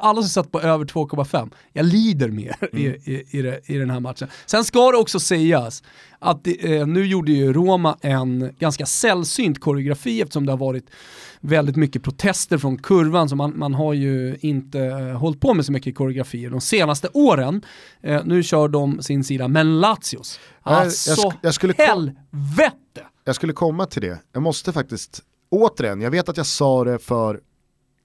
alla 0.00 0.22
som 0.22 0.28
satt 0.28 0.52
på 0.52 0.60
över 0.60 0.84
2,5, 0.84 1.50
jag 1.72 1.86
lider 1.86 2.28
med 2.28 2.44
er 2.44 2.68
Mm. 2.72 2.84
i, 2.84 3.12
i, 3.12 3.38
i, 3.38 3.58
i 3.74 3.78
den 3.78 3.90
här 3.90 4.00
matchen. 4.00 4.28
Sen 4.46 4.64
ska 4.64 4.90
det 4.90 4.96
också 4.96 5.20
sägas 5.20 5.82
att 6.18 6.46
eh, 6.46 6.86
nu 6.86 7.06
gjorde 7.06 7.32
ju 7.32 7.52
Roma 7.52 7.96
en 8.00 8.54
ganska 8.58 8.86
sällsynt 8.86 9.60
koreografi 9.60 10.22
eftersom 10.22 10.46
det 10.46 10.52
har 10.52 10.56
varit 10.56 10.84
väldigt 11.40 11.76
mycket 11.76 12.02
protester 12.02 12.58
från 12.58 12.78
kurvan, 12.78 13.28
så 13.28 13.36
man, 13.36 13.58
man 13.58 13.74
har 13.74 13.92
ju 13.92 14.36
inte 14.40 14.80
eh, 14.80 15.18
hållit 15.18 15.40
på 15.40 15.54
med 15.54 15.64
så 15.66 15.72
mycket 15.72 15.94
koreografier 15.94 16.50
de 16.50 16.60
senaste 16.60 17.08
åren. 17.12 17.62
Eh, 18.00 18.24
nu 18.24 18.42
kör 18.42 18.68
de 18.68 19.02
sin 19.02 19.24
sida, 19.24 19.48
men 19.48 19.80
Lazios, 19.80 20.40
alltså 20.62 21.32
jag 21.42 21.54
skulle 21.54 21.74
helvete! 21.78 23.04
Jag 23.24 23.34
skulle 23.34 23.52
komma 23.52 23.86
till 23.86 24.02
det, 24.02 24.18
jag 24.32 24.42
måste 24.42 24.72
faktiskt, 24.72 25.22
återigen, 25.50 26.00
jag 26.00 26.10
vet 26.10 26.28
att 26.28 26.36
jag 26.36 26.46
sa 26.46 26.84
det 26.84 26.98
för, 26.98 27.40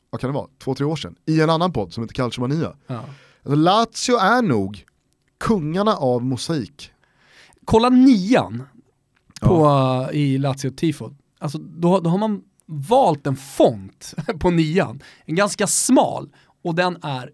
vad 0.10 0.22
kan 0.22 0.30
det 0.30 0.34
vara, 0.34 0.48
två, 0.60 0.76
tre 0.76 0.86
år 0.86 0.96
sedan, 0.96 1.16
i 1.26 1.42
en 1.42 1.50
annan 1.50 1.74
podd 1.74 1.94
som 1.94 2.04
heter 2.04 2.16
Calciomania. 2.16 2.74
Ja. 2.88 3.04
Alltså, 3.44 3.56
Lazio 3.56 4.18
är 4.18 4.42
nog 4.42 4.86
kungarna 5.40 5.96
av 5.96 6.24
mosaik. 6.26 6.92
Kolla 7.66 7.90
nian 7.90 8.64
på, 9.42 9.66
eh, 10.12 10.18
i 10.18 10.38
Lazio-tifot. 10.38 11.14
Alltså, 11.40 11.58
då, 11.58 12.00
då 12.00 12.10
har 12.10 12.18
man 12.18 12.42
valt 12.66 13.28
en 13.28 13.36
font 13.36 14.14
på 14.40 14.50
nian, 14.50 15.04
en 15.26 15.36
ganska 15.36 15.68
smal, 15.68 16.30
och 16.64 16.76
den 16.76 16.98
är 17.04 17.30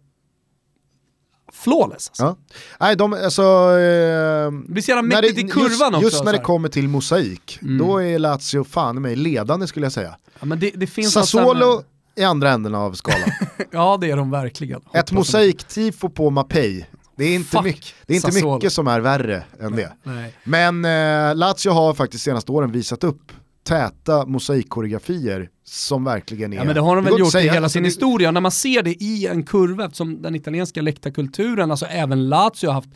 flawless. 1.53 2.09
Alltså. 2.09 2.23
Ja. 2.23 2.37
Nej, 2.79 2.95
de, 2.95 3.13
alltså, 3.13 3.41
eh, 3.41 4.51
Det 4.51 4.71
blir 4.71 4.81
så 4.81 4.91
jävla 4.91 5.01
mäktigt 5.01 5.39
i 5.39 5.43
kurvan 5.43 5.69
just, 5.69 5.83
också. 5.93 6.01
Just 6.01 6.23
när 6.23 6.31
det 6.31 6.37
här. 6.37 6.45
kommer 6.45 6.69
till 6.69 6.87
mosaik, 6.87 7.59
Mm. 7.61 7.77
då 7.77 8.01
är 8.03 8.19
Lazio 8.19 8.63
fan 8.63 8.97
i 8.97 8.99
mig 8.99 9.15
ledande 9.15 9.67
skulle 9.67 9.85
jag 9.85 9.93
säga. 9.93 10.15
ja, 10.39 10.45
men 10.45 10.59
det, 10.59 10.71
det 10.75 10.87
finns 10.87 11.13
Sassuolo 11.13 11.83
i 12.15 12.23
andra 12.23 12.51
änden 12.51 12.75
av 12.75 12.93
skalan. 12.93 13.29
Ja, 13.71 13.97
det 14.01 14.11
är 14.11 14.17
de 14.17 14.31
verkligen. 14.31 14.77
Ett 14.79 14.85
Hoppas 14.85 15.09
de. 15.09 15.15
mosaiktifo 15.15 16.09
på 16.09 16.29
Mapei, 16.29 16.85
det 17.15 17.23
är 17.25 17.35
inte, 17.35 17.49
Fuck 17.49 17.63
mycket, 17.63 17.93
det 18.05 18.13
är 18.13 18.15
inte 18.15 18.31
Sassuolo. 18.31 18.55
mycket 18.55 18.73
som 18.73 18.87
är 18.87 18.99
värre 18.99 19.43
än 19.59 19.75
det. 19.75 19.93
Nej. 20.03 20.33
Men 20.43 20.85
eh, 20.85 21.35
Lazio 21.35 21.69
har 21.71 21.93
faktiskt 21.93 22.23
senaste 22.23 22.51
åren 22.51 22.71
visat 22.71 23.03
upp 23.03 23.31
täta 23.69 24.25
mosaikkoreografier 24.25 25.49
som 25.63 26.03
verkligen 26.03 26.53
är... 26.53 26.57
Ja 26.57 26.63
men 26.63 26.75
det 26.75 26.81
har 26.81 26.95
de 26.95 27.05
väl 27.05 27.13
inte 27.13 27.21
gjort 27.21 27.35
i 27.35 27.39
hela 27.39 27.57
alltså, 27.57 27.69
sin 27.69 27.83
det- 27.83 27.87
historia. 27.87 28.31
När 28.31 28.41
man 28.41 28.51
ser 28.51 28.83
det 28.83 29.03
i 29.03 29.27
en 29.27 29.43
kurva, 29.43 29.85
eftersom 29.85 30.21
den 30.21 30.35
italienska 30.35 30.81
läktarkulturen, 30.81 31.71
alltså 31.71 31.85
även 31.85 32.29
Lazio 32.29 32.67
har 32.67 32.73
haft 32.73 32.89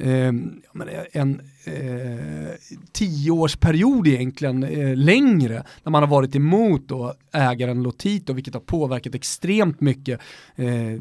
eh, 0.00 0.32
en 1.12 1.40
eh, 1.64 2.54
tioårsperiod 2.92 4.06
egentligen 4.06 4.62
eh, 4.62 4.96
längre, 4.96 5.64
när 5.82 5.90
man 5.90 6.02
har 6.02 6.08
varit 6.08 6.36
emot 6.36 6.88
då 6.88 7.14
ägaren 7.32 7.82
Lotito, 7.82 8.32
vilket 8.32 8.54
har 8.54 8.60
påverkat 8.60 9.14
extremt 9.14 9.80
mycket 9.80 10.20
eh, 10.56 11.00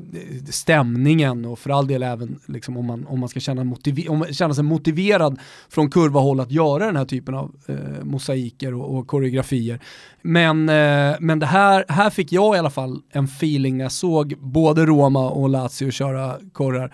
stämningen 0.49 1.45
och 1.45 1.59
för 1.59 1.69
all 1.69 1.87
del 1.87 2.03
även 2.03 2.39
liksom, 2.45 2.77
om, 2.77 2.85
man, 2.85 3.05
om 3.05 3.19
man 3.19 3.29
ska 3.29 3.39
känna, 3.39 3.63
motiver 3.63 4.11
om 4.11 4.19
man 4.19 4.33
känna 4.33 4.53
sig 4.53 4.63
motiverad 4.63 5.39
från 5.69 5.89
kurvahåll 5.89 6.39
att 6.39 6.51
göra 6.51 6.85
den 6.85 6.95
här 6.95 7.05
typen 7.05 7.35
av 7.35 7.55
eh, 7.67 8.03
mosaiker 8.03 8.73
och, 8.73 8.97
och 8.97 9.07
koreografier. 9.07 9.79
Men, 10.21 10.69
eh, 10.69 11.15
men 11.19 11.39
det 11.39 11.45
här, 11.45 11.85
här 11.87 12.09
fick 12.09 12.31
jag 12.31 12.55
i 12.55 12.59
alla 12.59 12.69
fall 12.69 13.01
en 13.11 13.25
feeling 13.25 13.77
när 13.77 13.85
jag 13.85 13.91
såg 13.91 14.35
både 14.39 14.85
Roma 14.85 15.29
och 15.29 15.49
Lazio 15.49 15.91
köra 15.91 16.37
korrar. 16.53 16.93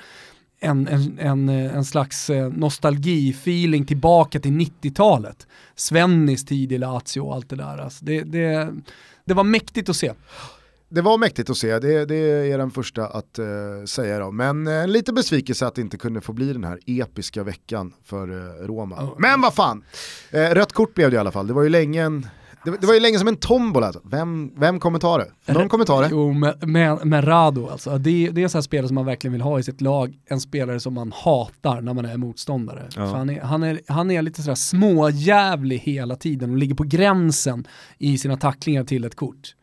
En, 0.65 0.87
en, 0.87 1.19
en, 1.19 1.49
eh, 1.49 1.75
en 1.75 1.85
slags 1.85 2.29
eh, 2.29 2.49
nostalgi-feeling 2.49 3.85
tillbaka 3.85 4.39
till 4.39 4.51
90-talet. 4.51 5.47
Svennis 5.75 6.45
tid 6.45 6.71
i 6.71 6.77
Lazio 6.77 7.19
och 7.19 7.35
allt 7.35 7.49
det 7.49 7.55
där. 7.55 7.77
Alltså 7.77 8.05
det, 8.05 8.23
det, 8.23 8.73
det 9.25 9.33
var 9.33 9.43
mäktigt 9.43 9.89
att 9.89 9.95
se. 9.95 10.13
Det 10.89 11.01
var 11.01 11.17
mäktigt 11.17 11.49
att 11.49 11.57
se, 11.57 11.79
det, 11.79 12.05
det 12.05 12.15
är 12.51 12.57
den 12.57 12.71
första 12.71 13.07
att 13.07 13.39
eh, 13.39 13.45
säga 13.85 14.19
då. 14.19 14.31
Men 14.31 14.67
eh, 14.67 14.87
lite 14.87 15.13
besvikelse 15.13 15.67
att 15.67 15.75
det 15.75 15.81
inte 15.81 15.97
kunde 15.97 16.21
få 16.21 16.33
bli 16.33 16.53
den 16.53 16.63
här 16.63 16.79
episka 16.85 17.43
veckan 17.43 17.93
för 18.03 18.29
eh, 18.31 18.67
Roma. 18.67 18.95
Ja. 18.99 19.15
Men 19.19 19.41
vad 19.41 19.53
fan! 19.53 19.83
Eh, 20.31 20.49
rött 20.49 20.73
kort 20.73 20.93
blev 20.93 21.11
det 21.11 21.15
i 21.15 21.17
alla 21.17 21.31
fall, 21.31 21.47
det 21.47 21.53
var 21.53 21.63
ju 21.63 21.69
länge 21.69 22.03
en 22.03 22.27
det, 22.65 22.77
det 22.81 22.87
var 22.87 22.93
ju 22.93 22.99
länge 22.99 23.19
som 23.19 23.27
en 23.27 23.35
tombola 23.35 23.85
alltså. 23.85 24.01
Vem, 24.05 24.51
vem 24.55 24.79
kommer 24.79 24.99
ta 24.99 25.17
det? 25.17 25.53
Någon 25.53 25.69
kommer 25.69 25.85
ta 25.85 26.01
det. 26.01 26.07
Jo, 26.11 26.33
men, 26.33 26.99
men, 27.03 27.21
Rado 27.21 27.67
alltså. 27.67 27.97
Det, 27.97 28.29
det 28.29 28.41
är 28.41 28.43
en 28.43 28.49
sån 28.49 28.57
här 28.57 28.63
spelare 28.63 28.87
som 28.87 28.95
man 28.95 29.05
verkligen 29.05 29.31
vill 29.31 29.41
ha 29.41 29.59
i 29.59 29.63
sitt 29.63 29.81
lag. 29.81 30.17
En 30.25 30.41
spelare 30.41 30.79
som 30.79 30.93
man 30.93 31.11
hatar 31.15 31.81
när 31.81 31.93
man 31.93 32.05
är 32.05 32.17
motståndare. 32.17 32.89
Ja. 32.95 33.05
Han, 33.05 33.29
är, 33.29 33.41
han, 33.41 33.63
är, 33.63 33.81
han 33.87 34.11
är 34.11 34.21
lite 34.21 34.41
sådär 34.41 34.55
småjävlig 34.55 35.79
hela 35.79 36.15
tiden 36.15 36.51
och 36.51 36.57
ligger 36.57 36.75
på 36.75 36.83
gränsen 36.83 37.67
i 37.97 38.17
sina 38.17 38.37
tacklingar 38.37 38.83
till 38.83 39.05
ett 39.05 39.15
kort. 39.15 39.55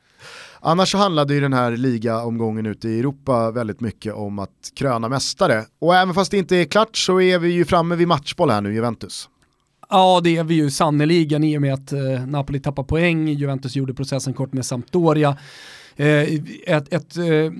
Annars 0.60 0.92
så 0.92 0.98
handlade 0.98 1.34
ju 1.34 1.40
den 1.40 1.52
här 1.52 1.76
ligaomgången 1.76 2.66
ute 2.66 2.88
i 2.88 2.98
Europa 2.98 3.50
väldigt 3.50 3.80
mycket 3.80 4.14
om 4.14 4.38
att 4.38 4.72
kröna 4.74 5.08
mästare. 5.08 5.64
Och 5.80 5.96
även 5.96 6.14
fast 6.14 6.30
det 6.30 6.38
inte 6.38 6.56
är 6.56 6.64
klart 6.64 6.96
så 6.96 7.20
är 7.20 7.38
vi 7.38 7.48
ju 7.48 7.64
framme 7.64 7.96
vid 7.96 8.08
matchboll 8.08 8.50
här 8.50 8.60
nu, 8.60 8.74
Juventus. 8.74 9.28
Ja, 9.92 10.20
det 10.24 10.36
är 10.36 10.44
vi 10.44 10.54
ju 10.54 10.70
sannoliken 10.70 11.44
i 11.44 11.58
och 11.58 11.62
med 11.62 11.74
att 11.74 11.92
eh, 11.92 12.26
Napoli 12.26 12.60
tappar 12.60 12.82
poäng, 12.82 13.28
Juventus 13.28 13.76
gjorde 13.76 13.94
processen 13.94 14.34
kort 14.34 14.52
med 14.52 14.66
Sampdoria. 14.66 15.36
Eh, 15.96 16.34
ett 16.66 16.92
ett 16.92 17.16
eh, 17.16 17.52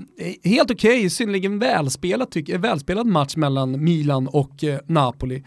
helt 0.45 0.71
okej, 0.71 1.11
synnerligen 1.11 1.59
välspelat, 1.59 2.31
tyck, 2.31 2.49
eh, 2.49 2.61
välspelad 2.61 3.07
match 3.07 3.37
mellan 3.37 3.85
Milan 3.85 4.29
och 4.29 4.65
eh, 4.65 4.79
Napoli. 4.87 5.45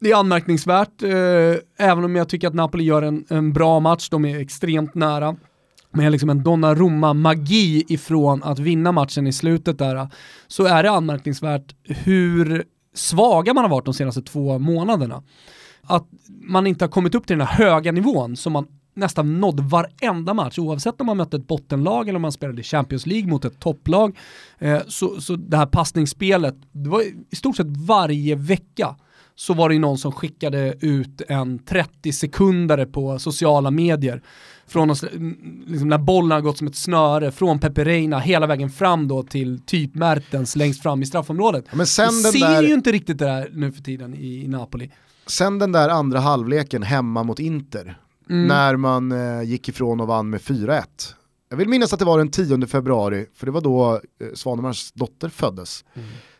Det 0.00 0.10
är 0.10 0.16
anmärkningsvärt, 0.16 1.02
eh, 1.02 1.88
även 1.88 2.04
om 2.04 2.16
jag 2.16 2.28
tycker 2.28 2.48
att 2.48 2.54
Napoli 2.54 2.84
gör 2.84 3.02
en, 3.02 3.24
en 3.28 3.52
bra 3.52 3.80
match, 3.80 4.08
de 4.08 4.24
är 4.24 4.40
extremt 4.40 4.94
nära. 4.94 5.36
Med 5.90 6.12
liksom 6.12 6.30
en 6.30 6.42
Donnarumma-magi 6.42 7.84
ifrån 7.88 8.42
att 8.42 8.58
vinna 8.58 8.92
matchen 8.92 9.26
i 9.26 9.32
slutet 9.32 9.78
där, 9.78 10.08
så 10.48 10.64
är 10.64 10.82
det 10.82 10.90
anmärkningsvärt 10.90 11.74
hur 11.84 12.64
svaga 12.94 13.54
man 13.54 13.64
har 13.64 13.70
varit 13.70 13.84
de 13.84 13.94
senaste 13.94 14.22
två 14.22 14.58
månaderna. 14.58 15.22
Att 15.86 16.06
man 16.28 16.66
inte 16.66 16.84
har 16.84 16.90
kommit 16.90 17.14
upp 17.14 17.26
till 17.26 17.38
den 17.38 17.46
här 17.46 17.54
höga 17.64 17.92
nivån 17.92 18.36
som 18.36 18.52
man 18.52 18.66
nästan 18.94 19.40
nådde 19.40 19.62
varenda 19.62 20.34
match, 20.34 20.58
oavsett 20.58 21.00
om 21.00 21.06
man 21.06 21.16
mötte 21.16 21.36
ett 21.36 21.46
bottenlag 21.46 22.08
eller 22.08 22.16
om 22.16 22.22
man 22.22 22.32
spelade 22.32 22.60
i 22.60 22.64
Champions 22.64 23.06
League 23.06 23.30
mot 23.30 23.44
ett 23.44 23.60
topplag. 23.60 24.18
Eh, 24.58 24.80
så, 24.88 25.20
så 25.20 25.36
det 25.36 25.56
här 25.56 25.66
passningsspelet, 25.66 26.54
det 26.72 26.88
var 26.88 27.02
i 27.30 27.36
stort 27.36 27.56
sett 27.56 27.66
varje 27.86 28.34
vecka 28.34 28.96
så 29.34 29.54
var 29.54 29.68
det 29.68 29.74
ju 29.74 29.78
någon 29.80 29.98
som 29.98 30.12
skickade 30.12 30.74
ut 30.80 31.22
en 31.28 31.58
30 31.58 32.12
sekundare 32.12 32.86
på 32.86 33.18
sociala 33.18 33.70
medier. 33.70 34.22
Från 34.66 34.90
oss, 34.90 35.04
liksom 35.66 35.88
när 35.88 35.98
bollen 35.98 36.30
har 36.30 36.40
gått 36.40 36.58
som 36.58 36.66
ett 36.66 36.76
snöre 36.76 37.32
från 37.32 37.58
Pepe 37.58 37.84
Reina 37.84 38.18
hela 38.18 38.46
vägen 38.46 38.70
fram 38.70 39.08
då 39.08 39.22
till 39.22 39.60
typ 39.66 39.94
Mertens 39.94 40.56
längst 40.56 40.82
fram 40.82 41.02
i 41.02 41.06
straffområdet. 41.06 41.64
Men 41.72 41.86
sen 41.86 42.08
Vi 42.08 42.38
ser 42.38 42.38
där- 42.40 42.62
ju 42.62 42.74
inte 42.74 42.92
riktigt 42.92 43.18
det 43.18 43.24
där 43.24 43.50
nu 43.52 43.72
för 43.72 43.82
tiden 43.82 44.14
i, 44.14 44.44
i 44.44 44.48
Napoli. 44.48 44.90
Sen 45.32 45.58
den 45.58 45.72
där 45.72 45.88
andra 45.88 46.20
halvleken 46.20 46.82
hemma 46.82 47.22
mot 47.22 47.38
Inter, 47.38 47.98
Mm. 48.30 48.46
när 48.46 48.76
man 48.76 49.12
eh, 49.12 49.42
gick 49.42 49.68
ifrån 49.68 50.00
och 50.00 50.06
vann 50.06 50.30
med 50.30 50.40
4-1. 50.40 50.82
Jag 51.50 51.56
vill 51.56 51.68
minnas 51.68 51.92
att 51.92 51.98
det 51.98 52.04
var 52.04 52.18
den 52.18 52.30
10 52.30 52.66
februari, 52.66 53.26
för 53.34 53.46
det 53.46 53.52
var 53.52 53.60
då 53.60 53.94
eh, 53.94 54.26
Svanemars 54.34 54.92
dotter 54.92 55.28
föddes. 55.28 55.84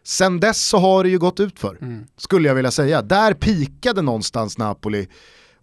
Sen 0.05 0.41
dess 0.41 0.65
så 0.69 0.79
har 0.79 1.05
det 1.05 1.11
ju 1.11 1.19
gått 1.19 1.41
ut 1.41 1.59
för, 1.59 1.79
Mm. 1.83 2.05
skulle 2.17 2.49
jag 2.49 2.55
vilja 2.55 2.71
säga. 2.71 3.03
Där 3.03 3.35
pikade 3.35 4.03
någonstans 4.03 4.59
Napoli 4.59 5.09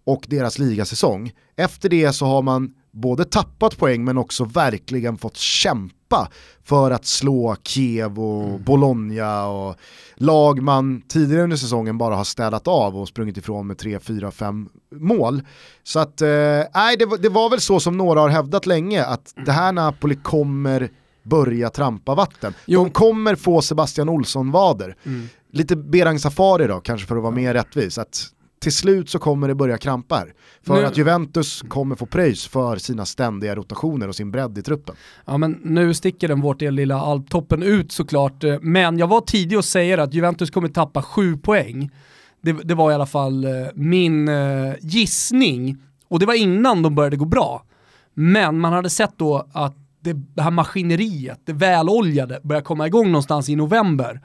och 0.04 0.24
deras 0.28 0.58
ligasäsong. 0.58 1.32
Efter 1.56 1.88
det 1.88 2.12
så 2.12 2.26
har 2.26 2.42
man 2.42 2.74
både 2.92 3.24
tappat 3.24 3.76
poäng 3.78 4.04
men 4.04 4.18
också 4.18 4.44
verkligen 4.44 5.18
fått 5.18 5.36
kämpa 5.36 5.94
för 6.64 6.90
att 6.90 7.06
slå 7.06 7.56
Kiev 7.64 8.20
och 8.20 8.60
Bologna 8.60 9.46
och 9.46 9.76
lag 10.14 10.62
man 10.62 11.02
tidigare 11.08 11.42
under 11.44 11.56
säsongen 11.56 11.98
bara 11.98 12.14
har 12.16 12.24
städat 12.24 12.68
av 12.68 12.96
och 12.96 13.08
sprungit 13.08 13.36
ifrån 13.36 13.66
med 13.66 13.78
3, 13.78 13.98
4, 14.00 14.30
5 14.30 14.68
mål. 14.94 15.42
Så 15.82 15.98
att, 15.98 16.20
eh, 16.22 16.28
nej 16.74 16.96
det, 16.98 17.06
var- 17.06 17.18
det 17.18 17.28
var 17.28 17.50
väl 17.50 17.60
så 17.60 17.80
som 17.80 17.96
några 17.96 18.20
har 18.20 18.28
hävdat 18.28 18.66
länge 18.66 19.04
att 19.04 19.32
det 19.46 19.52
här 19.52 19.72
Napoli 19.72 20.14
kommer 20.16 20.90
börja 21.22 21.70
trampa 21.70 22.14
vatten. 22.14 22.54
Jo. 22.66 22.84
De 22.84 22.90
kommer 22.90 23.34
få 23.34 23.62
Sebastian 23.62 24.08
Olsson-vader. 24.08 24.96
Mm. 25.06 25.28
Lite 25.52 25.76
Berang 25.76 26.18
Safari 26.18 26.66
då, 26.66 26.80
kanske 26.80 27.06
för 27.06 27.16
att 27.16 27.22
vara 27.22 27.34
mer 27.34 27.54
rättvis. 27.54 27.98
Att 27.98 28.26
till 28.60 28.72
slut 28.72 29.10
så 29.10 29.18
kommer 29.18 29.48
det 29.48 29.54
börja 29.54 29.78
krampa 29.78 30.14
här. 30.14 30.32
För 30.62 30.74
Nu- 30.74 30.86
att 30.86 30.96
Juventus 30.96 31.62
kommer 31.68 31.96
få 31.96 32.06
pröjs 32.06 32.46
för 32.46 32.76
sina 32.76 33.06
ständiga 33.06 33.54
rotationer 33.54 34.08
och 34.08 34.16
sin 34.16 34.30
bredd 34.30 34.58
i 34.58 34.62
truppen. 34.62 34.94
Ja 35.24 35.38
men 35.38 35.60
nu 35.64 35.94
sticker 35.94 36.28
den 36.28 36.40
vårt 36.40 36.62
lilla 36.62 37.00
alptoppen 37.00 37.62
ut 37.62 37.92
såklart, 37.92 38.44
eh, 38.44 38.56
men 38.60 38.98
jag 38.98 39.06
var 39.06 39.20
tidig 39.20 39.58
och 39.58 39.64
säger 39.64 39.98
att 39.98 40.14
Juventus 40.14 40.50
kommer 40.50 40.68
tappa 40.68 41.02
sju 41.02 41.36
poäng. 41.36 41.90
Det, 42.42 42.52
det 42.52 42.74
var 42.74 42.90
i 42.90 42.94
alla 42.94 43.06
fall 43.06 43.44
eh, 43.44 43.50
min 43.74 44.28
eh, 44.28 44.72
gissning, 44.80 45.76
och 46.08 46.18
det 46.18 46.26
var 46.26 46.34
innan 46.34 46.82
de 46.82 46.94
började 46.94 47.16
gå 47.16 47.24
bra. 47.24 47.64
Men 48.14 48.58
man 48.58 48.72
hade 48.72 48.90
sett 48.90 49.18
då 49.18 49.46
att 49.52 49.76
det, 50.00 50.12
det 50.12 50.42
här 50.42 50.50
maskineriet, 50.50 51.40
det 51.44 51.52
väloljade, 51.52 52.40
började 52.42 52.64
komma 52.64 52.86
igång 52.86 53.06
någonstans 53.06 53.48
i 53.48 53.56
november. 53.56 54.20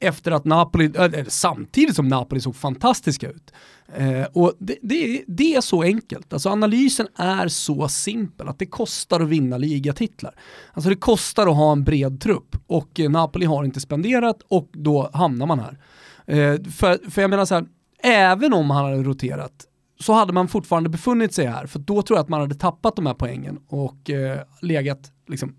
Efter 0.00 0.32
att 0.32 0.44
Napoli, 0.44 0.90
äh, 0.94 1.04
eller 1.04 1.24
samtidigt 1.28 1.96
som 1.96 2.08
Napoli 2.08 2.40
såg 2.40 2.56
fantastiska 2.56 3.30
ut. 3.30 3.52
Eh, 3.94 4.24
och 4.32 4.52
det, 4.58 4.76
det, 4.82 5.24
det 5.26 5.54
är 5.54 5.60
så 5.60 5.82
enkelt, 5.82 6.32
alltså 6.32 6.48
analysen 6.48 7.06
är 7.16 7.48
så 7.48 7.88
simpel 7.88 8.48
att 8.48 8.58
det 8.58 8.66
kostar 8.66 9.20
att 9.20 9.28
vinna 9.28 9.58
ligatitlar. 9.58 10.34
Alltså 10.72 10.90
det 10.90 10.96
kostar 10.96 11.46
att 11.46 11.56
ha 11.56 11.72
en 11.72 11.84
bred 11.84 12.20
trupp 12.20 12.56
och 12.66 13.00
eh, 13.00 13.10
Napoli 13.10 13.46
har 13.46 13.64
inte 13.64 13.80
spenderat 13.80 14.42
och 14.48 14.68
då 14.72 15.10
hamnar 15.12 15.46
man 15.46 15.58
här. 15.58 15.78
Eh, 16.26 16.62
för, 16.62 17.10
för 17.10 17.20
jag 17.20 17.30
menar 17.30 17.44
så 17.44 17.54
här, 17.54 17.66
även 18.02 18.52
om 18.52 18.70
han 18.70 18.84
hade 18.84 19.02
roterat 19.02 19.66
så 20.00 20.12
hade 20.12 20.32
man 20.32 20.48
fortfarande 20.48 20.88
befunnit 20.88 21.34
sig 21.34 21.46
här, 21.46 21.66
för 21.66 21.78
då 21.78 22.02
tror 22.02 22.16
jag 22.16 22.22
att 22.22 22.28
man 22.28 22.40
hade 22.40 22.54
tappat 22.54 22.96
de 22.96 23.06
här 23.06 23.14
poängen 23.14 23.58
och 23.68 24.10
eh, 24.10 24.40
legat 24.62 25.12
liksom, 25.28 25.56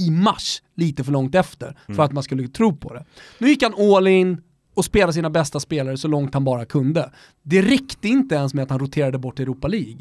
i 0.00 0.10
mars 0.10 0.62
lite 0.74 1.04
för 1.04 1.12
långt 1.12 1.34
efter 1.34 1.78
för 1.86 2.02
att 2.02 2.12
man 2.12 2.22
skulle 2.22 2.48
tro 2.48 2.76
på 2.76 2.94
det. 2.94 3.04
Nu 3.38 3.48
gick 3.48 3.62
han 3.62 3.74
all 3.94 4.06
in 4.06 4.40
och 4.74 4.84
spelade 4.84 5.12
sina 5.12 5.30
bästa 5.30 5.60
spelare 5.60 5.96
så 5.96 6.08
långt 6.08 6.34
han 6.34 6.44
bara 6.44 6.64
kunde. 6.64 7.12
Det 7.42 7.62
räckte 7.62 8.08
inte 8.08 8.34
ens 8.34 8.54
med 8.54 8.62
att 8.62 8.70
han 8.70 8.78
roterade 8.78 9.18
bort 9.18 9.40
Europa 9.40 9.68
League. 9.68 9.98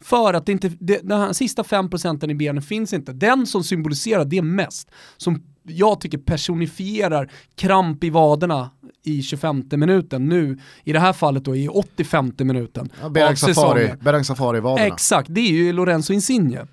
För 0.00 0.34
att 0.34 0.46
det 0.46 0.52
inte, 0.52 0.68
det, 0.80 1.00
den 1.02 1.20
här 1.20 1.32
sista 1.32 1.62
5% 1.62 2.30
i 2.30 2.34
benen 2.34 2.62
finns 2.62 2.92
inte. 2.92 3.12
Den 3.12 3.46
som 3.46 3.64
symboliserar 3.64 4.24
det 4.24 4.42
mest, 4.42 4.90
som 5.16 5.42
jag 5.62 6.00
tycker 6.00 6.18
personifierar 6.18 7.30
kramp 7.54 8.04
i 8.04 8.10
vaderna 8.10 8.70
i 9.04 9.22
25 9.22 9.64
minuten, 9.70 10.28
nu 10.28 10.58
i 10.84 10.92
det 10.92 11.00
här 11.00 11.12
fallet 11.12 11.44
då 11.44 11.56
i 11.56 11.68
85 11.68 12.32
minuten 12.38 12.90
Ja, 13.14 13.36
Safari. 13.36 13.92
Berang 14.00 14.24
Safari-vaderna. 14.24 14.86
Exakt, 14.86 15.28
det 15.34 15.40
är 15.40 15.52
ju 15.52 15.72
Lorenzo 15.72 16.12
Insigne. 16.12 16.66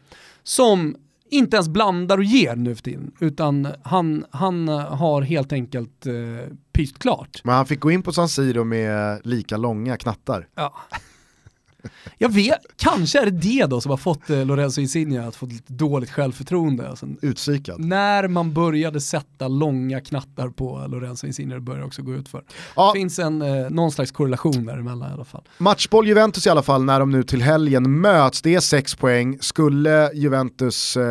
Som 0.43 0.95
inte 1.31 1.57
ens 1.57 1.69
blandar 1.69 2.17
och 2.17 2.23
ger 2.23 2.55
nu 2.55 2.75
för 2.75 2.83
tiden, 2.83 3.11
utan 3.19 3.67
han, 3.83 4.25
han 4.31 4.67
har 4.67 5.21
helt 5.21 5.53
enkelt 5.53 6.05
eh, 6.05 6.13
pyst 6.71 6.99
klart. 6.99 7.41
Men 7.43 7.55
han 7.55 7.65
fick 7.65 7.79
gå 7.79 7.91
in 7.91 8.03
på 8.03 8.11
San 8.11 8.29
Siro 8.29 8.63
med 8.63 9.21
lika 9.23 9.57
långa 9.57 9.97
knattar. 9.97 10.47
Ja. 10.55 10.75
Jag 12.17 12.29
vet, 12.29 12.59
kanske 12.75 13.19
är 13.21 13.25
det 13.25 13.31
det 13.31 13.65
då 13.65 13.81
som 13.81 13.89
har 13.89 13.97
fått 13.97 14.29
eh, 14.29 14.45
Lorenzo 14.45 14.81
Insigne 14.81 15.27
att 15.27 15.35
få 15.35 15.45
lite 15.45 15.73
dåligt 15.73 16.11
självförtroende. 16.11 16.89
Alltså, 16.89 17.07
Utpsykad. 17.21 17.79
när 17.79 18.27
man 18.27 18.53
började 18.53 19.01
sätta 19.01 19.47
långa 19.47 20.01
knattar 20.01 20.49
på 20.49 20.85
Lorenzo 20.87 21.27
Insigne, 21.27 21.59
började 21.59 21.85
också 21.85 22.01
gå 22.01 22.13
ut 22.13 22.29
för. 22.29 22.43
Ja. 22.75 22.91
Det 22.93 22.99
finns 22.99 23.19
en, 23.19 23.41
eh, 23.41 23.69
någon 23.69 23.91
slags 23.91 24.11
korrelation 24.11 24.65
däremellan 24.65 25.09
i 25.11 25.13
alla 25.13 25.25
fall. 25.25 25.43
Matchboll 25.57 26.07
Juventus 26.07 26.47
i 26.47 26.49
alla 26.49 26.61
fall 26.63 26.83
när 26.83 26.99
de 26.99 27.11
nu 27.11 27.23
till 27.23 27.41
helgen 27.41 28.01
möts, 28.01 28.41
det 28.41 28.55
är 28.55 28.59
sex 28.59 28.95
poäng. 28.95 29.37
Skulle 29.41 30.11
Juventus 30.13 30.97
eh, 30.97 31.03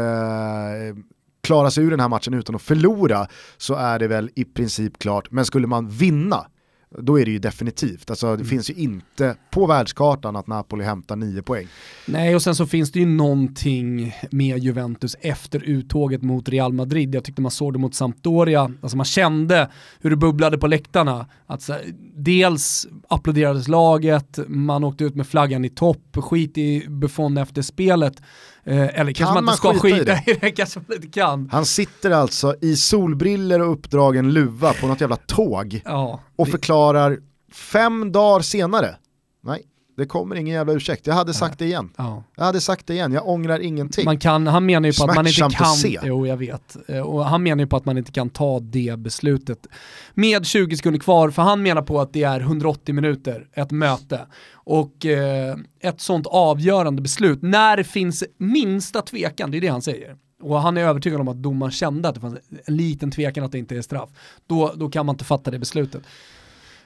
klara 1.43 1.71
sig 1.71 1.85
ur 1.85 1.91
den 1.91 2.01
här 2.01 2.09
matchen 2.09 2.35
utan 2.35 2.55
att 2.55 2.63
förlora 2.63 3.27
så 3.57 3.75
är 3.75 3.99
det 3.99 4.09
väl 4.09 4.31
i 4.35 4.45
princip 4.45 4.99
klart. 4.99 5.31
Men 5.31 5.45
skulle 5.45 5.67
man 5.67 5.89
vinna, 5.89 6.47
då 6.91 7.21
är 7.21 7.25
det 7.25 7.31
ju 7.31 7.39
definitivt. 7.39 8.11
Alltså 8.11 8.37
det 8.37 8.45
finns 8.45 8.71
ju 8.71 8.75
inte 8.75 9.37
på 9.51 9.67
världskartan 9.67 10.37
att 10.37 10.47
Napoli 10.47 10.85
hämtar 10.85 11.17
nio 11.17 11.43
poäng. 11.43 11.67
Nej, 12.07 12.35
och 12.35 12.43
sen 12.43 12.55
så 12.55 12.67
finns 12.67 12.93
det 12.93 12.99
ju 12.99 13.07
någonting 13.07 14.15
med 14.31 14.59
Juventus 14.59 15.17
efter 15.21 15.65
uttåget 15.65 16.23
mot 16.23 16.49
Real 16.49 16.73
Madrid. 16.73 17.15
Jag 17.15 17.25
tyckte 17.25 17.43
man 17.43 17.51
såg 17.51 17.73
det 17.73 17.79
mot 17.79 17.95
Sampdoria, 17.95 18.73
alltså 18.81 18.97
man 18.97 19.07
kände 19.07 19.71
hur 20.01 20.11
det 20.11 20.17
bubblade 20.17 20.59
på 20.59 20.67
läktarna. 20.67 21.27
Att 21.47 21.63
så 21.63 21.77
dels 22.17 22.87
applåderades 23.09 23.69
laget, 23.69 24.39
man 24.49 24.85
åkte 24.85 25.05
ut 25.05 25.15
med 25.15 25.27
flaggan 25.27 25.65
i 25.65 25.69
topp, 25.69 26.17
skit 26.17 26.59
i 26.59 26.87
Buffon 26.89 27.37
efter 27.37 27.63
spelet. 27.63 28.23
Eh, 28.69 29.01
eller 29.01 29.13
kanske 29.13 29.35
man 29.35 29.45
man 29.45 29.53
inte 29.55 29.57
ska 29.57 29.75
skita 29.75 29.97
i 29.97 29.99
skita 30.01 30.13
det? 30.27 30.31
i 30.31 30.39
det, 30.41 30.51
kanske 30.57 30.81
man 30.89 30.97
inte 30.97 31.09
kan. 31.09 31.49
Han 31.53 31.67
sitter 31.67 32.11
alltså 32.11 32.55
i 32.61 32.77
solbriller 32.77 33.61
och 33.61 33.73
uppdragen 33.73 34.33
luva 34.33 34.73
på 34.73 34.87
något 34.87 35.01
jävla 35.01 35.17
tåg 35.17 35.83
Ja, 35.85 36.21
och 36.37 36.47
det- 36.47 36.51
förklarar 36.53 37.19
fem 37.53 38.13
dagar 38.13 38.41
senare, 38.41 38.97
nej 39.45 39.63
det 39.99 40.07
kommer 40.07 40.37
ingen 40.37 40.55
jävla 40.55 40.73
ursäkt, 40.73 41.07
jag 41.07 41.15
hade 41.15 41.35
sagt 41.35 41.59
det 41.59 41.65
igen. 41.65 41.91
ja. 41.97 42.25
Jag 42.37 42.45
hade 42.45 42.61
sagt 42.61 42.87
det 42.87 42.95
igen, 42.95 43.13
jag 43.13 43.29
ångrar 43.29 43.59
ingenting. 43.59 44.05
Man 44.05 44.19
kan, 44.19 44.47
han 44.47 44.67
menar 44.67 44.89
ju 44.89 44.93
på 44.93 45.05
att 45.05 45.17
man 45.17 45.27
inte 45.27 45.41
kan, 45.41 45.77
jo 46.03 46.27
jag 46.27 46.37
vet, 46.37 46.77
Eh, 46.89 47.01
och 47.01 47.25
han 47.25 47.43
menar 47.43 47.63
ju 47.63 47.67
på 47.67 47.77
att 47.77 47.85
man 47.85 47.99
inte 47.99 48.13
kan 48.13 48.31
ta 48.31 48.61
det 48.61 48.99
beslutet 48.99 49.67
med 50.15 50.47
20 50.47 50.77
sekunder 50.77 51.01
kvar, 51.01 51.31
för 51.31 51.43
han 51.43 51.63
menar 51.63 51.83
på 51.83 52.01
att 52.01 52.13
det 52.13 52.23
är 52.23 52.41
180 52.41 52.95
minuter, 52.95 53.49
ett 53.53 53.71
möte. 53.71 54.21
Och 54.53 55.07
eh, 55.07 55.57
ett 55.81 56.01
sånt 56.01 56.27
avgörande 56.27 57.03
beslut, 57.03 57.43
när 57.43 57.77
det 57.77 57.85
finns 57.85 58.25
minsta 58.39 59.03
tvekan, 59.03 59.51
det 59.51 59.57
är 59.57 59.61
det 59.61 59.69
han 59.69 59.83
säger. 59.83 60.17
Och 60.43 60.61
han 60.61 60.77
är 60.77 60.85
övertygad 60.85 61.21
om 61.21 61.29
att 61.29 61.43
domaren 61.43 61.73
kände 61.73 62.09
att 62.09 62.15
det 62.15 62.21
fanns 62.21 62.39
en 62.65 62.77
liten 62.77 63.11
tvekan 63.11 63.45
att 63.45 63.53
det 63.53 63.59
inte 63.59 63.77
är 63.77 63.83
straff. 63.83 64.11
Då, 64.47 64.73
då 64.77 64.89
kan 64.89 65.07
man 65.07 65.15
inte 65.15 65.25
fatta 65.25 65.51
det 65.51 65.59
beslutet. 65.59 66.03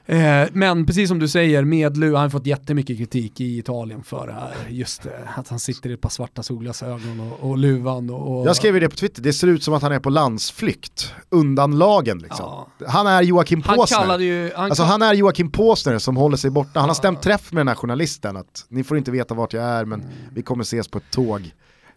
Eh, 0.07 0.49
men 0.53 0.87
precis 0.87 1.09
som 1.09 1.19
du 1.19 1.29
säger, 1.29 1.65
med 1.65 1.97
Lu, 1.97 2.15
han 2.15 2.23
har 2.23 2.29
fått 2.29 2.47
jättemycket 2.47 2.99
kritik 2.99 3.41
i 3.41 3.59
Italien 3.59 4.03
för. 4.03 4.37
Just 4.69 5.03
det, 5.03 5.29
att 5.37 5.49
han 5.49 5.59
sitter 5.59 5.91
i 5.91 5.93
ett 5.93 6.01
par 6.01 6.09
svarta 6.09 6.43
solglasögon 6.43 7.21
och, 7.21 7.51
och 7.51 7.59
luvan. 7.59 8.11
Och, 8.11 8.41
och, 8.41 8.47
Jag 8.47 8.57
skrev 8.57 8.75
ju 8.75 8.81
det 8.81 8.89
på 8.89 8.97
Twitter, 8.97 9.23
det 9.23 9.33
ser 9.33 9.47
ut 9.47 9.63
som 9.63 9.75
att 9.75 9.83
han 9.83 9.93
är 9.93 9.99
på 10.01 10.11
landsflykt 10.11 11.15
undan 11.29 11.79
lagen 11.79 12.19
liksom. 12.19 12.45
Ja. 12.79 12.87
Han 12.89 13.07
är 13.07 13.23
Joakim 13.23 13.63
Han 13.67 13.77
Påsner. 13.77 13.99
kallade 13.99 14.25
ju... 14.25 14.53
Han 14.57 14.65
Alltså 14.65 14.83
han 14.83 15.03
är 15.03 15.15
Joakim 15.15 15.51
Påsner 15.51 15.99
som 15.99 16.17
håller 16.17 16.37
sig 16.37 16.51
borta. 16.51 16.81
Han 16.81 16.89
har 16.91 16.95
stämt 16.95 17.23
träff 17.23 17.53
med 17.53 17.61
den 17.61 17.69
här 17.69 17.75
journalisten 17.75 18.37
att 18.37 18.67
ni 18.69 18.85
får 18.85 18.99
inte 18.99 19.11
veta 19.11 19.35
vart 19.35 19.53
jag 19.53 19.65
är 19.65 19.85
men 19.85 20.05
vi 20.35 20.43
kommer 20.43 20.63
ses 20.63 20.89
på 20.89 20.99
ett 20.99 21.11
tåg. 21.11 21.51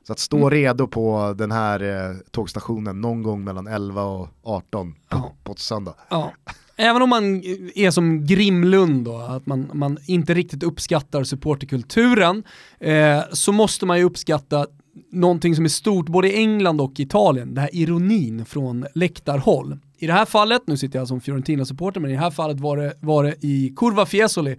Så 0.08 0.14
att 0.14 0.32
Mm. 0.32 0.42
stå 0.42 0.50
redo 0.50 0.88
på 0.88 1.36
den 1.38 1.52
här 1.52 1.84
eh, 2.10 2.16
tågstationen 2.32 3.02
någon 3.02 3.24
gång 3.24 3.44
mellan 3.44 3.68
11 3.68 4.04
och 4.04 4.28
18 4.44 4.92
på, 4.92 4.98
Ja. 5.18 5.34
på 5.44 5.54
söndag. 5.58 5.94
Ja. 6.10 6.32
Även 6.78 7.02
om 7.02 7.10
man 7.10 7.44
är 7.76 7.92
som 7.92 8.26
Grimlund 8.26 9.06
då, 9.06 9.18
att 9.18 9.46
man, 9.46 9.70
man 9.74 9.98
inte 10.06 10.34
riktigt 10.34 10.64
uppskattar 10.64 11.24
supporterkulturen, 11.24 12.44
eh, 12.80 13.20
så 13.32 13.52
måste 13.52 13.86
man 13.86 13.98
ju 13.98 14.04
uppskatta 14.04 14.68
någonting 15.12 15.56
som 15.56 15.66
är 15.66 15.70
stort 15.70 16.06
både 16.06 16.32
i 16.32 16.36
England 16.36 16.82
och 16.82 17.00
Italien, 17.00 17.54
det 17.54 17.62
här 17.62 17.70
ironin 17.74 18.46
från 18.46 18.86
läktarhåll. 18.94 19.78
I 19.98 20.08
det 20.08 20.14
här 20.14 20.26
fallet, 20.26 20.62
nu 20.68 20.78
sitter 20.78 21.00
jag 21.00 21.08
som 21.08 21.22
Fiorentina-supporter, 21.22 22.00
men 22.00 22.12
i 22.12 22.14
det 22.14 22.20
här 22.20 22.32
fallet 22.32 22.60
var 22.60 22.78
det, 22.78 22.94
var 23.00 23.24
det 23.24 23.36
i 23.42 23.74
Curva 23.76 24.06
Fiesoli 24.06 24.56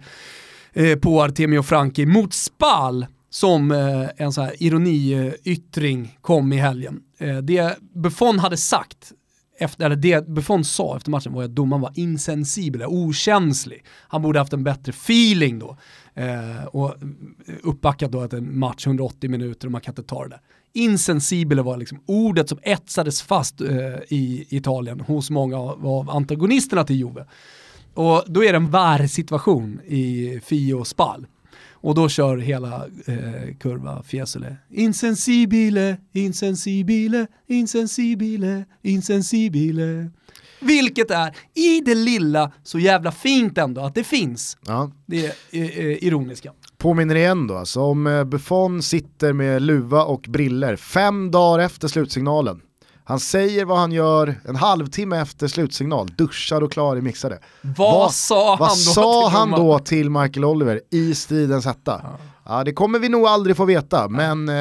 eh, 0.73 0.99
på 0.99 1.23
Artemio 1.23 1.61
Franchi 1.61 2.05
mot 2.05 2.33
Spal 2.33 3.05
som 3.29 3.71
eh, 3.71 4.09
en 4.17 4.33
sån 4.33 4.43
här 4.43 4.63
ironiyttring 4.63 6.17
kom 6.21 6.53
i 6.53 6.57
helgen. 6.57 6.99
Eh, 7.17 7.37
det 7.37 7.77
Buffon 7.93 8.39
hade 8.39 8.57
sagt, 8.57 9.11
efter, 9.59 9.85
eller 9.85 9.95
det 9.95 10.27
Buffon 10.27 10.63
sa 10.63 10.97
efter 10.97 11.11
matchen 11.11 11.33
var 11.33 11.43
att 11.43 11.55
domaren 11.55 11.81
var 11.81 11.91
insensibel, 11.95 12.83
okänslig. 12.83 13.85
Han 14.07 14.21
borde 14.21 14.39
haft 14.39 14.53
en 14.53 14.63
bättre 14.63 14.89
feeling 14.89 15.59
då. 15.59 15.77
Eh, 16.13 16.65
och 16.65 16.89
eh, 16.89 17.53
uppbackat 17.63 18.11
då 18.11 18.19
att 18.19 18.33
en 18.33 18.59
match 18.59 18.87
180 18.87 19.29
minuter 19.29 19.67
och 19.67 19.71
man 19.71 19.81
kan 19.81 19.91
inte 19.91 20.03
ta 20.03 20.23
det 20.23 20.29
där. 20.29 20.41
Insensibel 20.73 21.59
var 21.59 21.77
liksom 21.77 21.99
ordet 22.05 22.49
som 22.49 22.59
etsades 22.61 23.21
fast 23.21 23.61
eh, 23.61 23.67
i 24.07 24.47
Italien 24.49 24.99
hos 24.99 25.29
många 25.29 25.57
av, 25.57 25.87
av 25.87 26.09
antagonisterna 26.09 26.83
till 26.83 26.95
Juve. 26.95 27.25
Och 27.93 28.23
då 28.27 28.43
är 28.43 28.51
det 28.51 28.57
en 28.57 28.71
VAR-situation 28.71 29.81
i 29.85 30.39
Fio 30.43 30.73
och 30.73 30.87
Spal. 30.87 31.27
Och 31.81 31.95
då 31.95 32.09
kör 32.09 32.37
hela 32.37 32.85
eh, 33.05 33.55
kurva 33.59 34.03
Fiesole. 34.03 34.57
Insensibile, 34.71 35.97
insensibile, 36.13 37.27
insensibile, 37.47 38.65
insensibile. 38.81 40.11
Vilket 40.59 41.11
är, 41.11 41.35
i 41.53 41.81
det 41.81 41.95
lilla, 41.95 42.51
så 42.63 42.79
jävla 42.79 43.11
fint 43.11 43.57
ändå 43.57 43.81
att 43.81 43.95
det 43.95 44.03
finns. 44.03 44.57
Ja. 44.67 44.91
Det 45.05 45.25
är 45.25 45.31
eh, 45.51 46.03
ironiska. 46.03 46.51
Påminner 46.77 47.15
igen 47.15 47.47
då, 47.47 47.55
alltså 47.55 47.81
om 47.81 48.07
eh, 48.07 48.23
Buffon 48.23 48.81
sitter 48.81 49.33
med 49.33 49.61
luva 49.61 50.03
och 50.03 50.25
briller 50.27 50.75
fem 50.75 51.31
dagar 51.31 51.65
efter 51.65 51.87
slutsignalen. 51.87 52.61
Han 53.07 53.19
säger 53.19 53.65
vad 53.65 53.77
han 53.77 53.91
gör 53.91 54.35
en 54.45 54.55
halvtimme 54.55 55.21
efter 55.21 55.47
slutsignal, 55.47 56.07
duschad 56.17 56.63
och 56.63 56.71
klar 56.71 56.95
i 56.95 57.01
mixade. 57.01 57.39
Vad, 57.61 58.13
sa 58.13 58.49
han 58.49 58.59
vad 58.59 58.69
då? 58.69 58.75
sa 58.75 59.29
till 59.29 59.37
han 59.37 59.51
då 59.51 59.79
till 59.79 60.09
Michael 60.09 60.45
Oliver 60.45 60.81
i 60.91 61.15
stridens 61.15 61.65
hetta? 61.65 62.01
Ja. 62.03 62.17
Det 62.65 62.73
kommer 62.73 62.99
vi 62.99 63.09
nog 63.09 63.25
aldrig 63.25 63.57
få 63.57 63.65
veta, 63.65 64.09
men 64.09 64.49
eh, 64.49 64.55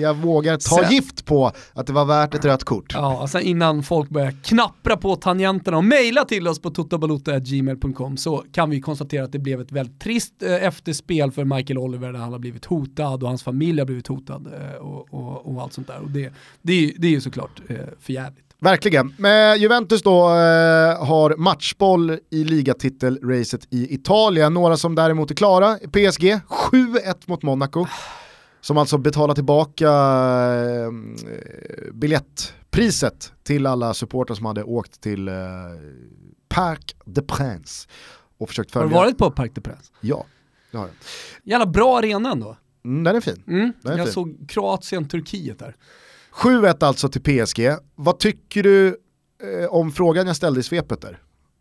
jag 0.00 0.14
vågar 0.14 0.56
ta 0.56 0.82
Sen- 0.82 0.92
gift 0.92 1.24
på 1.24 1.52
att 1.72 1.86
det 1.86 1.92
var 1.92 2.04
värt 2.04 2.34
ett 2.34 2.44
rött 2.44 2.64
kort. 2.64 2.92
Ja, 2.94 3.26
sen 3.28 3.42
innan 3.42 3.82
folk 3.82 4.08
börjar 4.10 4.34
knappra 4.42 4.96
på 4.96 5.16
tangenterna 5.16 5.76
och 5.76 5.84
mejla 5.84 6.24
till 6.24 6.48
oss 6.48 6.58
på 6.62 6.70
totobalota.gmail.com 6.70 8.16
så 8.16 8.44
kan 8.52 8.70
vi 8.70 8.80
konstatera 8.80 9.24
att 9.24 9.32
det 9.32 9.38
blev 9.38 9.60
ett 9.60 9.72
väldigt 9.72 10.00
trist 10.00 10.42
eh, 10.42 10.64
efterspel 10.64 11.32
för 11.32 11.44
Michael 11.44 11.78
Oliver 11.78 12.12
där 12.12 12.20
han 12.20 12.32
har 12.32 12.38
blivit 12.38 12.64
hotad 12.64 13.22
och 13.22 13.28
hans 13.28 13.42
familj 13.42 13.78
har 13.78 13.86
blivit 13.86 14.06
hotad 14.06 14.46
eh, 14.46 14.76
och, 14.76 15.14
och, 15.14 15.46
och 15.46 15.62
allt 15.62 15.72
sånt 15.72 15.86
där. 15.86 16.00
Och 16.02 16.10
det, 16.10 16.32
det, 16.62 16.94
det 16.98 17.06
är 17.06 17.10
ju 17.10 17.20
såklart 17.20 17.60
eh, 17.68 17.76
för 18.00 18.12
jävligt. 18.12 18.51
Verkligen. 18.62 19.14
Men 19.18 19.60
Juventus 19.60 20.02
då 20.02 20.28
eh, 20.28 21.04
har 21.06 21.36
matchboll 21.36 22.18
i 22.30 22.44
ligatitelracet 22.44 23.66
i 23.70 23.94
Italien. 23.94 24.54
Några 24.54 24.76
som 24.76 24.94
däremot 24.94 25.30
är 25.30 25.34
klara, 25.34 25.74
PSG, 25.76 26.22
7-1 26.70 27.14
mot 27.26 27.42
Monaco. 27.42 27.86
Som 28.60 28.78
alltså 28.78 28.98
betalar 28.98 29.34
tillbaka 29.34 29.88
eh, 29.88 30.90
biljettpriset 31.92 33.32
till 33.42 33.66
alla 33.66 33.94
supportrar 33.94 34.34
som 34.36 34.46
hade 34.46 34.62
åkt 34.62 35.00
till 35.00 35.28
eh, 35.28 35.34
Parc 36.48 36.80
des 37.04 37.26
Princes. 37.26 37.88
Och 38.38 38.48
försökt 38.48 38.74
Har 38.74 38.80
följa. 38.82 38.96
du 38.98 39.04
varit 39.04 39.18
på 39.18 39.30
Parc 39.30 39.52
des 39.54 39.64
Princes? 39.64 39.92
Ja, 40.00 40.24
det 40.70 40.76
har 40.78 40.84
jag. 40.84 40.94
Jävla 41.44 41.66
bra 41.66 41.98
arena 41.98 42.30
ändå. 42.32 42.56
Mm, 42.84 43.04
den 43.04 43.16
är 43.16 43.20
fin. 43.20 43.42
Mm. 43.46 43.72
Det 43.82 43.88
är 43.88 43.96
Jag 43.96 44.06
fint. 44.06 44.14
såg 44.14 44.44
Kroatien-Turkiet 44.48 45.58
där. 45.58 45.76
7-1 46.32 46.84
alltså 46.84 47.08
till 47.08 47.22
PSG. 47.22 47.76
Vad 47.94 48.18
tycker 48.18 48.62
du 48.62 48.86
eh, 48.88 49.66
om 49.70 49.92
frågan 49.92 50.26
jag 50.26 50.36
ställde 50.36 50.60
i 50.60 50.62
svepet 50.62 51.00
där? 51.00 51.18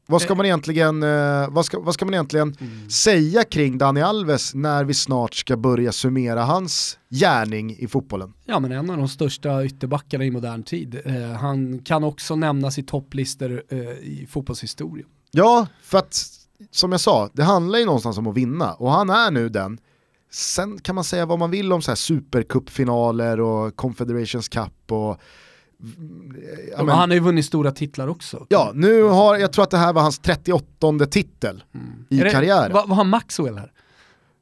Vad 0.07 0.21
ska 0.21 0.35
man 0.35 0.45
egentligen, 0.45 1.03
eh, 1.03 1.49
vad 1.49 1.65
ska, 1.65 1.79
vad 1.79 1.93
ska 1.93 2.05
man 2.05 2.13
egentligen 2.13 2.55
säga 2.89 3.43
kring 3.43 3.77
Dani 3.77 4.01
Alves 4.01 4.53
när 4.53 4.83
vi 4.83 4.93
snart 4.93 5.33
ska 5.33 5.57
börja 5.57 5.91
summera 5.91 6.43
hans 6.43 6.97
gärning 7.09 7.75
i 7.79 7.87
fotbollen? 7.87 8.33
Ja 8.45 8.59
men 8.59 8.71
en 8.71 8.89
av 8.89 8.97
de 8.97 9.07
största 9.07 9.65
ytterbackarna 9.65 10.23
i 10.25 10.31
modern 10.31 10.63
tid. 10.63 11.01
Eh, 11.05 11.31
han 11.31 11.79
kan 11.79 12.03
också 12.03 12.35
nämnas 12.35 12.77
i 12.77 12.83
topplistor 12.83 13.63
eh, 13.69 13.79
i 13.79 14.27
fotbollshistorien. 14.29 15.07
Ja, 15.31 15.67
för 15.83 15.97
att 15.97 16.25
som 16.71 16.91
jag 16.91 17.01
sa, 17.01 17.29
det 17.33 17.43
handlar 17.43 17.79
ju 17.79 17.85
någonstans 17.85 18.17
om 18.17 18.27
att 18.27 18.37
vinna 18.37 18.73
och 18.73 18.91
han 18.91 19.09
är 19.09 19.31
nu 19.31 19.49
den. 19.49 19.77
Sen 20.33 20.79
kan 20.79 20.95
man 20.95 21.03
säga 21.03 21.25
vad 21.25 21.39
man 21.39 21.51
vill 21.51 21.73
om 21.73 21.81
så 21.81 21.91
här 21.91 21.95
supercupfinaler 21.95 23.39
och 23.39 23.75
Confederations 23.75 24.49
Cup 24.49 24.91
och 24.91 25.19
ja, 26.71 26.83
men 26.83 26.89
han 26.89 27.09
har 27.09 27.15
ju 27.15 27.19
vunnit 27.19 27.45
stora 27.45 27.71
titlar 27.71 28.07
också. 28.07 28.45
Ja, 28.49 28.71
nu 28.75 29.03
har, 29.03 29.37
jag 29.37 29.53
tror 29.53 29.63
att 29.63 29.71
det 29.71 29.77
här 29.77 29.93
var 29.93 30.01
hans 30.01 30.19
38 30.19 31.05
titel 31.11 31.63
i 32.09 32.19
Är 32.19 32.23
det- 32.23 32.31
karriären. 32.31 32.73
Vad 32.73 32.89
har 32.89 33.03
Maxwell 33.03 33.57
här? 33.57 33.71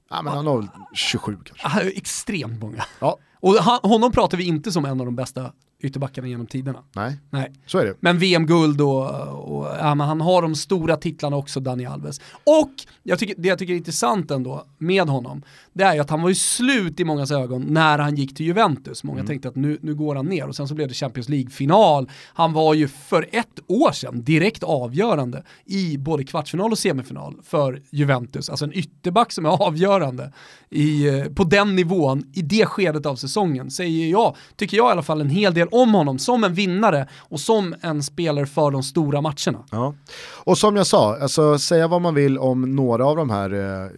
Ja, 0.09 0.21
men 0.21 0.33
han 0.33 0.47
har 0.47 0.57
väl 0.57 0.67
27 0.93 1.37
kanske. 1.45 1.67
Han 1.67 1.71
har 1.83 1.91
extremt 1.97 2.61
många. 2.61 2.83
Ja, 2.99 3.17
Och 3.39 3.53
han, 3.53 3.79
honom 3.83 4.11
pratar 4.11 4.37
vi 4.37 4.43
inte 4.43 4.71
som 4.71 4.85
en 4.85 4.99
av 4.99 5.05
de 5.05 5.15
bästa 5.15 5.51
ytterbackarna 5.81 6.27
genom 6.27 6.47
tiderna. 6.47 6.83
nej, 6.95 7.17
Nej. 7.29 7.51
så 7.65 7.77
är 7.77 7.85
det. 7.85 7.95
Men 7.99 8.19
VM-guld 8.19 8.81
och, 8.81 9.09
och 9.27 9.67
ja, 9.79 9.95
men 9.95 10.07
han 10.07 10.21
har 10.21 10.41
de 10.41 10.55
stora 10.55 10.95
titlarna 10.95 11.35
också, 11.35 11.59
Dani 11.59 11.85
Alves. 11.85 12.21
Och 12.43 12.71
jag 13.03 13.19
tycker, 13.19 13.35
det 13.37 13.47
jag 13.47 13.59
tycker 13.59 13.73
är 13.73 13.77
intressant 13.77 14.31
ändå 14.31 14.65
med 14.77 15.07
honom, 15.07 15.41
det 15.73 15.83
är 15.83 15.93
ju 15.93 15.99
att 15.99 16.09
han 16.09 16.21
var 16.21 16.29
ju 16.29 16.35
slut 16.35 16.99
i 16.99 17.03
mångas 17.03 17.31
ögon 17.31 17.61
när 17.61 17.99
han 17.99 18.15
gick 18.15 18.35
till 18.35 18.45
Juventus. 18.45 19.03
Många 19.03 19.23
tänkte 19.23 19.47
att 19.47 19.55
nu, 19.55 19.77
nu 19.81 19.95
går 19.95 20.15
han 20.15 20.25
ner 20.25 20.47
och 20.47 20.55
sen 20.55 20.67
så 20.67 20.75
blev 20.75 20.87
det 20.87 20.93
Champions 20.93 21.29
League-final. 21.29 22.09
Han 22.33 22.53
var 22.53 22.73
ju 22.73 22.87
för 22.87 23.25
ett 23.31 23.59
år 23.67 23.91
sedan 23.91 24.23
direkt 24.23 24.63
avgörande 24.63 25.43
i 25.65 25.97
både 25.97 26.23
kvartsfinal 26.23 26.71
och 26.71 26.77
semifinal 26.77 27.35
för 27.43 27.81
Juventus. 27.89 28.49
Alltså 28.49 28.65
en 28.65 28.73
ytterback 28.73 29.31
som 29.31 29.45
är 29.45 29.49
avgörande 29.49 30.33
i, 30.69 31.07
eh, 31.07 31.25
på 31.25 31.43
den 31.43 31.75
nivån 31.75 32.23
i 32.33 32.41
det 32.41 32.65
skedet 32.65 33.05
av 33.05 33.15
säsongen 33.15 33.71
säger 33.71 34.07
jag, 34.07 34.35
tycker 34.55 34.77
jag 34.77 34.89
i 34.89 34.91
alla 34.91 35.03
fall 35.03 35.21
en 35.21 35.29
hel 35.29 35.53
del 35.53 35.67
om 35.71 35.93
honom 35.93 36.19
som 36.19 36.43
en 36.43 36.53
vinnare 36.53 37.07
och 37.17 37.39
som 37.39 37.75
en 37.81 38.03
spelare 38.03 38.45
för 38.45 38.71
de 38.71 38.83
stora 38.83 39.21
matcherna. 39.21 39.65
Ja. 39.71 39.95
Och 40.43 40.57
som 40.57 40.75
jag 40.75 40.87
sa, 40.87 41.17
alltså, 41.21 41.59
säga 41.59 41.87
vad 41.87 42.01
man 42.01 42.15
vill 42.15 42.37
om 42.37 42.75
några 42.75 43.05
av 43.05 43.15
de 43.15 43.29
här 43.29 43.53
eh, 43.53 43.89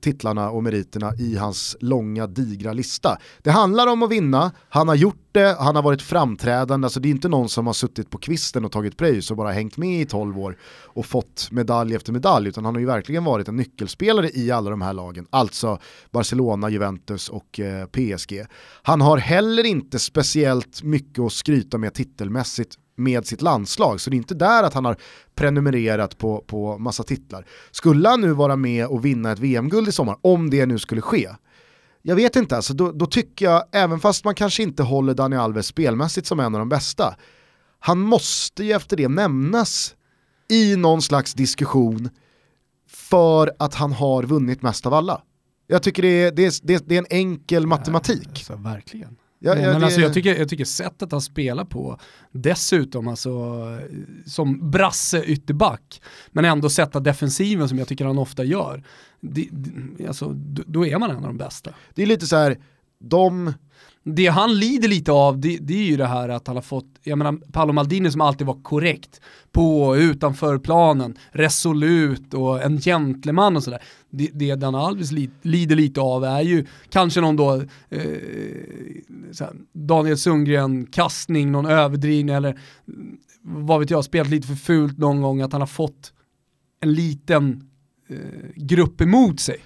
titlarna 0.00 0.50
och 0.50 0.62
meriterna 0.62 1.12
i 1.18 1.36
hans 1.36 1.76
långa 1.80 2.26
digra 2.26 2.72
lista. 2.72 3.18
Det 3.42 3.50
handlar 3.50 3.86
om 3.86 4.02
att 4.02 4.10
vinna, 4.10 4.50
han 4.68 4.88
har 4.88 4.94
gjort 4.94 5.23
det, 5.34 5.56
han 5.58 5.76
har 5.76 5.82
varit 5.82 6.02
framträdande, 6.02 6.86
alltså 6.86 7.00
det 7.00 7.08
är 7.08 7.10
inte 7.10 7.28
någon 7.28 7.48
som 7.48 7.66
har 7.66 7.74
suttit 7.74 8.10
på 8.10 8.18
kvisten 8.18 8.64
och 8.64 8.72
tagit 8.72 8.96
pröjs 8.96 9.30
och 9.30 9.36
bara 9.36 9.52
hängt 9.52 9.76
med 9.76 10.00
i 10.00 10.06
12 10.06 10.38
år 10.38 10.56
och 10.84 11.06
fått 11.06 11.48
medalj 11.50 11.94
efter 11.94 12.12
medalj, 12.12 12.48
utan 12.48 12.64
han 12.64 12.74
har 12.74 12.80
ju 12.80 12.86
verkligen 12.86 13.24
varit 13.24 13.48
en 13.48 13.56
nyckelspelare 13.56 14.30
i 14.34 14.50
alla 14.50 14.70
de 14.70 14.82
här 14.82 14.92
lagen, 14.92 15.26
alltså 15.30 15.78
Barcelona, 16.10 16.70
Juventus 16.70 17.28
och 17.28 17.60
eh, 17.60 17.86
PSG. 17.86 18.46
Han 18.82 19.00
har 19.00 19.18
heller 19.18 19.66
inte 19.66 19.98
speciellt 19.98 20.82
mycket 20.82 21.24
att 21.24 21.32
skryta 21.32 21.78
med 21.78 21.94
titelmässigt 21.94 22.78
med 22.96 23.26
sitt 23.26 23.42
landslag, 23.42 24.00
så 24.00 24.10
det 24.10 24.16
är 24.16 24.18
inte 24.18 24.34
där 24.34 24.62
att 24.62 24.74
han 24.74 24.84
har 24.84 24.96
prenumererat 25.34 26.18
på, 26.18 26.44
på 26.46 26.78
massa 26.78 27.02
titlar. 27.02 27.46
Skulle 27.70 28.08
han 28.08 28.20
nu 28.20 28.32
vara 28.32 28.56
med 28.56 28.86
och 28.86 29.04
vinna 29.04 29.32
ett 29.32 29.38
VM-guld 29.38 29.88
i 29.88 29.92
sommar, 29.92 30.16
om 30.20 30.50
det 30.50 30.66
nu 30.66 30.78
skulle 30.78 31.00
ske, 31.00 31.28
jag 32.06 32.16
vet 32.16 32.36
inte, 32.36 32.56
alltså, 32.56 32.74
då, 32.74 32.92
då 32.92 33.06
tycker 33.06 33.44
jag, 33.44 33.64
även 33.72 34.00
fast 34.00 34.24
man 34.24 34.34
kanske 34.34 34.62
inte 34.62 34.82
håller 34.82 35.14
Dani 35.14 35.36
Alves 35.36 35.66
spelmässigt 35.66 36.26
som 36.26 36.40
en 36.40 36.54
av 36.54 36.58
de 36.58 36.68
bästa, 36.68 37.16
han 37.78 37.98
måste 37.98 38.64
ju 38.64 38.72
efter 38.72 38.96
det 38.96 39.08
nämnas 39.08 39.94
i 40.48 40.76
någon 40.76 41.02
slags 41.02 41.34
diskussion 41.34 42.10
för 42.88 43.52
att 43.58 43.74
han 43.74 43.92
har 43.92 44.22
vunnit 44.22 44.62
mest 44.62 44.86
av 44.86 44.94
alla. 44.94 45.22
Jag 45.66 45.82
tycker 45.82 46.02
det 46.02 46.08
är, 46.08 46.32
det 46.32 46.46
är, 46.46 46.52
det 46.62 46.74
är, 46.74 46.80
det 46.86 46.94
är 46.94 46.98
en 46.98 47.06
enkel 47.10 47.66
matematik. 47.66 48.28
Alltså, 48.28 48.56
verkligen. 48.56 49.16
Ja, 49.44 49.56
ja, 49.56 49.70
men 49.70 49.80
det- 49.80 49.86
alltså, 49.86 50.00
jag, 50.00 50.14
tycker, 50.14 50.36
jag 50.38 50.48
tycker 50.48 50.64
sättet 50.64 51.12
han 51.12 51.20
spelar 51.20 51.64
på, 51.64 51.98
dessutom 52.32 53.08
alltså, 53.08 53.32
som 54.26 54.70
brasse 54.70 55.22
ytterback, 55.24 56.00
men 56.32 56.44
ändå 56.44 56.68
sätta 56.70 57.00
defensiven 57.00 57.68
som 57.68 57.78
jag 57.78 57.88
tycker 57.88 58.04
han 58.04 58.18
ofta 58.18 58.44
gör, 58.44 58.84
det, 59.20 59.48
det, 59.52 60.06
alltså, 60.06 60.32
då, 60.66 60.86
är 60.86 60.98
man 60.98 61.10
en 61.10 61.16
av 61.16 61.22
de 61.22 61.36
bästa. 61.36 61.74
Det 61.94 62.02
är 62.02 62.06
lite 62.06 62.26
så 62.26 62.36
här, 62.36 62.58
de 63.00 63.52
det 64.06 64.26
han 64.26 64.58
lider 64.58 64.88
lite 64.88 65.12
av, 65.12 65.40
det, 65.40 65.58
det 65.60 65.74
är 65.74 65.84
ju 65.84 65.96
det 65.96 66.06
här 66.06 66.28
att 66.28 66.46
han 66.46 66.56
har 66.56 66.62
fått, 66.62 66.86
jag 67.02 67.18
menar 67.18 67.32
Paolo 67.52 67.72
Maldini 67.72 68.10
som 68.10 68.20
alltid 68.20 68.46
var 68.46 68.62
korrekt 68.62 69.20
på 69.52 69.82
och 69.82 69.94
utanför 69.94 70.58
planen, 70.58 71.18
resolut 71.30 72.34
och 72.34 72.62
en 72.62 72.80
gentleman 72.80 73.56
och 73.56 73.64
sådär. 73.64 73.82
Det, 74.10 74.30
det 74.32 74.54
Dan 74.54 74.74
Alves 74.74 75.12
li, 75.12 75.30
lider 75.42 75.76
lite 75.76 76.00
av 76.00 76.24
är 76.24 76.40
ju 76.40 76.66
kanske 76.88 77.20
någon 77.20 77.36
då, 77.36 77.54
eh, 77.88 78.00
såhär, 79.32 79.52
Daniel 79.72 80.18
Sundgren, 80.18 80.86
kastning, 80.86 81.52
någon 81.52 81.66
överdrivning 81.66 82.34
eller 82.34 82.50
mm, 82.88 83.16
vad 83.42 83.80
vet 83.80 83.90
jag, 83.90 84.04
spelat 84.04 84.30
lite 84.30 84.48
för 84.48 84.54
fult 84.54 84.98
någon 84.98 85.22
gång, 85.22 85.40
att 85.40 85.52
han 85.52 85.62
har 85.62 85.66
fått 85.66 86.12
en 86.80 86.94
liten 86.94 87.68
eh, 88.08 88.16
grupp 88.54 89.00
emot 89.00 89.40
sig. 89.40 89.56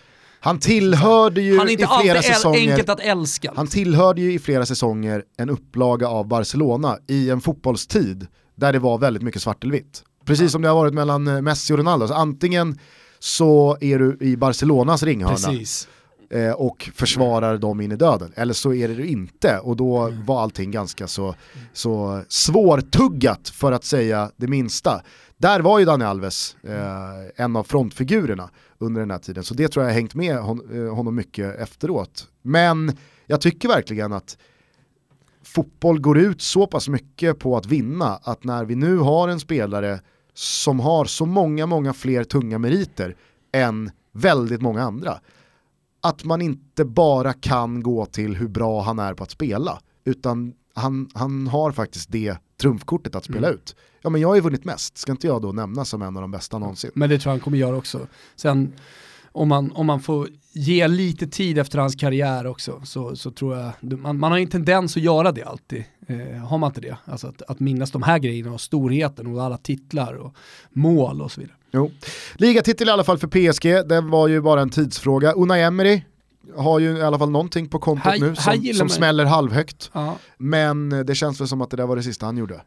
Han 0.49 0.59
tillhörde 0.59 1.41
ju 1.41 1.59
Han 1.59 1.69
är 1.69 1.73
inte 1.73 1.85
i 1.85 2.03
flera 2.03 2.23
säsonger 2.23 2.71
enkelt 2.71 2.89
att 2.89 3.01
älska. 3.01 3.53
Han 3.57 3.67
tillhörde 3.67 4.21
ju 4.21 4.33
i 4.33 4.39
flera 4.39 4.67
säsonger 4.67 5.25
en 5.37 5.51
upplaga 5.51 6.09
av 6.09 6.29
Barcelona 6.29 6.99
i 7.07 7.31
en 7.31 7.41
fotbollstid 7.41 8.27
där 8.55 8.73
det 8.73 8.79
var 8.79 8.99
väldigt 8.99 9.23
mycket 9.23 9.43
svart 9.43 9.65
eller 9.65 9.73
vitt. 9.73 10.03
Precis 10.25 10.53
som 10.53 10.63
det 10.63 10.69
har 10.69 10.75
varit 10.75 10.95
mellan 10.95 11.29
eh, 11.29 11.41
Messi 11.41 11.73
och 11.73 11.79
Ronaldo. 11.79 12.09
Så 12.09 12.15
antingen 12.15 12.79
så 13.19 13.77
är 13.81 13.99
du 13.99 14.19
i 14.21 14.37
Barcelonas 14.37 15.03
ringhörna 15.03 15.35
Precis. 15.35 15.89
eh, 16.31 16.51
och 16.51 16.91
försvarar 16.95 17.59
dem 17.59 17.81
in 17.81 17.93
i 17.93 17.97
döden. 17.97 18.33
Eller 18.37 18.55
så 18.55 18.75
är 18.75 18.89
det 18.89 18.95
du 18.95 19.07
inte 19.07 19.59
och 19.59 19.77
då 19.77 20.13
var 20.27 20.43
allting 20.43 20.71
ganska 20.71 21.07
så, 21.07 21.35
så 21.73 22.23
svårtuggat 22.29 23.49
för 23.49 23.73
att 23.73 23.85
säga 23.85 24.31
det 24.37 24.47
minsta. 24.49 25.03
Där 25.39 25.61
var 25.61 25.79
ju 25.79 25.85
Dani 25.85 26.05
Alves 26.05 26.57
eh, 26.63 27.45
en 27.45 27.57
av 27.57 27.65
frontfigurerna 27.65 28.51
under 28.79 29.01
den 29.01 29.11
här 29.11 29.19
tiden, 29.19 29.45
så 29.45 29.55
det 29.55 29.69
tror 29.69 29.85
jag 29.85 29.91
har 29.91 29.95
hängt 29.95 30.15
med 30.15 30.39
hon, 30.39 30.87
eh, 30.87 30.95
honom 30.95 31.15
mycket 31.15 31.59
efteråt. 31.59 32.29
Men 32.43 32.97
jag 33.27 33.41
tycker 33.41 33.69
verkligen 33.69 34.13
att 34.13 34.39
fotboll 35.43 36.01
går 36.01 36.19
ut 36.19 36.43
så 36.43 36.67
pass 36.67 36.89
mycket 36.89 37.39
på 37.39 37.57
att 37.57 37.67
vinna 37.67 38.17
att 38.23 38.45
när 38.45 38.65
vi 38.65 38.75
nu 38.75 38.99
har 38.99 39.29
en 39.29 39.41
spelare 39.41 40.01
som 40.35 40.81
har 40.81 41.05
så 41.05 41.27
många, 41.27 41.67
många 41.67 41.93
fler 41.93 42.25
tunga 42.25 42.59
meriter 42.59 43.17
än 43.53 43.91
väldigt 44.13 44.63
många 44.63 44.83
andra, 44.83 45.21
att 46.03 46.25
man 46.25 46.43
inte 46.43 46.85
bara 46.85 47.33
kan 47.33 47.83
gå 47.83 48.07
till 48.07 48.37
hur 48.37 48.49
bra 48.49 48.83
han 48.83 48.99
är 48.99 49.15
på 49.15 49.23
att 49.23 49.31
spela, 49.31 49.81
utan 50.05 50.55
han, 50.75 51.09
han 51.15 51.47
har 51.47 51.73
faktiskt 51.73 52.13
det 52.13 52.37
trumfkortet 52.61 53.15
att 53.15 53.25
spela 53.25 53.49
ut. 53.51 53.77
Ja 54.03 54.11
men 54.11 54.21
jag 54.21 54.29
har 54.29 54.35
ju 54.35 54.41
vunnit 54.41 54.65
mest, 54.65 54.99
ska 54.99 55.13
inte 55.13 55.27
jag 55.27 55.43
då 55.43 55.53
nämna 55.53 55.85
som 55.85 56.03
en 56.03 56.17
av 56.17 56.23
de 56.23 56.31
bästa 56.31 56.59
någonsin? 56.59 56.91
Men 56.95 57.11
det 57.11 57.19
tror 57.19 57.31
jag 57.31 57.35
han 57.35 57.41
kommer 57.41 57.59
göra 57.59 57.77
också. 57.77 58.07
Sen 58.37 58.73
om 59.33 59.49
man, 59.49 59.73
om 59.73 59.87
man 59.87 60.01
får 60.01 60.29
ge 60.53 60.89
lite 60.89 61.27
tid 61.27 61.59
efter 61.59 61.79
hans 61.79 61.95
karriär 61.95 62.47
också 62.47 62.81
så, 62.85 63.17
så 63.17 63.31
tror 63.31 63.57
jag, 63.57 63.99
man, 63.99 64.19
man 64.19 64.33
har 64.33 64.39
en 64.39 64.47
tendens 64.47 64.97
att 64.97 65.03
göra 65.03 65.33
det 65.33 65.43
alltid. 65.43 65.85
Eh, 66.07 66.37
har 66.37 66.59
man 66.59 66.71
inte 66.71 66.81
det? 66.81 66.97
Alltså 67.05 67.27
att, 67.27 67.43
att 67.43 67.61
minnas 67.61 67.91
de 67.91 68.03
här 68.03 68.19
grejerna 68.19 68.53
och 68.53 68.61
storheten 68.61 69.27
och 69.27 69.43
alla 69.43 69.57
titlar 69.57 70.15
och 70.15 70.35
mål 70.71 71.23
och 71.23 71.33
så 71.33 71.41
vidare. 71.41 71.57
Jo. 71.71 71.91
Ligatitel 72.35 72.89
i 72.89 72.91
alla 72.91 73.05
fall 73.05 73.19
för 73.19 73.29
PSG, 73.29 73.89
den 73.89 74.11
var 74.11 74.29
ju 74.29 74.41
bara 74.41 74.61
en 74.61 74.71
tidsfråga. 74.71 75.33
Unai 75.33 75.63
Emery 75.63 76.03
har 76.57 76.79
ju 76.79 76.99
i 76.99 77.03
alla 77.03 77.19
fall 77.19 77.31
någonting 77.31 77.69
på 77.69 77.79
kontot 77.79 78.05
Här- 78.05 78.19
nu 78.21 78.35
som, 78.35 78.75
som 78.75 78.89
smäller 78.89 79.25
halvhögt. 79.25 79.91
Ja. 79.93 80.17
Men 80.39 80.89
det 81.07 81.15
känns 81.15 81.41
väl 81.41 81.49
som 81.49 81.61
att 81.61 81.71
det 81.71 81.77
där 81.77 81.87
var 81.87 81.97
det 81.97 82.03
sista 82.03 82.27
han 82.27 82.37
gjorde. 82.37 82.55
I 82.55 82.61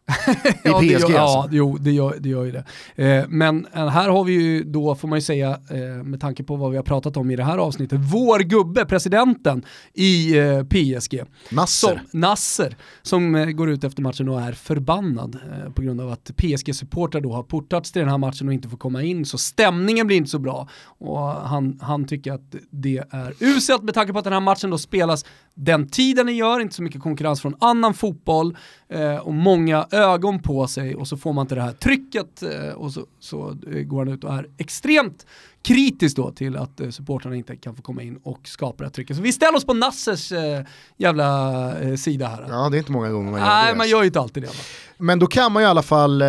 ja, 0.64 0.80
det 0.82 0.96
PSG 0.96 1.10
gör, 1.10 1.20
alltså. 1.20 1.20
Ja, 1.20 1.48
jo, 1.52 1.78
det 1.78 1.92
gör, 1.92 2.16
det 2.20 2.30
gör 2.30 2.46
ju 2.46 2.52
det. 2.52 2.66
Eh, 2.96 3.26
men 3.30 3.68
eh, 3.74 3.88
här 3.88 4.10
har 4.10 4.24
vi 4.24 4.34
ju 4.34 4.64
då, 4.64 4.96
får 4.96 5.08
man 5.08 5.18
ju 5.18 5.22
säga, 5.22 5.50
eh, 5.50 6.04
med 6.04 6.22
tanke 6.22 6.44
på 6.44 6.56
vad 6.56 6.72
vi 6.72 6.78
har 6.78 6.84
pratat 6.84 7.18
om 7.18 7.32
i 7.32 7.36
det 7.36 7.44
här 7.44 7.58
avsnittet, 7.58 8.00
vår 8.02 8.40
gubbe, 8.40 8.86
presidenten 8.86 9.66
i 9.94 10.38
eh, 10.38 10.64
PSG. 10.64 11.24
Nasser. 11.52 12.02
Som, 12.12 12.20
Nasser, 12.20 12.76
som 13.02 13.36
eh, 13.36 13.46
går 13.46 13.70
ut 13.70 13.84
efter 13.84 14.02
matchen 14.02 14.30
och 14.30 14.42
är 14.42 14.54
förbannad 14.54 15.38
eh, 15.52 15.74
på 15.74 15.82
grund 15.82 16.02
av 16.02 16.12
att 16.12 16.32
PSG-supportrar 16.38 17.22
då 17.22 17.34
har 17.34 17.44
portats 17.44 17.92
till 17.92 18.00
den 18.00 18.10
här 18.10 18.18
matchen 18.18 18.48
och 18.48 18.54
inte 18.54 18.70
får 18.70 18.78
komma 18.78 19.04
in, 19.04 19.26
så 19.26 19.38
stämningen 19.38 20.08
blir 20.08 20.18
inte 20.18 20.30
så 20.30 20.40
bra. 20.40 20.70
Och 20.84 21.20
han, 21.28 21.80
han 21.82 22.06
tycker 22.08 22.34
att 22.34 22.56
det 22.70 23.04
är 23.10 23.34
uselt 23.40 23.71
med 23.80 23.94
tanke 23.94 24.14
på 24.14 24.20
att 24.20 24.24
den 24.24 24.34
här 24.34 24.40
matchen 24.40 24.70
då 24.70 24.78
spelas 24.78 25.26
den 25.54 25.90
tiden 25.90 26.26
den 26.26 26.36
gör, 26.36 26.60
inte 26.60 26.76
så 26.76 26.84
mycket 26.84 27.02
konkurrens 27.02 27.42
från 27.42 27.56
annan 27.60 27.94
fotboll 27.94 28.58
eh, 28.90 29.16
och 29.16 29.34
många 29.34 29.88
ögon 29.92 30.42
på 30.42 30.68
sig 30.68 30.96
och 30.96 31.08
så 31.08 31.18
får 31.18 31.34
man 31.34 31.44
inte 31.44 31.56
det 31.56 31.62
här 31.62 31.72
trycket 31.72 32.44
eh, 32.44 32.74
och 32.76 32.92
så, 32.92 33.06
så 33.20 33.58
eh, 33.74 33.82
går 33.84 34.06
han 34.06 34.14
ut 34.14 34.24
och 34.24 34.34
är 34.34 34.48
extremt 34.58 35.26
kritisk 35.64 36.16
då 36.16 36.32
till 36.32 36.58
att 36.58 36.80
eh, 36.80 36.90
supportrarna 36.90 37.36
inte 37.36 37.56
kan 37.56 37.76
få 37.76 37.82
komma 37.82 38.02
in 38.02 38.20
och 38.24 38.40
skapa 38.48 38.78
det 38.78 38.84
här 38.84 38.92
trycket. 38.92 39.16
Så 39.16 39.22
vi 39.22 39.32
ställer 39.34 39.58
oss 39.58 39.66
på 39.66 39.74
Nassers 39.74 40.32
eh, 40.32 40.62
jävla 40.98 41.80
eh, 41.80 41.96
sida 41.96 42.28
här. 42.28 42.46
Ja, 42.50 42.70
det 42.70 42.78
är 42.78 42.80
inte 42.80 42.92
många 42.92 43.10
gånger 43.10 43.32
man 43.32 43.40
gör 43.40 43.48
Nej, 43.48 43.72
det. 43.72 43.78
man 43.78 43.90
gör 43.90 44.00
ju 44.02 44.06
inte 44.06 44.20
alltid 44.20 44.44
det. 44.44 44.48
Va? 44.48 44.54
Men 44.98 45.20
då 45.20 45.28
kan 45.28 45.52
man 45.52 45.64
i 45.64 45.66
alla 45.66 45.82
fall, 45.82 46.22
eh, 46.22 46.28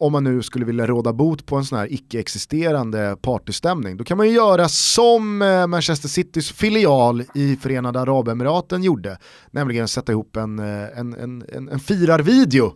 om 0.00 0.12
man 0.12 0.24
nu 0.24 0.42
skulle 0.42 0.64
vilja 0.64 0.86
råda 0.86 1.12
bot 1.12 1.46
på 1.46 1.56
en 1.56 1.64
sån 1.64 1.78
här 1.78 1.92
icke-existerande 1.92 3.16
partystämning, 3.22 3.96
då 3.96 4.04
kan 4.04 4.16
man 4.16 4.26
ju 4.26 4.32
göra 4.32 4.68
som 4.68 5.42
eh, 5.42 5.66
Manchester 5.66 6.08
Citys 6.08 6.52
filial 6.52 7.24
i 7.34 7.56
Förenade 7.56 8.00
Arabemiraten 8.00 8.82
gjorde, 8.82 9.18
nämligen 9.50 9.88
sätta 9.88 10.12
ihop 10.12 10.36
en, 10.36 10.58
eh, 10.58 10.98
en, 10.98 11.14
en, 11.14 11.44
en, 11.52 11.68
en 11.68 11.80
firarvideo 11.80 12.72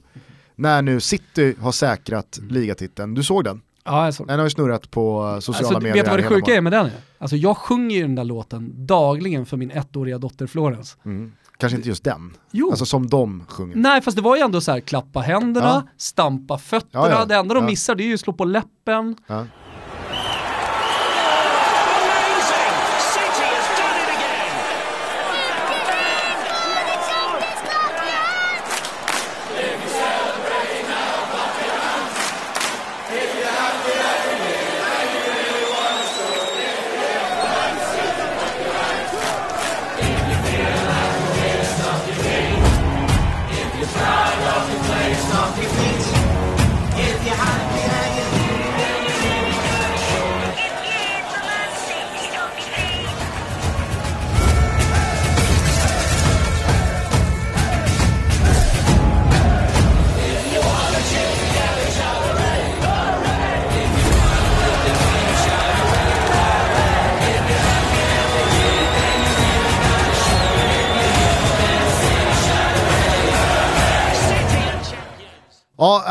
när 0.56 0.82
nu 0.82 1.00
City 1.00 1.54
har 1.60 1.72
säkrat 1.72 2.38
ligatiteln. 2.48 3.14
Du 3.14 3.22
såg 3.22 3.44
den? 3.44 3.60
Ja, 3.84 4.04
jag 4.04 4.14
såg 4.14 4.26
det. 4.26 4.32
Den 4.32 4.38
har 4.38 4.46
ju 4.46 4.50
snurrat 4.50 4.90
på 4.90 5.32
eh, 5.34 5.40
sociala 5.40 5.68
Alltså, 5.68 5.80
medier. 5.80 5.94
vet 5.94 6.04
du 6.04 6.10
vad 6.10 6.18
det 6.20 6.28
sjuka 6.28 6.54
är 6.54 6.60
med 6.60 6.72
den? 6.72 6.90
Alltså 7.18 7.36
jag 7.36 7.56
sjunger 7.56 7.96
ju 7.96 8.02
den 8.02 8.14
där 8.14 8.24
låten 8.24 8.86
dagligen 8.86 9.46
för 9.46 9.56
min 9.56 9.70
ettåriga 9.70 10.18
dotter 10.18 10.46
Florence. 10.46 10.96
Mm. 11.04 11.32
Kanske 11.60 11.76
inte 11.76 11.88
just 11.88 12.04
den, 12.04 12.36
Jo. 12.50 12.70
alltså 12.70 12.86
som 12.86 13.06
de 13.08 13.44
sjunger. 13.48 13.76
Nej 13.76 14.00
fast 14.00 14.16
det 14.16 14.22
var 14.22 14.36
ju 14.36 14.42
ändå 14.42 14.60
så 14.60 14.72
här 14.72 14.80
klappa 14.80 15.20
händerna, 15.20 15.66
Ja. 15.86 15.92
stampa 15.96 16.58
fötterna, 16.58 17.08
Ja, 17.08 17.10
ja. 17.18 17.24
det 17.24 17.34
enda 17.34 17.54
de 17.54 17.64
missar 17.64 17.94
det 17.94 18.02
är 18.02 18.06
ju 18.06 18.14
att 18.14 18.20
slå 18.20 18.32
på 18.32 18.44
läppen. 18.44 19.16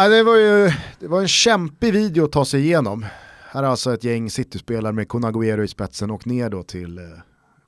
Det 0.09 0.23
var 0.23 0.35
ju 0.35 0.71
det 0.99 1.07
var 1.07 1.21
en 1.21 1.27
kämpig 1.27 1.93
video 1.93 2.25
att 2.25 2.31
ta 2.31 2.45
sig 2.45 2.61
igenom. 2.61 3.05
Här 3.51 3.63
har 3.63 3.69
alltså 3.69 3.93
ett 3.93 4.03
gäng 4.03 4.29
City-spelare 4.29 4.93
med 4.93 5.09
Kun 5.09 5.25
Agüero 5.25 5.63
i 5.63 5.67
spetsen 5.67 6.11
och 6.11 6.27
ner 6.27 6.49
då 6.49 6.63
till 6.63 6.97
eh, 6.97 7.03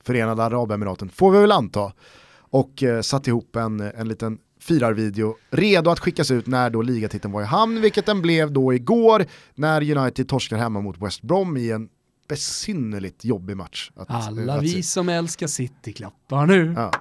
Förenade 0.04 0.44
Arabemiraten, 0.44 1.10
får 1.10 1.32
vi 1.32 1.39
väl 1.39 1.52
anta. 1.52 1.94
Och 2.39 2.84
eh, 2.84 3.02
satt 3.02 3.28
ihop 3.28 3.56
en, 3.56 3.80
en 3.80 4.08
liten 4.08 4.38
firarvideo, 4.60 5.36
redo 5.50 5.89
att 5.89 6.00
skickas 6.00 6.32
ut 6.32 6.48
när 6.48 6.70
då 6.70 6.82
ligatiteln 6.82 7.34
var 7.34 7.42
i 7.42 7.46
hamn, 7.46 7.82
vilket 7.82 8.06
den 8.06 8.22
blev 8.22 8.52
då 8.52 8.74
igår 8.74 9.26
när 9.56 9.98
United 9.98 10.28
torskar 10.28 10.58
hemma 10.58 10.82
mot 10.82 11.02
West 11.02 11.22
Brom 11.22 11.58
i 11.58 11.72
en 11.72 11.89
besynnerligt 12.30 13.26
jobbig 13.26 13.58
match. 13.58 13.92
Att, 13.96 14.10
Alla 14.10 14.54
att 14.54 14.60
se. 14.60 14.76
vi 14.76 14.84
som 14.84 15.10
älskar 15.10 15.48
City 15.48 15.94
klappar 15.94 16.46
nu. 16.46 16.74
Ja, 16.78 16.92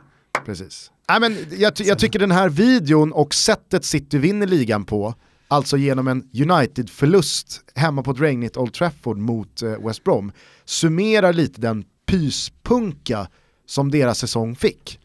precis. 0.46 0.90
Nej, 1.08 1.20
men 1.20 1.36
jag, 1.50 1.72
jag 1.76 1.98
tycker 1.98 2.18
den 2.18 2.30
här 2.30 2.48
videon 2.48 3.12
och 3.12 3.34
sättet 3.34 3.84
City 3.84 4.18
vinner 4.18 4.46
ligan 4.46 4.84
på, 4.84 5.14
alltså 5.50 5.76
genom 5.76 6.08
en 6.08 6.28
United-förlust 6.32 7.60
hemma 7.74 8.02
på 8.02 8.10
ett 8.10 8.20
regnigt 8.20 8.56
Old 8.56 8.72
Trafford 8.72 9.18
mot 9.18 9.62
eh, 9.62 9.86
West 9.86 10.04
Brom, 10.04 10.32
summerar 10.64 11.32
lite 11.32 11.60
den 11.60 11.84
pyspunka 12.06 13.28
som 13.66 13.90
deras 13.90 14.18
säsong 14.18 14.56
fick. 14.56 14.99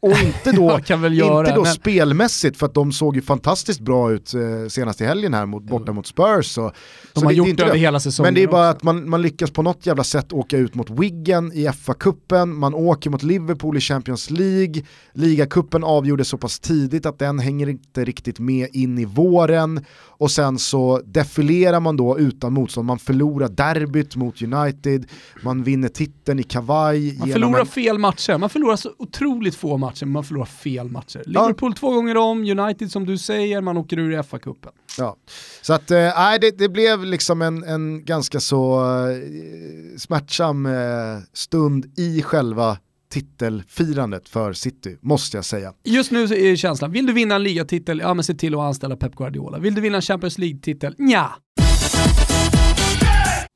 Och 0.00 0.10
inte 0.18 0.52
då, 0.52 0.62
Jag 0.70 0.84
kan 0.84 1.02
väl 1.02 1.18
göra, 1.18 1.38
inte 1.40 1.54
då 1.56 1.62
men- 1.62 1.72
spelmässigt 1.72 2.56
för 2.56 2.66
att 2.66 2.74
de 2.74 2.92
såg 2.92 3.16
ju 3.16 3.22
fantastiskt 3.22 3.80
bra 3.80 4.12
ut 4.12 4.34
eh, 4.34 4.40
senast 4.68 5.00
i 5.00 5.04
helgen 5.04 5.34
här 5.34 5.46
mot, 5.46 5.62
borta 5.62 5.92
mot 5.92 6.06
Spurs. 6.06 6.58
Och, 6.58 6.72
De 7.14 7.20
så 7.20 7.26
har 7.26 7.32
det- 7.32 7.36
gjort 7.36 7.56
det 7.56 7.62
över 7.64 7.76
hela 7.76 8.00
säsongen 8.00 8.26
Men 8.26 8.34
det 8.34 8.42
är 8.42 8.46
bara 8.48 8.70
också. 8.70 8.76
att 8.76 8.82
man, 8.82 9.10
man 9.10 9.22
lyckas 9.22 9.50
på 9.50 9.62
något 9.62 9.86
jävla 9.86 10.04
sätt 10.04 10.32
åka 10.32 10.56
ut 10.58 10.74
mot 10.74 10.90
Wiggen 10.90 11.52
i 11.52 11.66
FA-cupen, 11.68 12.46
man 12.46 12.74
åker 12.74 13.10
mot 13.10 13.22
Liverpool 13.22 13.76
i 13.76 13.80
Champions 13.80 14.30
League, 14.30 14.82
ligacupen 15.12 15.84
avgjordes 15.84 16.28
så 16.28 16.38
pass 16.38 16.60
tidigt 16.60 17.06
att 17.06 17.18
den 17.18 17.38
hänger 17.38 17.68
inte 17.68 18.04
riktigt 18.04 18.38
med 18.38 18.68
in 18.72 18.98
i 18.98 19.04
våren 19.04 19.84
och 20.06 20.30
sen 20.30 20.58
så 20.58 21.00
defilerar 21.04 21.80
man 21.80 21.96
då 21.96 22.18
utan 22.18 22.52
motstånd, 22.52 22.86
man 22.86 22.98
förlorar 22.98 23.48
derbyt 23.48 24.16
mot 24.16 24.42
United, 24.42 25.06
man 25.42 25.62
vinner 25.62 25.88
titeln 25.88 26.38
i 26.38 26.42
kavaj. 26.42 27.16
Man 27.18 27.28
förlorar 27.32 27.60
en- 27.60 27.66
fel 27.66 27.98
matcher, 27.98 28.38
man 28.38 28.50
förlorar 28.50 28.76
så 28.76 28.90
otroligt 28.98 29.54
få 29.54 29.76
matcher, 29.76 29.87
men 30.00 30.12
man 30.12 30.24
förlorar 30.24 30.46
fel 30.46 30.88
matcher. 30.88 31.22
Liverpool 31.26 31.74
två 31.74 31.90
gånger 31.90 32.16
om, 32.16 32.58
United 32.58 32.90
som 32.90 33.06
du 33.06 33.18
säger, 33.18 33.60
man 33.60 33.76
åker 33.76 33.98
ur 33.98 34.22
FA-cupen. 34.22 34.72
Ja. 34.98 35.16
Så 35.62 35.72
att, 35.72 35.90
eh, 35.90 35.98
det, 36.40 36.58
det 36.58 36.68
blev 36.68 37.04
liksom 37.04 37.42
en, 37.42 37.64
en 37.64 38.04
ganska 38.04 38.40
så 38.40 38.80
eh, 39.08 39.98
smärtsam 39.98 40.66
eh, 40.66 40.72
stund 41.32 41.92
i 41.96 42.22
själva 42.22 42.78
titelfirandet 43.10 44.28
för 44.28 44.52
City, 44.52 44.98
måste 45.00 45.36
jag 45.36 45.44
säga. 45.44 45.72
Just 45.84 46.10
nu 46.10 46.22
är 46.22 46.56
känslan, 46.56 46.92
vill 46.92 47.06
du 47.06 47.12
vinna 47.12 47.34
en 47.34 47.42
ligatitel, 47.42 47.98
ja 47.98 48.14
men 48.14 48.24
se 48.24 48.34
till 48.34 48.54
att 48.54 48.60
anställa 48.60 48.96
Pep 48.96 49.14
Guardiola. 49.14 49.58
Vill 49.58 49.74
du 49.74 49.80
vinna 49.80 49.96
en 49.96 50.02
Champions 50.02 50.38
League-titel, 50.38 50.94
ja. 50.98 51.36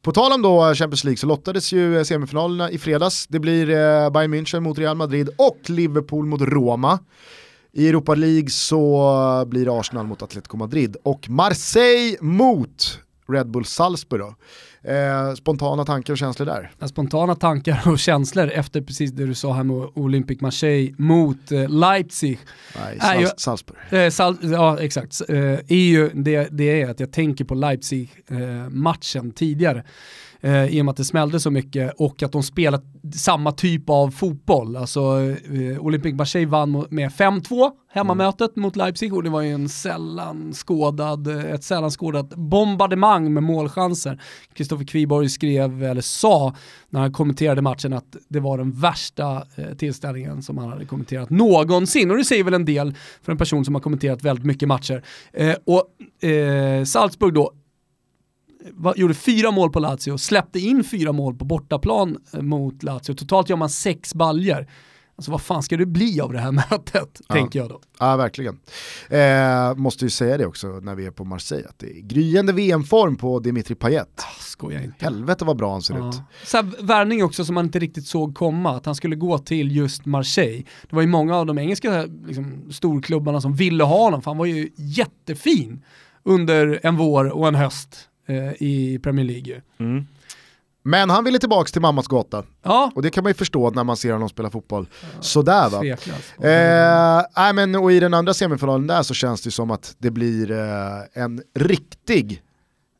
På 0.03 0.13
tal 0.13 0.33
om 0.33 0.43
då 0.43 0.75
Champions 0.75 1.05
League 1.05 1.17
så 1.17 1.27
lottades 1.27 1.73
ju 1.73 1.99
eh, 1.99 2.05
semifinalerna 2.05 2.71
i 2.71 2.79
fredags. 2.79 3.27
Det 3.27 3.39
blir 3.39 3.71
eh, 3.71 4.11
Bayern 4.11 4.35
München 4.35 4.61
mot 4.61 4.79
Real 4.79 4.97
Madrid 4.97 5.29
och 5.39 5.71
Liverpool 5.71 6.27
mot 6.27 6.41
Roma. 6.41 6.99
I 7.73 7.89
Europa 7.89 8.15
League 8.15 8.51
så 8.51 9.45
blir 9.47 9.65
det 9.65 9.73
Arsenal 9.73 10.07
mot 10.07 10.23
Atletico 10.23 10.57
Madrid 10.57 10.97
och 11.03 11.31
Marseille 11.31 12.17
mot 12.21 12.99
Red 13.29 13.51
Bull 13.51 13.65
Salzburg. 13.65 14.21
Då. 14.21 14.35
Eh, 14.91 15.35
spontana 15.35 15.85
tankar 15.85 16.13
och 16.13 16.19
känslor 16.19 16.47
där? 16.47 16.71
Spontana 16.87 17.35
tankar 17.35 17.83
och 17.87 17.99
känslor 17.99 18.51
efter 18.51 18.81
precis 18.81 19.13
det 19.13 19.27
du 19.27 19.35
sa 19.35 19.53
här 19.53 19.65
med 19.65 19.77
Olympic 19.95 20.41
Marseille 20.41 20.95
mot 20.99 21.53
eh, 21.53 21.69
Leipzig. 21.69 22.39
Nej, 22.79 22.99
Sal 23.01 23.21
ju, 23.21 23.29
Salzburg. 23.37 23.79
Eh, 23.91 24.11
Sal 24.11 24.37
ja, 24.43 24.79
exakt. 24.81 25.21
Eh, 25.29 25.73
ju 25.73 26.11
det, 26.15 26.49
det 26.51 26.83
är 26.83 26.91
att 26.91 27.01
jag 27.01 27.13
tänker 27.13 27.45
på 27.45 27.55
Leipzig-matchen 27.55 29.27
eh, 29.27 29.33
tidigare 29.33 29.85
eh, 30.43 30.67
i 30.67 30.81
och 30.81 30.85
med 30.85 30.91
att 30.91 30.97
det 30.97 31.05
smällde 31.05 31.41
så 31.41 31.51
mycket 31.51 31.93
och 31.97 32.23
att 32.23 32.33
de 32.33 32.43
spelat 32.43 32.85
samma 33.15 33.53
typ 33.53 33.91
av 33.91 34.11
fotboll. 34.11 34.77
Alltså 34.77 35.01
eh, 35.01 35.79
Olympic 35.79 36.15
Marseille 36.15 36.51
vann 36.51 36.87
med 36.91 37.11
5-2 37.11 37.71
hemmamötet 37.93 38.57
mm. 38.57 38.63
mot 38.63 38.77
Leipzig 38.77 39.15
och 39.15 39.23
det 39.23 39.31
var 39.31 39.41
ju 39.41 39.53
en 39.53 39.69
sällan 39.69 40.53
skådad, 40.53 41.27
eh, 41.27 41.45
ett 41.45 41.65
sällan 41.65 41.91
skådat 41.91 42.35
bombardemang 42.35 43.35
med 43.35 43.43
målchanser. 43.43 44.23
Kristoffer 44.55 44.85
Kviborg 44.85 45.29
skrev, 45.29 45.83
eller 45.85 46.01
sa, 46.01 46.55
när 46.91 47.01
han 47.01 47.13
kommenterade 47.13 47.63
matchen 47.63 47.93
att 47.93 48.17
det 48.29 48.41
var 48.41 48.59
den 48.59 48.73
värsta 48.73 49.47
eh, 49.57 49.75
tillställningen 49.77 50.43
som 50.43 50.59
han 50.59 50.69
hade 50.69 50.85
kommenterat 50.85 51.31
någonsin. 51.31 52.11
Och 52.11 52.17
det 52.17 52.25
säger 52.25 52.45
väl 52.45 52.55
en 52.55 52.65
del 52.65 52.95
för 53.23 53.33
en 53.33 53.39
person 53.39 53.65
som 53.65 53.75
har 53.75 53.83
kommenterat 53.83 54.23
väldigt 54.23 54.45
mycket 54.47 54.69
matcher. 54.69 55.05
Eh, 55.33 55.55
och 55.65 56.29
eh, 56.29 56.85
Salzburg 56.85 57.35
då, 57.35 57.53
gjorde 58.97 59.15
fyra 59.15 59.51
mål 59.51 59.71
på 59.71 59.81
Lazio, 59.81 60.19
släppte 60.19 60.59
in 60.59 60.85
fyra 60.85 61.13
mål 61.13 61.35
på 61.35 61.45
bortaplan 61.45 62.19
eh, 62.33 62.43
mot 62.43 62.83
Lazio. 62.83 63.15
Totalt 63.15 63.49
gör 63.49 63.57
man 63.57 63.71
sex 63.71 64.15
baljer. 64.15 64.69
Alltså 65.17 65.31
vad 65.31 65.43
fan 65.43 65.63
ska 65.63 65.77
det 65.77 65.87
bli 65.87 66.21
av 66.21 66.33
det 66.33 66.39
här 66.39 66.53
mötet, 66.71 67.21
ja. 67.29 67.35
tänker 67.35 67.59
jag 67.59 67.69
då. 67.69 67.81
Ja, 67.99 68.17
verkligen. 68.17 68.59
Eh, 69.09 69.75
måste 69.75 70.05
ju 70.05 70.11
säga 70.11 70.37
det 70.37 70.47
också 70.47 70.67
när 70.67 70.95
vi 70.95 71.07
är 71.07 71.11
på 71.11 71.25
Marseille, 71.25 71.69
att 71.69 71.79
det 71.79 71.99
är 71.99 72.01
gryende 72.01 72.53
VM-form 72.53 73.17
på 73.17 73.39
Dimitri 73.39 73.75
Payet. 73.75 74.09
Ah, 74.17 74.41
skojar 74.41 74.83
inte. 74.83 75.05
Helvete 75.05 75.45
vad 75.45 75.57
bra 75.57 75.73
han 75.73 75.83
ser 75.83 75.95
ja. 75.95 76.09
ut. 76.09 76.21
Så 76.45 76.57
här, 76.57 76.83
värvning 76.83 77.25
också 77.25 77.45
som 77.45 77.55
man 77.55 77.65
inte 77.65 77.79
riktigt 77.79 78.07
såg 78.07 78.35
komma, 78.35 78.77
att 78.77 78.87
han 78.87 78.95
skulle 78.95 79.17
gå 79.17 79.39
till 79.39 79.77
just 79.77 80.07
Marseille. 80.07 80.65
Det 80.91 80.97
var 80.97 81.03
ju 81.03 81.09
många 81.09 81.37
av 81.37 81.47
de 81.47 81.59
engelska 81.59 82.05
liksom, 82.27 82.63
storklubbarna 82.71 83.41
som 83.41 83.55
ville 83.55 83.85
ha 83.85 84.05
honom, 84.05 84.23
för 84.23 84.31
han 84.31 84.39
var 84.39 84.47
ju 84.47 84.71
jättefin 84.77 85.85
under 86.23 86.81
en 86.83 86.97
vår 86.97 87.25
och 87.25 87.49
en 87.49 87.55
höst 87.55 88.09
eh, 88.33 88.53
i 88.59 88.99
Premier 89.03 89.27
League. 89.27 89.63
Mm. 89.79 90.07
Men 90.85 91.11
han 91.11 91.25
ville 91.25 91.39
tillbaka 91.39 91.69
till 91.69 91.81
mammas 91.81 92.07
gata. 92.07 92.45
Ja. 92.63 92.93
Och 92.95 93.03
det 93.03 93.11
kan 93.11 93.25
man 93.25 93.31
ju 93.31 93.35
förstå 93.35 93.71
när 93.71 93.85
man 93.85 93.97
ser 93.97 94.13
honom 94.13 94.29
spela 94.29 94.51
fotboll. 94.51 94.89
Ja. 95.03 95.09
Sådär 95.21 95.71
va. 95.71 95.85
Eh, 96.49 97.49
äh, 97.49 97.53
men, 97.55 97.75
och 97.75 97.93
i 97.93 98.01
den 98.01 98.15
andra 98.15 98.35
semifinalen 98.35 98.87
där 98.87 99.03
så 99.03 99.15
känns 99.15 99.41
det 99.41 99.51
som 99.51 99.71
att 99.71 99.95
det 99.99 100.11
blir 100.11 100.51
eh, 100.51 101.23
en 101.23 101.43
riktig 101.55 102.43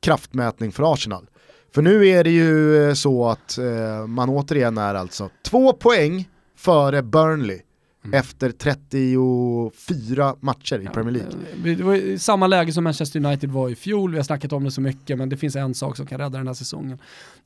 kraftmätning 0.03 0.73
för 0.73 0.93
Arsenal. 0.93 1.27
För 1.75 1.83
nu 1.83 2.09
är 2.09 2.25
det 2.25 2.31
ju 2.31 2.89
eh, 2.89 2.95
så 2.95 3.29
att 3.29 3.59
eh, 3.59 4.07
man 4.07 4.29
återigen 4.29 4.79
är 4.79 4.95
alltså 4.95 5.31
två 5.45 5.73
poäng 5.73 6.29
före 6.57 7.03
Burnley 7.03 7.61
Mm. 8.05 8.19
efter 8.19 8.51
34 8.51 10.35
matcher 10.41 10.79
i 10.79 10.87
Premier 10.87 11.13
League. 11.13 11.77
Det 11.77 11.85
var 11.85 12.19
samma 12.19 12.47
läge 12.47 12.73
som 12.73 12.85
Manchester 12.85 13.25
United 13.25 13.51
var 13.51 13.69
i 13.69 13.75
fjol, 13.75 14.11
vi 14.11 14.17
har 14.17 14.25
snackat 14.25 14.53
om 14.53 14.65
det 14.65 14.71
så 14.71 14.81
mycket, 14.81 15.19
men 15.19 15.29
det 15.29 15.37
finns 15.37 15.57
en 15.57 15.75
sak 15.75 15.97
som 15.97 16.07
kan 16.07 16.19
rädda 16.19 16.39
den 16.39 16.47
här 16.47 16.55
säsongen. 16.55 16.99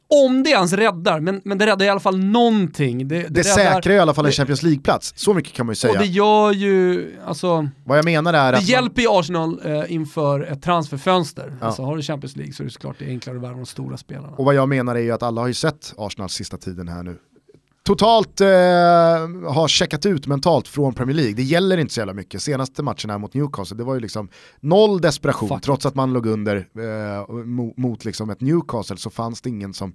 Om 0.08 0.42
det 0.42 0.50
ens 0.50 0.72
räddar, 0.72 1.20
men, 1.20 1.40
men 1.44 1.58
det 1.58 1.66
räddar 1.66 1.86
i 1.86 1.88
alla 1.88 2.00
fall 2.00 2.18
någonting. 2.18 3.08
Det, 3.08 3.22
det, 3.22 3.28
det 3.28 3.44
säkrar 3.44 3.94
i 3.94 3.98
alla 3.98 4.14
fall 4.14 4.26
en 4.26 4.32
Champions 4.32 4.62
League-plats, 4.62 5.12
så 5.16 5.34
mycket 5.34 5.52
kan 5.52 5.66
man 5.66 5.70
ju 5.72 5.76
säga. 5.76 5.92
Och 5.92 5.98
det 5.98 6.06
gör 6.06 6.52
ju, 6.52 7.12
alltså... 7.26 7.68
Vad 7.84 7.98
jag 7.98 8.04
menar 8.04 8.34
är 8.34 8.52
det 8.52 8.58
att... 8.58 8.66
Det 8.66 8.72
hjälper 8.72 9.02
ju 9.02 9.08
Arsenal 9.10 9.60
eh, 9.64 9.92
inför 9.92 10.40
ett 10.40 10.62
transferfönster. 10.62 11.56
Ja. 11.60 11.66
Alltså 11.66 11.82
har 11.82 11.96
du 11.96 12.02
Champions 12.02 12.36
League 12.36 12.52
så 12.52 12.62
är 12.62 12.64
det 12.64 12.72
såklart 12.72 12.96
det 12.98 13.06
enklare 13.06 13.36
att 13.36 13.42
värva 13.42 13.56
de 13.56 13.66
stora 13.66 13.96
spelarna. 13.96 14.36
Och 14.36 14.44
vad 14.44 14.54
jag 14.54 14.68
menar 14.68 14.94
är 14.94 15.00
ju 15.00 15.12
att 15.12 15.22
alla 15.22 15.40
har 15.40 15.48
ju 15.48 15.54
sett 15.54 15.94
Arsenals 15.98 16.32
sista 16.32 16.56
tiden 16.56 16.88
här 16.88 17.02
nu 17.02 17.18
totalt 17.86 18.40
eh, 18.40 18.46
har 18.46 19.68
checkat 19.68 20.06
ut 20.06 20.26
mentalt 20.26 20.68
från 20.68 20.94
Premier 20.94 21.16
League. 21.16 21.34
Det 21.34 21.42
gäller 21.42 21.78
inte 21.78 21.94
så 21.94 22.00
jävla 22.00 22.14
mycket. 22.14 22.42
Senaste 22.42 22.82
matchen 22.82 23.10
här 23.10 23.18
mot 23.18 23.34
Newcastle, 23.34 23.76
det 23.76 23.84
var 23.84 23.94
ju 23.94 24.00
liksom 24.00 24.28
noll 24.60 25.00
desperation. 25.00 25.48
Fuck. 25.48 25.62
Trots 25.62 25.86
att 25.86 25.94
man 25.94 26.12
låg 26.12 26.26
under 26.26 26.56
eh, 26.56 27.34
mot, 27.44 27.76
mot 27.76 28.04
liksom 28.04 28.30
ett 28.30 28.40
Newcastle 28.40 28.96
så 28.96 29.10
fanns 29.10 29.40
det 29.40 29.50
ingen 29.50 29.74
som 29.74 29.94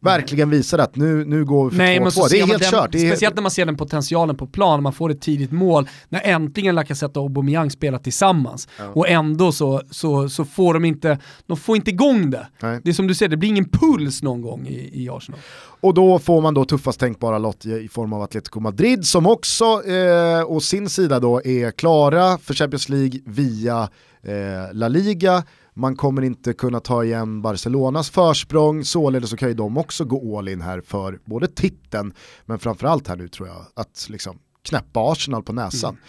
verkligen 0.00 0.50
visade 0.50 0.82
att 0.82 0.96
nu, 0.96 1.24
nu 1.24 1.44
går 1.44 1.70
vi 1.70 1.76
för 1.76 1.84
2-2. 1.84 2.26
Det 2.30 2.40
är 2.40 2.46
helt 2.46 2.62
den, 2.62 2.70
kört. 2.70 2.92
Det 2.92 2.98
är... 2.98 3.10
Speciellt 3.10 3.36
när 3.36 3.42
man 3.42 3.50
ser 3.50 3.66
den 3.66 3.76
potentialen 3.76 4.36
på 4.36 4.46
plan, 4.46 4.82
man 4.82 4.92
får 4.92 5.10
ett 5.10 5.20
tidigt 5.20 5.52
mål, 5.52 5.88
när 6.08 6.20
äntligen 6.24 6.74
Lacazette 6.74 7.18
och 7.18 7.24
Aubameyang 7.24 7.70
spelar 7.70 7.98
tillsammans. 7.98 8.68
Ja. 8.78 8.90
Och 8.94 9.08
ändå 9.08 9.52
så, 9.52 9.82
så, 9.90 10.28
så 10.28 10.44
får 10.44 10.74
de 10.74 10.84
inte, 10.84 11.18
de 11.46 11.56
får 11.56 11.76
inte 11.76 11.90
igång 11.90 12.30
det. 12.30 12.46
Nej. 12.62 12.80
Det 12.84 12.90
är 12.90 12.94
som 12.94 13.06
du 13.06 13.14
säger, 13.14 13.30
det 13.30 13.36
blir 13.36 13.48
ingen 13.48 13.68
puls 13.68 14.22
någon 14.22 14.42
gång 14.42 14.66
i, 14.66 14.90
i 15.04 15.08
Arsenal. 15.10 15.40
Och 15.80 15.94
då 15.94 16.18
får 16.18 16.40
man 16.40 16.54
då 16.54 16.64
tuffast 16.64 17.00
tänkbara 17.00 17.38
lott 17.38 17.66
i, 17.66 17.88
form 17.88 18.12
av 18.12 18.22
Atletico 18.22 18.60
Madrid 18.60 19.06
som 19.06 19.26
också 19.26 19.64
eh, 19.64 20.50
å 20.50 20.60
sin 20.60 20.88
sida 20.88 21.20
då 21.20 21.42
är 21.44 21.70
klara 21.70 22.38
för 22.38 22.54
Champions 22.54 22.88
League 22.88 23.20
via 23.24 23.88
eh, 24.22 24.72
La 24.72 24.88
Liga 24.88 25.44
man 25.74 25.96
kommer 25.96 26.22
inte 26.22 26.52
kunna 26.52 26.80
ta 26.80 27.04
igen 27.04 27.42
Barcelonas 27.42 28.10
försprång, 28.10 28.84
således 28.84 29.30
så 29.30 29.36
kan 29.36 29.48
ju 29.48 29.54
de 29.54 29.78
också 29.78 30.04
gå 30.04 30.38
all 30.38 30.48
in 30.48 30.60
här 30.60 30.80
för 30.80 31.20
både 31.24 31.48
titeln, 31.48 32.14
men 32.44 32.58
framförallt 32.58 33.08
här 33.08 33.16
nu 33.16 33.28
tror 33.28 33.48
jag, 33.48 33.66
att 33.74 34.06
liksom 34.10 34.38
knäppa 34.62 35.12
Arsenal 35.12 35.42
på 35.42 35.52
näsan. 35.52 35.90
Mm. 35.90 36.02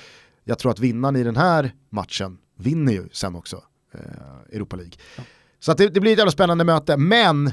Jag 0.43 0.59
tror 0.59 0.71
att 0.71 0.79
vinnaren 0.79 1.15
i 1.15 1.23
den 1.23 1.37
här 1.37 1.73
matchen 1.89 2.37
vinner 2.55 2.93
ju 2.93 3.09
sen 3.11 3.35
också 3.35 3.63
eh, 3.93 4.55
Europa 4.55 4.75
League. 4.75 4.93
Ja. 5.17 5.23
Så 5.59 5.73
det, 5.73 5.89
det, 5.89 5.99
blir 5.99 6.11
ett 6.11 6.17
jävla 6.17 6.31
spännande 6.31 6.63
möte, 6.63 6.97
men 6.97 7.51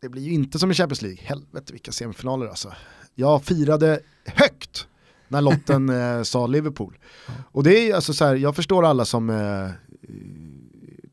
det 0.00 0.08
blir 0.08 0.22
ju 0.22 0.32
inte 0.32 0.58
som 0.58 0.70
i 0.70 0.74
Champions 0.74 1.02
League. 1.02 1.18
Helvete 1.22 1.72
vilka 1.72 1.92
semifinaler 1.92 2.46
alltså. 2.46 2.72
Jag 3.14 3.44
firade 3.44 4.00
högt 4.24 4.86
när 5.28 5.40
lotten 5.40 5.88
eh, 6.18 6.22
sa 6.22 6.46
Liverpool. 6.46 6.98
Ja. 7.26 7.32
Och 7.52 7.62
det 7.62 7.90
är 7.90 7.94
alltså 7.94 8.14
så 8.14 8.24
här, 8.24 8.34
jag 8.34 8.56
förstår 8.56 8.84
alla 8.84 9.04
som 9.04 9.30
eh, 9.30 9.70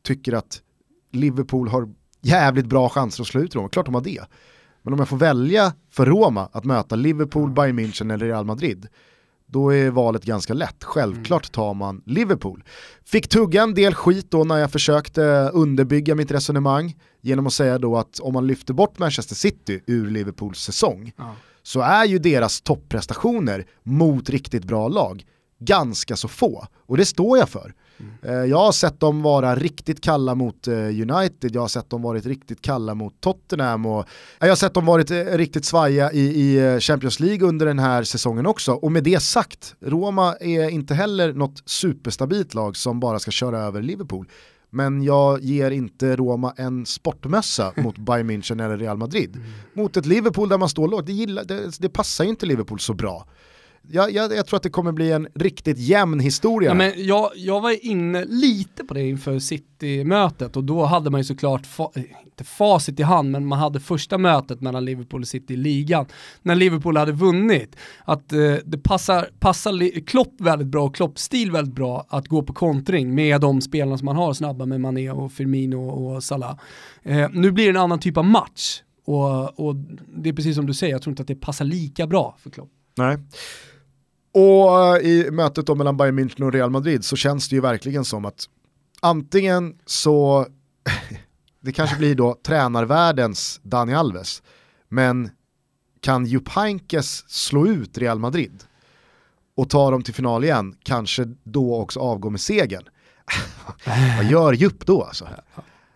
tycker 0.05 0.33
att 0.33 0.61
Liverpool 1.11 1.67
har 1.67 1.89
jävligt 2.21 2.65
bra 2.65 2.89
chanser 2.89 3.23
att 3.23 3.27
slå 3.27 3.41
ut 3.41 3.55
Roma, 3.55 3.69
klart 3.69 3.85
de 3.85 3.95
har 3.95 4.01
det. 4.01 4.25
Men 4.81 4.93
om 4.93 4.99
jag 4.99 5.09
får 5.09 5.17
välja 5.17 5.73
för 5.91 6.05
Roma 6.05 6.49
att 6.51 6.65
möta 6.65 6.95
Liverpool, 6.95 7.51
Bayern 7.51 7.79
München 7.79 8.13
eller 8.13 8.25
Real 8.25 8.45
Madrid, 8.45 8.87
då 9.47 9.73
är 9.73 9.89
valet 9.89 10.25
ganska 10.25 10.53
lätt. 10.53 10.83
Självklart 10.83 11.51
tar 11.51 11.73
man 11.73 12.01
Liverpool. 12.05 12.63
Fick 13.05 13.27
tugga 13.27 13.63
en 13.63 13.73
del 13.73 13.93
skit 13.93 14.31
då 14.31 14.43
när 14.43 14.57
jag 14.57 14.71
försökte 14.71 15.49
underbygga 15.53 16.15
mitt 16.15 16.31
resonemang 16.31 16.95
genom 17.21 17.47
att 17.47 17.53
säga 17.53 17.77
då 17.77 17.97
att 17.97 18.19
om 18.19 18.33
man 18.33 18.47
lyfter 18.47 18.73
bort 18.73 18.99
Manchester 18.99 19.35
City 19.35 19.81
ur 19.85 20.09
Liverpools 20.09 20.59
säsong 20.59 21.11
ja. 21.17 21.35
så 21.63 21.81
är 21.81 22.05
ju 22.05 22.19
deras 22.19 22.61
topprestationer 22.61 23.65
mot 23.83 24.29
riktigt 24.29 24.63
bra 24.63 24.87
lag 24.87 25.25
ganska 25.59 26.15
så 26.15 26.27
få. 26.27 26.67
Och 26.85 26.97
det 26.97 27.05
står 27.05 27.37
jag 27.37 27.49
för. 27.49 27.73
Mm. 27.99 28.49
Jag 28.49 28.57
har 28.57 28.71
sett 28.71 28.99
dem 28.99 29.21
vara 29.21 29.55
riktigt 29.55 30.01
kalla 30.01 30.35
mot 30.35 30.67
eh, 30.67 30.73
United, 30.73 31.55
jag 31.55 31.61
har 31.61 31.67
sett 31.67 31.89
dem 31.89 32.01
varit 32.01 32.25
riktigt 32.25 32.61
kalla 32.61 32.95
mot 32.95 33.21
Tottenham 33.21 33.85
och 33.85 34.05
jag 34.39 34.47
har 34.47 34.55
sett 34.55 34.73
dem 34.73 34.85
varit 34.85 35.11
eh, 35.11 35.23
riktigt 35.23 35.65
svaja 35.65 36.11
i, 36.11 36.19
i 36.19 36.79
Champions 36.79 37.19
League 37.19 37.47
under 37.47 37.65
den 37.65 37.79
här 37.79 38.03
säsongen 38.03 38.45
också. 38.45 38.73
Och 38.73 38.91
med 38.91 39.03
det 39.03 39.19
sagt, 39.19 39.75
Roma 39.79 40.35
är 40.39 40.69
inte 40.69 40.93
heller 40.93 41.33
något 41.33 41.63
superstabilt 41.65 42.53
lag 42.53 42.77
som 42.77 42.99
bara 42.99 43.19
ska 43.19 43.31
köra 43.31 43.59
över 43.59 43.81
Liverpool. 43.81 44.27
Men 44.69 45.03
jag 45.03 45.41
ger 45.41 45.71
inte 45.71 46.15
Roma 46.15 46.53
en 46.57 46.85
sportmössa 46.85 47.73
mot 47.77 47.97
Bayern 47.97 48.29
München 48.31 48.65
eller 48.65 48.77
Real 48.77 48.97
Madrid. 48.97 49.35
Mm. 49.35 49.47
Mot 49.73 49.97
ett 49.97 50.05
Liverpool 50.05 50.49
där 50.49 50.57
man 50.57 50.69
står 50.69 50.87
lågt, 50.87 51.05
det, 51.05 51.25
det, 51.25 51.79
det 51.79 51.89
passar 51.89 52.23
ju 52.23 52.29
inte 52.29 52.45
Liverpool 52.45 52.79
så 52.79 52.93
bra 52.93 53.27
jag, 53.89 54.11
jag, 54.11 54.35
jag, 54.35 54.45
tror 54.45 54.57
att 54.57 54.63
det 54.63 54.69
kommer 54.69 54.91
bli 54.91 55.11
en 55.11 55.27
riktigt 55.35 55.77
jämn 55.77 56.19
historia. 56.19 56.69
Ja, 56.69 56.73
men 56.73 56.93
jag, 56.95 57.31
jag 57.35 57.61
var 57.61 57.85
inne 57.85 58.25
lite 58.25 58.83
på 58.83 58.93
det 58.93 59.07
inför 59.07 59.39
City-mötet 59.39 60.57
och 60.57 60.63
då 60.63 60.85
hade 60.85 61.09
man 61.09 61.19
ju 61.19 61.23
såklart, 61.23 61.65
fa 61.65 61.91
inte 62.25 62.43
facit 62.43 62.99
i 62.99 63.03
hand, 63.03 63.31
men 63.31 63.45
man 63.45 63.59
hade 63.59 63.79
första 63.79 64.17
mötet 64.17 64.61
mellan 64.61 64.85
Liverpool 64.85 65.21
och 65.21 65.27
City 65.27 65.53
i 65.53 65.57
ligan, 65.57 66.05
när 66.41 66.55
Liverpool 66.55 66.97
hade 66.97 67.11
vunnit, 67.11 67.75
att 68.05 68.33
eh, 68.33 68.55
det 68.65 68.77
passar, 68.77 69.29
passar 69.39 70.05
Klopp 70.05 70.33
väldigt 70.41 70.67
bra 70.67 70.83
och 70.83 70.95
Klopp 70.95 71.19
stil 71.19 71.51
väldigt 71.51 71.75
bra 71.75 72.05
att 72.09 72.27
gå 72.27 72.41
på 72.43 72.53
kontring 72.53 73.15
med 73.15 73.41
de 73.41 73.61
spelarna 73.61 73.97
som 73.97 74.05
man 74.05 74.15
har 74.15 74.33
snabba 74.33 74.65
med 74.65 74.81
Mané 74.81 75.11
och 75.11 75.31
Firmino 75.31 75.89
och 75.89 76.23
Salah. 76.23 76.57
Eh, 77.03 77.29
nu 77.31 77.51
blir 77.51 77.63
det 77.63 77.69
en 77.69 77.77
annan 77.77 77.99
typ 77.99 78.17
av 78.17 78.25
match 78.25 78.81
och, 79.05 79.59
och 79.59 79.75
det 80.17 80.29
är 80.29 80.33
precis 80.33 80.55
som 80.55 80.65
du 80.65 80.73
säger, 80.73 80.93
jag 80.93 81.01
tror 81.01 81.11
inte 81.11 81.21
att 81.21 81.27
det 81.27 81.35
passar 81.35 81.65
lika 81.65 82.07
bra 82.07 82.35
för 82.39 82.49
Klopp. 82.49 82.69
Nej. 82.97 83.17
Och 84.35 84.97
eh, 84.97 85.07
i 85.07 85.31
mötet 85.31 85.65
då 85.67 85.75
mellan 85.75 85.97
Bayern 85.97 86.19
München 86.19 86.43
och 86.43 86.53
Real 86.53 86.69
Madrid 86.69 87.05
så 87.05 87.15
känns 87.15 87.49
det 87.49 87.55
ju 87.55 87.61
verkligen 87.61 88.05
som 88.05 88.25
att 88.25 88.45
antingen 88.99 89.75
så, 89.85 90.47
det 91.61 91.71
kanske 91.71 91.95
blir 91.97 92.15
då 92.15 92.37
tränarvärldens 92.45 93.59
Dani 93.63 93.93
Alves, 93.95 94.43
men 94.89 95.29
kan 96.01 96.25
Jupp 96.25 96.49
Heynckes 96.49 97.29
slå 97.29 97.67
ut 97.67 97.97
Real 97.97 98.19
Madrid 98.19 98.63
och 99.57 99.69
ta 99.69 99.91
dem 99.91 100.03
till 100.03 100.13
final 100.13 100.43
igen, 100.43 100.75
kanske 100.83 101.25
då 101.43 101.75
också 101.75 101.99
avgå 101.99 102.29
med 102.29 102.41
segern. 102.41 102.83
Vad 104.17 104.25
gör 104.25 104.53
Jupp 104.53 104.85
då 104.85 105.03
alltså? 105.03 105.27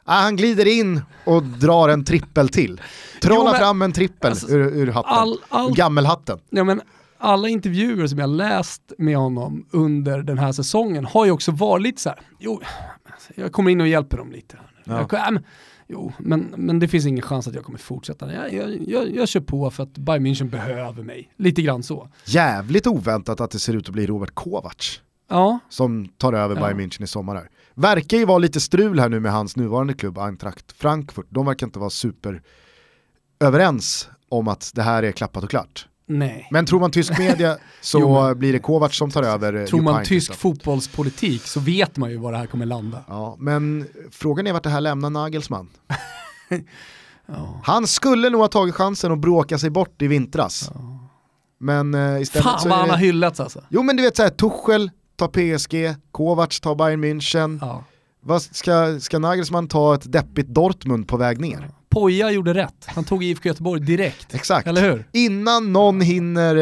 Ah, 0.03 0.21
han 0.21 0.35
glider 0.35 0.65
in 0.67 1.01
och 1.25 1.43
drar 1.43 1.89
en 1.89 2.05
trippel 2.05 2.49
till. 2.49 2.81
Trollar 3.21 3.39
Jo, 3.45 3.51
men- 3.51 3.59
fram 3.59 3.81
en 3.81 3.91
trippel 3.93 4.29
alltså, 4.31 4.47
ur, 4.49 4.59
ur 4.59 4.87
hatten. 4.91 5.11
all- 5.13 5.39
all- 5.49 5.75
Gammelhatten. 5.75 6.39
Ja, 6.49 6.63
men 6.63 6.81
alla 7.19 7.49
intervjuer 7.49 8.07
som 8.07 8.19
jag 8.19 8.29
läst 8.29 8.93
med 8.97 9.17
honom 9.17 9.65
under 9.71 10.23
den 10.23 10.37
här 10.37 10.51
säsongen 10.51 11.05
har 11.05 11.25
ju 11.25 11.31
också 11.31 11.51
varit 11.51 11.99
så 11.99 12.09
här, 12.09 12.19
jo, 12.39 12.61
jag 13.35 13.51
kommer 13.51 13.71
in 13.71 13.81
och 13.81 13.87
hjälper 13.87 14.17
dem 14.17 14.31
lite. 14.31 14.57
Ja. 14.83 15.07
Jag, 15.11 15.13
äh, 15.13 15.31
men, 15.31 15.43
jo, 15.87 16.13
men, 16.17 16.53
men 16.57 16.79
det 16.79 16.87
finns 16.87 17.05
ingen 17.05 17.21
chans 17.21 17.47
att 17.47 17.55
jag 17.55 17.63
kommer 17.63 17.79
fortsätta. 17.79 18.33
Jag, 18.33 18.53
jag, 18.53 18.87
jag, 18.87 19.15
jag 19.15 19.27
kör 19.27 19.39
på 19.39 19.71
för 19.71 19.83
att 19.83 19.97
Bayern 19.97 20.25
München 20.25 20.49
behöver 20.49 21.03
mig. 21.03 21.31
Lite 21.37 21.61
grann 21.61 21.83
så. 21.83 22.09
Jävligt 22.25 22.87
oväntat 22.87 23.41
att 23.41 23.51
det 23.51 23.59
ser 23.59 23.73
ut 23.73 23.87
att 23.87 23.93
bli 23.93 24.07
Robert 24.07 24.31
Kovacs 24.33 25.01
Ja, 25.29 25.59
som 25.69 26.07
tar 26.17 26.33
över 26.33 26.55
Ja. 26.55 26.61
Bayern 26.61 26.79
München 26.79 27.03
i 27.03 27.07
sommar. 27.07 27.35
Här. 27.35 27.49
Verkar 27.73 28.17
ju 28.17 28.25
vara 28.25 28.37
lite 28.37 28.59
strul 28.59 28.99
här 28.99 29.09
nu 29.09 29.19
med 29.19 29.31
hans 29.31 29.55
nuvarande 29.55 29.93
klubb 29.93 30.17
Eintracht 30.17 30.71
Frankfurt. 30.71 31.25
De 31.29 31.45
verkar 31.45 31.67
inte 31.67 31.79
vara 31.79 31.89
super 31.89 32.41
överens 33.39 34.09
om 34.29 34.47
att 34.47 34.71
det 34.75 34.81
här 34.81 35.03
är 35.03 35.11
klappat 35.11 35.43
och 35.43 35.49
klart. 35.49 35.87
Nej. 36.09 36.47
Men 36.51 36.65
tror 36.65 36.79
man 36.79 36.91
tysk 36.91 37.19
media 37.19 37.57
så 37.81 37.99
Jo, 37.99 38.23
men- 38.23 38.39
blir 38.39 38.53
det 38.53 38.59
Kovacs 38.59 38.97
som 38.97 39.11
tar 39.11 39.23
över 39.23 39.53
eh, 39.53 39.65
Tror 39.65 39.81
man 39.81 40.05
tysk 40.05 40.33
fotbollspolitik 40.33 41.47
så 41.47 41.59
vet 41.59 41.97
man 41.97 42.11
ju 42.11 42.17
var 42.17 42.31
det 42.31 42.37
här 42.37 42.45
kommer 42.45 42.65
landa. 42.65 43.03
Ja, 43.07 43.35
men 43.39 43.87
frågan 44.11 44.47
är 44.47 44.53
vart 44.53 44.63
det 44.63 44.69
här 44.69 44.81
lämnar 44.81 45.09
Nagelsmann. 45.09 45.69
Ja. 47.31 47.61
Han 47.63 47.87
skulle 47.87 48.29
nog 48.29 48.41
ha 48.41 48.47
tagit 48.47 48.75
chansen 48.75 49.11
och 49.11 49.17
bråka 49.17 49.57
sig 49.57 49.69
bort 49.69 50.01
i 50.01 50.07
vintras. 50.07 50.71
Men 51.59 51.93
eh, 51.93 52.21
istället 52.21 52.43
Fan 52.43 52.59
så 52.59 52.69
vad 52.69 52.77
är 52.77 52.81
han 52.81 52.89
har 52.89 52.97
hyllats 52.97 53.39
alltså. 53.39 53.61
Jo 53.69 53.83
men 53.83 53.95
du 53.95 54.03
vet 54.03 54.15
såhär, 54.17 54.29
Tuchel 54.29 54.91
tar 55.15 55.27
PSG, 55.27 55.95
Kovacs 56.11 56.59
tar 56.59 56.75
Bayern 56.75 57.03
München. 57.03 57.57
Ja. 57.61 57.83
Vad 58.21 58.41
ska, 58.41 58.99
ska 58.99 59.19
Nagelsmann 59.19 59.67
ta 59.67 59.95
ett 59.95 60.11
deppigt 60.11 60.47
Dortmund 60.49 61.07
på 61.07 61.17
väg 61.17 61.39
ner? 61.39 61.69
Poja 61.89 62.31
gjorde 62.31 62.53
rätt. 62.53 62.85
Han 62.87 63.03
tog 63.03 63.23
IFK 63.23 63.49
Göteborg 63.49 63.81
direkt. 63.81 64.33
Exakt. 64.35 64.67
Eller 64.67 64.81
hur? 64.91 65.07
Innan 65.13 65.73
någon 65.73 66.01
hinner 66.01 66.55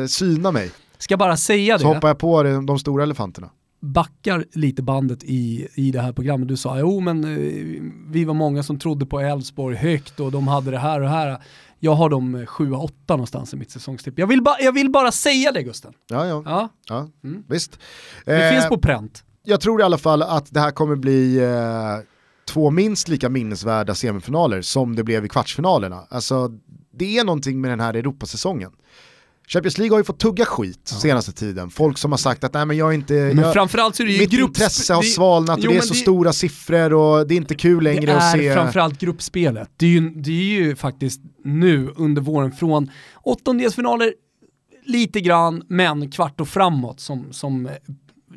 eh, 0.00 0.06
syna 0.06 0.52
mig 0.52 0.70
Ska 0.98 1.16
bara 1.16 1.36
säga 1.36 1.78
så 1.78 1.88
det. 1.88 1.94
hoppar 1.94 2.08
jag 2.08 2.18
på 2.18 2.42
de, 2.42 2.66
de 2.66 2.78
stora 2.78 3.02
elefanterna. 3.02 3.50
backar 3.80 4.44
lite 4.52 4.82
bandet 4.82 5.24
i, 5.24 5.68
i 5.74 5.90
det 5.90 6.00
här 6.00 6.12
programmet. 6.12 6.48
Du 6.48 6.56
sa, 6.56 6.78
jo 6.78 7.00
men 7.00 7.24
eh, 7.24 7.82
vi 8.12 8.24
var 8.24 8.34
många 8.34 8.62
som 8.62 8.78
trodde 8.78 9.06
på 9.06 9.20
Elfsborg 9.20 9.76
högt 9.76 10.20
och 10.20 10.32
de 10.32 10.48
hade 10.48 10.70
det 10.70 10.78
här 10.78 10.94
och 11.00 11.04
det 11.04 11.10
här. 11.12 11.38
Jag 11.80 11.92
har 11.94 12.08
dem 12.08 12.36
7-8 12.36 12.90
någonstans 13.08 13.54
i 13.54 13.56
mitt 13.56 13.70
säsongstipp. 13.70 14.18
Jag 14.18 14.26
vill, 14.26 14.42
ba- 14.42 14.56
jag 14.60 14.72
vill 14.72 14.90
bara 14.90 15.12
säga 15.12 15.52
det 15.52 15.62
Gusten. 15.62 15.92
Ja, 16.08 16.26
ja, 16.26 16.42
Ja, 16.46 16.68
ja 16.88 17.08
Mm. 17.24 17.42
visst. 17.48 17.78
det 18.24 18.46
Eh, 18.48 18.52
finns 18.52 18.68
på 18.68 18.78
pränt. 18.78 19.24
Jag 19.44 19.60
tror 19.60 19.80
i 19.80 19.84
alla 19.84 19.98
fall 19.98 20.22
att 20.22 20.54
det 20.54 20.60
här 20.60 20.70
kommer 20.70 20.96
bli 20.96 21.38
eh, 21.38 21.48
två 22.58 22.70
minst 22.70 23.08
lika 23.08 23.28
minnesvärda 23.28 23.94
semifinaler 23.94 24.62
som 24.62 24.96
det 24.96 25.04
blev 25.04 25.24
i 25.24 25.28
kvartsfinalerna. 25.28 26.02
Alltså, 26.10 26.48
det 26.98 27.18
är 27.18 27.24
någonting 27.24 27.60
med 27.60 27.70
den 27.70 27.80
här 27.80 27.94
Europasäsongen. 27.94 28.70
Champions 29.48 29.78
League 29.78 29.94
har 29.94 29.98
ju 29.98 30.04
fått 30.04 30.18
tugga 30.18 30.44
skit 30.44 30.88
senaste 30.88 31.32
tiden. 31.32 31.70
Folk 31.70 31.98
som 31.98 32.12
har 32.12 32.18
sagt 32.18 32.44
att 32.44 32.54
nej 32.54 32.66
men 32.66 32.76
jag 32.76 32.88
är 32.88 32.92
inte... 32.94 33.12
Men 33.14 33.38
jag, 33.38 33.52
framförallt 33.52 33.96
så 33.96 34.02
är 34.02 34.06
det 34.06 34.12
ju 34.12 34.18
mitt 34.18 34.30
grupps- 34.32 34.46
intresse 34.46 34.94
har 34.94 35.02
det- 35.02 35.08
svalnat 35.08 35.58
och 35.58 35.64
Jo, 35.64 35.70
det 35.70 35.76
är 35.76 35.80
så 35.80 35.94
stora 35.94 36.32
siffror 36.32 36.92
och 36.92 37.26
det 37.28 37.34
är 37.34 37.36
inte 37.36 37.54
kul 37.54 37.84
längre 37.84 38.06
Det 38.06 38.16
att 38.16 38.34
är 38.34 38.38
se... 38.38 38.54
framförallt 38.54 38.98
gruppspelet. 39.00 39.70
Det 39.76 39.86
är, 39.86 39.90
ju, 39.90 40.10
det 40.10 40.30
är 40.30 40.44
ju 40.60 40.76
faktiskt 40.76 41.20
nu 41.44 41.90
under 41.96 42.22
våren 42.22 42.52
från 42.52 42.90
åttondelsfinaler 43.22 44.14
lite 44.84 45.20
grann, 45.20 45.62
men 45.68 46.10
kvart 46.10 46.40
och 46.40 46.48
framåt 46.48 47.00
som, 47.00 47.32
som 47.32 47.68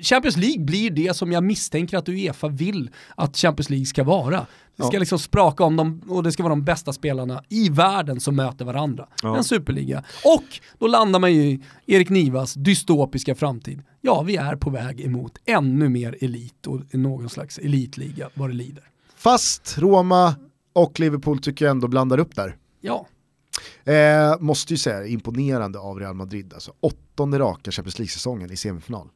Champions 0.01 0.37
League 0.37 0.65
blir 0.65 0.89
det 0.89 1.15
som 1.15 1.31
jag 1.31 1.43
misstänker 1.43 1.97
att 1.97 2.09
Uefa 2.09 2.47
vill 2.47 2.89
att 3.15 3.37
Champions 3.37 3.69
League 3.69 3.85
ska 3.85 4.03
vara. 4.03 4.45
Det 4.75 4.83
ska 4.83 4.99
liksom 4.99 5.19
spraka 5.19 5.63
om 5.63 5.75
dem 5.75 6.01
och 6.09 6.23
det 6.23 6.31
ska 6.31 6.43
vara 6.43 6.51
de 6.51 6.63
bästa 6.63 6.93
spelarna 6.93 7.43
i 7.49 7.69
världen 7.69 8.19
som 8.19 8.35
möter 8.35 8.65
varandra. 8.65 9.07
Ja. 9.23 9.37
En 9.37 9.43
superliga. 9.43 10.03
Och 10.23 10.59
då 10.79 10.87
landar 10.87 11.19
man 11.19 11.33
ju 11.33 11.41
i 11.41 11.61
Erik 11.85 12.09
Nivas 12.09 12.53
dystopiska 12.53 13.35
framtid. 13.35 13.81
Ja, 14.01 14.21
vi 14.21 14.35
är 14.35 14.55
på 14.55 14.69
väg 14.69 15.01
emot 15.01 15.37
ännu 15.45 15.89
mer 15.89 16.17
elit 16.21 16.67
och 16.67 16.95
någon 16.95 17.29
slags 17.29 17.57
elitliga 17.57 18.29
vad 18.33 18.49
det 18.49 18.53
lider. 18.53 18.83
Fast 19.15 19.77
Roma 19.77 20.35
och 20.73 20.99
Liverpool 20.99 21.39
tycker 21.39 21.65
jag 21.65 21.71
ändå 21.71 21.87
blandar 21.87 22.17
upp 22.17 22.35
där. 22.35 22.55
Ja, 22.81 23.07
Eh, 23.83 24.39
måste 24.39 24.73
ju 24.73 24.77
säga 24.77 25.05
imponerande 25.05 25.79
av 25.79 25.99
Real 25.99 26.13
Madrid. 26.13 26.53
Alltså 26.53 26.73
åttonde 26.79 27.39
raka 27.39 27.71
Champions 27.71 27.99
League-säsongen 27.99 28.51
i 28.51 28.57
semifinal. 28.57 29.07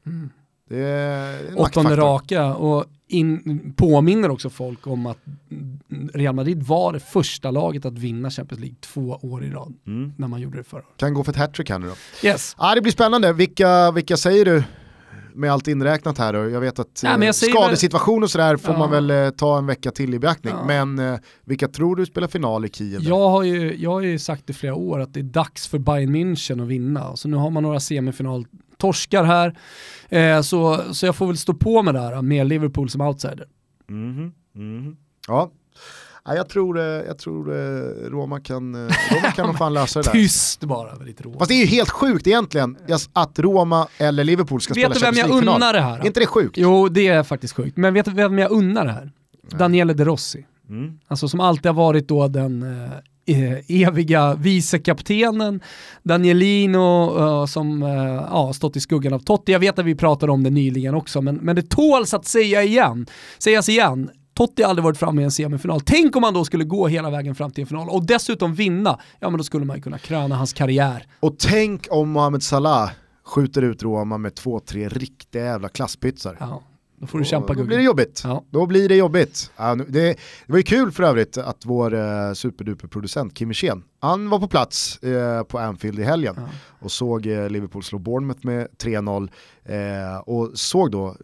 Det 0.70 0.78
är 0.80 1.60
åttonde 1.60 1.96
raka 1.96 2.54
och 2.56 2.86
in, 3.08 3.74
påminner 3.78 4.32
också 4.32 4.50
folk 4.50 4.88
om 4.88 5.06
att 5.06 5.18
Real 6.14 6.36
Madrid 6.36 6.64
var 6.64 6.94
det 6.94 7.00
första 7.00 7.52
laget 7.52 7.86
att 7.86 7.94
vinna 7.94 8.30
Champions 8.30 8.60
League 8.62 8.78
två 8.82 9.20
år 9.22 9.44
i 9.46 9.50
rad 9.50 9.74
Mm. 9.88 10.14
när 10.18 10.28
man 10.28 10.42
gjorde 10.42 10.58
det 10.58 10.64
förra. 10.64 10.82
Kan 10.98 11.14
gå 11.14 11.24
för 11.24 11.32
ett 11.32 11.38
hattrick 11.38 11.70
här 11.70 11.80
nu 11.80 11.88
då. 11.88 12.28
Yes. 12.28 12.56
Ja, 12.60 12.76
det 12.76 12.82
blir 12.82 12.92
spännande. 12.92 13.34
Vilka, 13.34 13.92
vilka 13.92 14.18
säger 14.18 14.46
du 14.46 14.64
med 15.34 15.52
allt 15.52 15.68
inräknat 15.68 16.18
här 16.18 16.34
då? 16.34 16.50
Jag 16.50 16.60
vet 16.62 16.80
att 16.80 17.02
Nej, 17.04 17.14
eh, 17.20 17.26
jag 17.26 17.36
säger 17.36 17.54
skadesituation 17.54 18.24
och 18.24 18.30
sådär 18.32 18.58
får 18.58 18.74
Ja. 18.74 18.80
man 18.80 18.92
väl 18.92 19.12
eh, 19.12 19.30
ta 19.30 19.58
en 19.58 19.66
vecka 19.66 19.92
till 19.92 20.14
i 20.14 20.20
beaktning. 20.20 20.54
Ja. 20.58 20.66
Men 20.66 21.00
eh, 21.14 21.20
vilka 21.46 21.68
tror 21.68 21.96
du 21.96 22.06
spelar 22.06 22.28
final 22.28 22.66
i 22.66 22.70
Kiev? 22.70 23.02
Jag 23.04 23.30
har, 23.30 23.44
ju, 23.44 23.76
jag 23.78 23.92
har 23.92 24.02
ju 24.02 24.20
sagt 24.20 24.50
i 24.50 24.54
flera 24.54 24.76
år 24.76 25.00
att 25.00 25.14
det 25.14 25.20
är 25.20 25.24
dags 25.24 25.68
för 25.68 25.80
Bayern 25.80 26.16
München 26.16 26.62
att 26.62 26.68
vinna. 26.68 27.16
Så 27.16 27.28
nu 27.28 27.38
har 27.38 27.50
man 27.50 27.64
några 27.64 27.80
semifinal-torskar 28.94 29.24
här. 29.24 29.56
Eh, 30.10 30.42
så, 30.42 30.94
så 30.94 31.06
jag 31.06 31.16
får 31.16 31.28
väl 31.28 31.38
stå 31.38 31.54
på 31.54 31.84
med 31.84 31.94
det 31.94 32.00
här 32.02 32.22
med 32.22 32.48
Liverpool 32.48 32.90
som 32.90 33.02
outsider. 33.02 33.48
Mhm, 33.90 34.32
mhm. 34.56 34.96
Ja. 35.28 35.52
Ja, 36.28 36.36
jag 36.36 36.50
tror, 36.50 36.80
eh, 36.80 36.84
jag 36.86 37.18
tror 37.18 37.52
eh, 37.56 38.10
Roma 38.10 38.40
kan, 38.40 38.76
eh, 38.76 38.94
Roma 39.12 39.32
kan 39.36 39.48
nog 39.48 39.58
fan 39.58 39.74
lösa 39.74 40.02
det 40.02 40.08
där. 40.08 40.12
Tyst 40.20 40.64
bara, 40.64 40.96
väldigt 40.96 41.22
roligt. 41.26 41.40
Fast 41.40 41.50
det 41.50 41.56
är 41.56 41.60
ju 41.60 41.66
helt 41.66 41.90
sjukt 41.90 42.28
egentligen 42.28 42.78
att 43.14 43.40
Roma 43.40 43.88
eller 43.98 44.24
Liverpool 44.24 44.62
ska 44.62 44.74
Vet 44.74 44.84
spela 44.84 44.94
du 44.94 45.00
vem 45.00 45.06
Champions 45.06 45.28
jag 45.28 45.30
League-final. 45.30 45.56
unnar 45.56 45.74
det 45.74 45.82
här? 45.82 46.00
Är 46.00 46.06
inte 46.06 46.20
det 46.20 46.26
sjukt? 46.26 46.58
Jo, 46.58 46.90
det 46.90 47.08
är 47.08 47.24
faktiskt 47.24 47.56
sjukt. 47.56 47.78
Men 47.78 47.94
vet 47.94 48.06
du 48.06 48.12
vem 48.12 48.40
jag 48.40 48.52
unnar 48.52 48.86
det 48.86 48.92
här? 48.92 49.12
Daniele 49.52 49.94
De 49.94 50.06
Rossi. 50.06 50.46
Mm. 50.70 51.00
Alltså 51.08 51.28
som 51.28 51.40
alltid 51.40 51.66
har 51.66 51.74
varit 51.74 52.08
då 52.08 52.28
den 52.28 52.66
eviga 53.68 54.36
vicekaptenen, 54.36 55.62
Danielino 56.04 57.18
eh, 57.20 57.46
som 57.46 57.84
eh, 57.84 57.90
ja, 58.32 58.54
stått 58.54 58.76
i 58.76 58.80
skuggan 58.80 59.14
av 59.14 59.20
Totti. 59.20 59.52
Jag 59.52 59.60
vet 59.60 59.80
att 59.80 59.86
vi 59.86 59.96
pratade 59.96 60.32
om 60.32 60.44
det 60.44 60.50
nyligen 60.50 60.96
också, 60.96 61.22
men, 61.22 61.36
men 61.36 61.56
det 61.56 61.70
tåls 61.70 62.14
att 62.14 62.26
säga 62.26 62.64
igen. 62.64 63.06
Sägas 63.38 63.70
igen. 63.70 64.10
Totti 64.34 64.64
har 64.64 64.70
aldrig 64.70 64.84
varit 64.84 64.98
framme 64.98 65.22
i 65.22 65.26
en 65.26 65.32
semifinal. 65.32 65.82
Tänk 65.82 66.16
om 66.16 66.24
han 66.24 66.34
då 66.34 66.46
skulle 66.46 66.64
gå 66.64 66.88
hela 66.88 67.10
vägen 67.10 67.36
fram 67.36 67.52
till 67.52 67.62
en 67.62 67.68
final 67.68 67.90
och 67.90 68.06
dessutom 68.06 68.54
vinna. 68.54 69.00
Ja 69.20 69.30
men 69.30 69.38
då 69.38 69.44
skulle 69.44 69.66
man 69.66 69.76
ju 69.76 69.82
kunna 69.82 69.98
kröna 69.98 70.36
hans 70.36 70.54
karriär. 70.54 71.08
Och 71.20 71.40
tänk 71.40 71.88
om 71.90 72.10
Mohamed 72.10 72.44
Salah 72.44 72.92
skjuter 73.26 73.62
ut 73.62 73.84
Roma 73.84 74.18
med 74.18 74.36
två, 74.36 74.60
tre 74.60 74.90
riktiga 74.90 75.46
jävla 75.46 75.70
klasspytsar. 75.70 76.38
Ja, 76.40 76.64
då 77.06 77.10
får 77.10 77.20
du 77.20 77.26
kämpa 77.26 77.54
Då 77.54 77.64
blir 77.64 77.78
det 77.78 77.84
jobbigt. 77.84 78.22
Ja. 78.24 78.44
Då 78.50 78.66
blir 78.66 78.90
det 78.90 78.96
jobbigt. 78.96 79.52
Det, 79.88 80.16
var 80.48 80.58
ju 80.58 80.64
kul 80.64 80.92
för 80.92 81.04
övrigt 81.04 81.38
att 81.38 81.66
vår 81.66 81.94
eh, 81.94 82.34
superduper-producent 82.34 83.34
Kim 83.34 83.48
Wirsén, 83.50 83.84
han 84.00 84.30
var 84.30 84.40
på 84.40 84.48
plats 84.48 85.04
eh, 85.04 85.44
på 85.44 85.60
Anfield 85.60 86.00
i 86.00 86.04
helgen 86.04 86.36
Ja. 86.38 86.50
och 86.80 86.92
såg 86.92 87.26
eh, 87.28 87.50
Liverpool 87.50 87.84
slå 87.84 88.00
Bournemouth 88.00 88.46
med 88.46 88.68
3-0 88.78 89.30
eh, 89.66 90.18
och 90.18 90.52
såg 90.54 90.92
då 90.92 91.16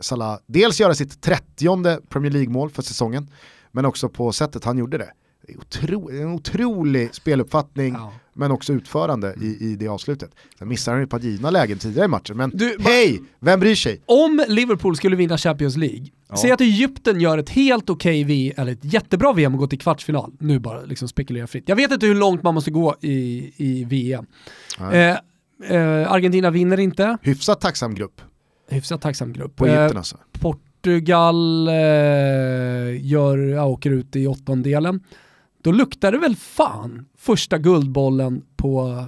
Salah 0.00 0.38
dels 0.46 0.80
göra 0.80 0.94
sitt 0.94 1.20
30 1.22 2.00
Premier 2.08 2.32
League-mål 2.32 2.70
för 2.70 2.82
säsongen 2.82 3.30
men 3.72 3.84
också 3.84 4.08
på 4.08 4.32
sättet 4.32 4.64
han 4.64 4.78
gjorde 4.78 4.98
det. 4.98 5.10
Det 5.48 5.54
är 5.54 5.58
otro, 5.58 6.10
en 6.10 6.32
otrolig 6.32 7.14
speluppfattning 7.14 7.94
Ja. 7.94 8.12
men 8.34 8.50
också 8.50 8.72
utförande 8.72 9.34
i, 9.42 9.46
i 9.60 9.76
det 9.76 9.88
avslutet. 9.88 10.30
Sen 10.58 10.68
missade 10.68 10.94
han 10.94 11.00
ju 11.00 11.04
ett 11.04 11.10
par 11.10 11.20
givna 11.20 11.50
lägen 11.50 11.78
tidigare 11.78 12.04
i 12.04 12.08
matchen 12.08 12.36
men 12.36 12.50
Du, 12.54 12.76
hej, 12.80 13.20
vem 13.40 13.60
bryr 13.60 13.74
sig? 13.74 14.00
Om 14.06 14.44
Liverpool 14.48 14.96
skulle 14.96 15.16
vinna 15.16 15.38
Champions 15.38 15.76
League, 15.76 16.06
säg 16.40 16.50
att 16.50 16.60
Egypten 16.60 17.20
gör 17.20 17.38
ett 17.38 17.50
helt 17.50 17.90
okej 17.90 18.24
V, 18.24 18.52
eller 18.56 18.72
ett 18.72 18.84
jättebra 18.94 19.32
VM 19.32 19.52
och 19.54 19.58
går 19.60 19.66
till 19.66 19.78
kvartsfinal. 19.78 20.32
Nu 20.38 20.58
bara 20.58 20.80
liksom 20.82 21.08
spekulera 21.08 21.46
fritt. 21.46 21.64
Jag 21.66 21.76
vet 21.76 21.90
inte 21.92 22.06
hur 22.06 22.14
långt 22.14 22.42
man 22.42 22.54
måste 22.54 22.70
gå 22.70 22.96
i, 23.00 23.52
i 23.56 23.84
VM. 23.84 24.26
Eh, 24.92 25.16
eh, 25.76 26.12
Argentina 26.12 26.50
vinner 26.50 26.80
inte, 26.80 27.18
Hyfsat 27.22 27.60
tacksam 27.60 27.94
grupp 27.94 28.20
hyfsat 28.70 29.00
tacksam 29.02 29.32
grupp. 29.32 29.56
på 29.56 29.66
Eh, 29.66 29.78
Egypten 29.78 29.96
alltså. 29.96 30.16
Portugal 30.40 31.68
eh, 31.68 31.74
gör, 33.06 33.38
ja, 33.38 33.64
åker 33.64 33.90
ut 33.90 34.16
i 34.16 34.26
åttondelen. 34.26 35.00
Då 35.68 35.72
luktar 35.72 36.12
det 36.12 36.18
väl 36.18 36.36
fan 36.36 37.06
första 37.18 37.58
guldbollen 37.58 38.42
på 38.56 39.04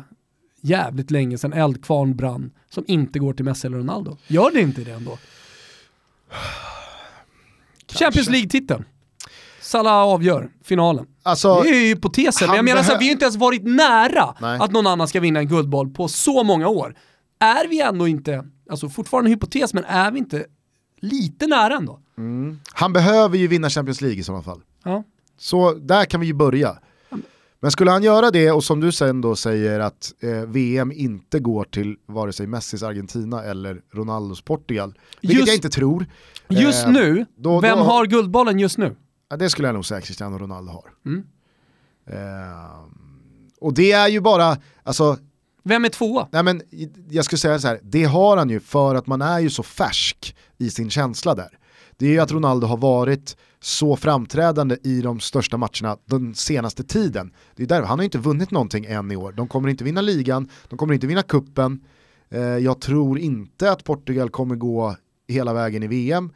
jävligt 0.61 1.11
länge 1.11 1.39
sedan 1.39 1.53
eldkvarn 1.53 2.17
brann 2.17 2.51
som 2.71 2.85
inte 2.87 3.19
går 3.19 3.33
till 3.33 3.45
Messi 3.45 3.67
eller 3.67 3.79
Ronaldo. 3.79 4.17
Gör 4.27 4.51
det 4.51 4.61
inte 4.61 4.85
det 4.85 4.91
ändå? 4.91 5.19
Champions 7.93 8.29
League-titeln. 8.29 8.85
Salah 9.61 9.93
avgör 9.93 10.51
finalen. 10.65 11.07
Alltså, 11.23 11.63
det 11.63 11.69
är 11.69 11.75
ju 11.75 11.87
hypotesen, 11.87 12.49
men 12.49 12.57
jag 12.57 12.65
menar 12.65 12.83
så 12.83 12.93
här, 12.93 12.99
vi 12.99 13.05
har 13.05 13.09
ju 13.09 13.13
inte 13.13 13.25
ens 13.25 13.37
varit 13.37 13.63
nära 13.65 14.35
Nej. 14.41 14.59
att 14.61 14.73
någon 14.73 14.87
annan 14.87 15.09
ska 15.09 15.21
vinna 15.21 15.41
en 15.41 15.49
guldboll 15.49 15.91
på 15.91 16.09
så 16.09 16.45
många 16.45 16.69
år. 16.69 16.97
Är 17.39 17.69
vi 17.69 17.81
ändå 17.81 18.09
inte, 18.09 18.45
alltså 18.71 18.89
fortfarande 18.89 19.31
hypotes, 19.31 19.75
men 19.75 19.85
är 19.85 20.11
vi 20.11 20.19
inte 20.19 20.47
lite 20.97 21.47
nära 21.47 21.77
ändå? 21.77 22.01
han 22.73 22.93
behöver 22.93 23.39
ju 23.39 23.49
vinna 23.49 23.71
Champions 23.71 24.01
League 24.01 24.19
i 24.19 24.23
sådana 24.23 24.43
fall. 24.43 24.61
Ja. 24.85 25.05
Så 25.41 25.75
där 25.75 26.05
kan 26.05 26.21
vi 26.21 26.27
ju 26.27 26.33
börja. 26.35 26.79
Men 27.63 27.71
skulle 27.71 27.91
han 27.91 28.03
göra 28.03 28.31
det 28.31 28.51
och 28.51 28.65
som 28.65 28.81
du 28.81 28.93
sen 28.93 29.21
då 29.21 29.37
säger 29.37 29.81
att 29.81 30.13
eh, 30.21 30.31
VM 30.31 30.93
inte 30.93 31.39
går 31.41 31.65
till 31.65 31.97
vare 32.07 32.33
sig 32.33 32.47
Messis 32.47 32.83
Argentina 32.83 33.43
eller 33.45 33.83
Ronaldos 33.93 34.43
Portugal, 34.43 34.99
vilket 35.21 35.37
Just- 35.39 35.47
jag 35.49 35.57
inte 35.57 35.71
tror. 35.71 36.07
Just 36.49 36.85
Eh, 36.87 36.93
nu, 36.93 37.27
då- 37.37 37.61
vem 37.61 37.79
då- 37.79 37.85
har 37.85 38.07
guldbollen 38.07 38.59
just 38.59 38.79
nu? 38.79 38.97
Ja, 39.31 39.37
det 39.37 39.51
skulle 39.51 39.69
jag 39.69 39.75
nog 39.75 39.87
säga 39.87 40.01
Cristiano 40.01 40.39
Ronaldo 40.39 40.73
har. 40.73 40.85
Mm. 41.07 41.25
Eh, 42.07 42.81
och 43.61 43.75
det 43.75 43.93
är 43.93 44.09
ju 44.09 44.21
bara, 44.21 44.57
alltså, 44.83 45.17
Vem 45.63 45.85
är 45.85 45.89
tvåa? 45.89 46.29
nej 46.33 46.43
men 46.43 46.63
jag 47.11 47.25
skulle 47.25 47.39
säga 47.39 47.59
så 47.59 47.69
här, 47.69 47.81
det 47.83 48.05
har 48.05 48.37
han 48.37 48.51
ju 48.51 48.61
för 48.61 48.95
att 48.95 49.07
man 49.07 49.23
är 49.23 49.39
ju 49.39 49.51
så 49.51 49.63
färsk 49.63 50.37
i 50.59 50.71
sin 50.71 50.91
känsla 50.91 51.35
där. 51.35 51.59
Det 51.97 52.07
är 52.07 52.11
ju 52.11 52.21
att 52.21 52.33
Ronaldo 52.33 52.67
har 52.67 52.77
varit 52.77 53.37
så 53.63 53.97
framträdande 53.97 54.77
i 54.83 55.01
de 55.01 55.21
största 55.21 55.57
matcherna 55.57 55.97
den 56.05 56.35
senaste 56.35 56.85
tiden. 56.85 57.33
Det 57.57 57.63
är 57.63 57.67
där, 57.67 57.83
han 57.83 57.99
har 57.99 58.03
ju 58.03 58.05
inte 58.05 58.19
vunnit 58.19 58.51
någonting 58.51 58.85
än 58.85 59.11
i 59.11 59.17
år. 59.17 59.33
De 59.33 59.49
kommer 59.49 59.69
inte 59.69 59.85
vinna 59.85 60.01
ligan, 60.01 60.49
de 60.69 60.79
kommer 60.79 60.95
inte 60.95 61.07
vinna 61.07 61.23
kuppen. 61.23 61.81
Eh, 62.29 62.41
jag 62.41 62.81
tror 62.81 63.19
inte 63.19 63.73
att 63.73 63.85
Portugal 63.85 64.31
kommer 64.31 64.57
gå 64.57 64.97
hela 65.29 65.53
vägen 65.53 65.83
i 65.83 65.87
VM. 65.87 66.31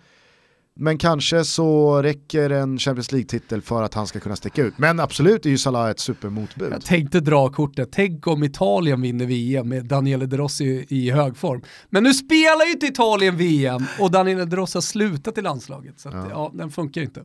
Men 0.76 0.98
kanske 0.98 1.44
så 1.44 2.02
räcker 2.02 2.50
en 2.50 2.78
Champions 2.78 3.12
League-titel 3.12 3.62
för 3.62 3.82
att 3.82 3.94
han 3.94 4.06
ska 4.06 4.20
kunna 4.20 4.36
sticka 4.36 4.62
ut. 4.62 4.78
Men 4.78 5.00
absolut 5.00 5.46
är 5.46 5.50
ju 5.50 5.58
Salah 5.58 5.90
ett 5.90 6.00
supermotbud. 6.00 6.72
Jag 6.72 6.84
tänkte 6.84 7.20
dra 7.20 7.52
kortet, 7.52 7.88
tänk 7.92 8.26
om 8.26 8.44
Italien 8.44 9.00
vinner 9.00 9.26
VM 9.26 9.68
med 9.68 9.84
Daniele 9.84 10.26
De 10.26 10.36
Rossi 10.36 10.86
i 10.88 11.10
hög 11.10 11.36
form. 11.36 11.62
Men 11.90 12.02
nu 12.02 12.14
spelar 12.14 12.66
ju 12.66 12.72
inte 12.72 12.86
Italien 12.86 13.36
VM 13.36 13.84
och 14.00 14.10
Daniele 14.10 14.44
De 14.44 14.56
Rossi 14.56 14.76
har 14.76 14.82
slutat 14.82 15.38
i 15.38 15.42
landslaget. 15.42 16.00
Så 16.00 16.08
att, 16.08 16.30
ja. 16.30 16.50
den 16.54 16.70
funkar 16.70 17.00
ju 17.00 17.06
inte. 17.06 17.24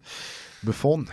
Buffon. 0.61 1.07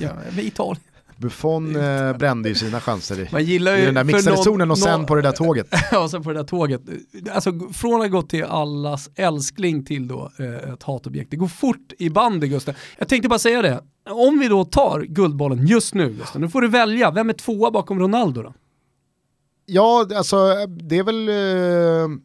Ja, 0.00 0.10
med 0.34 0.44
Italien. 0.44 0.82
Buffon 1.20 1.76
eh, 1.76 2.16
brände 2.16 2.48
ju 2.48 2.54
sina 2.54 2.80
chanser 2.80 3.20
i, 3.20 3.28
Man 3.32 3.44
gillar 3.44 3.76
ju 3.76 3.82
i 3.82 3.84
den 3.84 3.94
där 3.94 4.04
mixade 4.04 4.36
någon- 4.36 4.44
zonen 4.44 4.70
och 4.70 4.78
sen 4.78 4.92
någon- 4.98 5.06
på 5.06 5.14
det 5.14 5.22
där 5.22 5.32
tåget. 5.32 5.66
och 6.04 6.10
sen 6.10 6.22
på 6.22 6.30
det 6.32 6.38
där 6.38 6.44
tåget. 6.44 6.80
Alltså 7.32 7.52
från 7.72 7.94
att 7.94 8.00
ha 8.00 8.06
gått 8.20 8.30
till 8.30 8.44
allas 8.44 9.10
älskling 9.14 9.84
till 9.84 10.08
då 10.08 10.30
eh, 10.38 10.72
ett 10.72 10.82
hatobjekt. 10.82 11.30
Det 11.30 11.36
går 11.36 11.48
fort 11.48 11.92
i 11.98 12.10
bandy 12.10 12.48
Gustav. 12.48 12.74
Jag 12.98 13.08
tänkte 13.08 13.28
bara 13.28 13.38
säga 13.38 13.62
det. 13.62 13.82
Om 14.10 14.38
vi 14.38 14.48
då 14.48 14.64
tar 14.64 15.00
Guldbollen 15.00 15.66
just 15.66 15.94
nu 15.94 16.10
Gustav, 16.12 16.40
nu 16.40 16.48
får 16.48 16.60
du 16.60 16.68
välja. 16.68 17.10
Vem 17.10 17.28
är 17.28 17.34
tvåa 17.34 17.70
bakom 17.70 17.98
Ronaldo 18.00 18.42
då? 18.42 18.54
Ja, 19.66 20.06
alltså 20.16 20.66
det 20.66 20.98
är 20.98 21.02
väl 21.04 21.28
eh, 21.28 22.16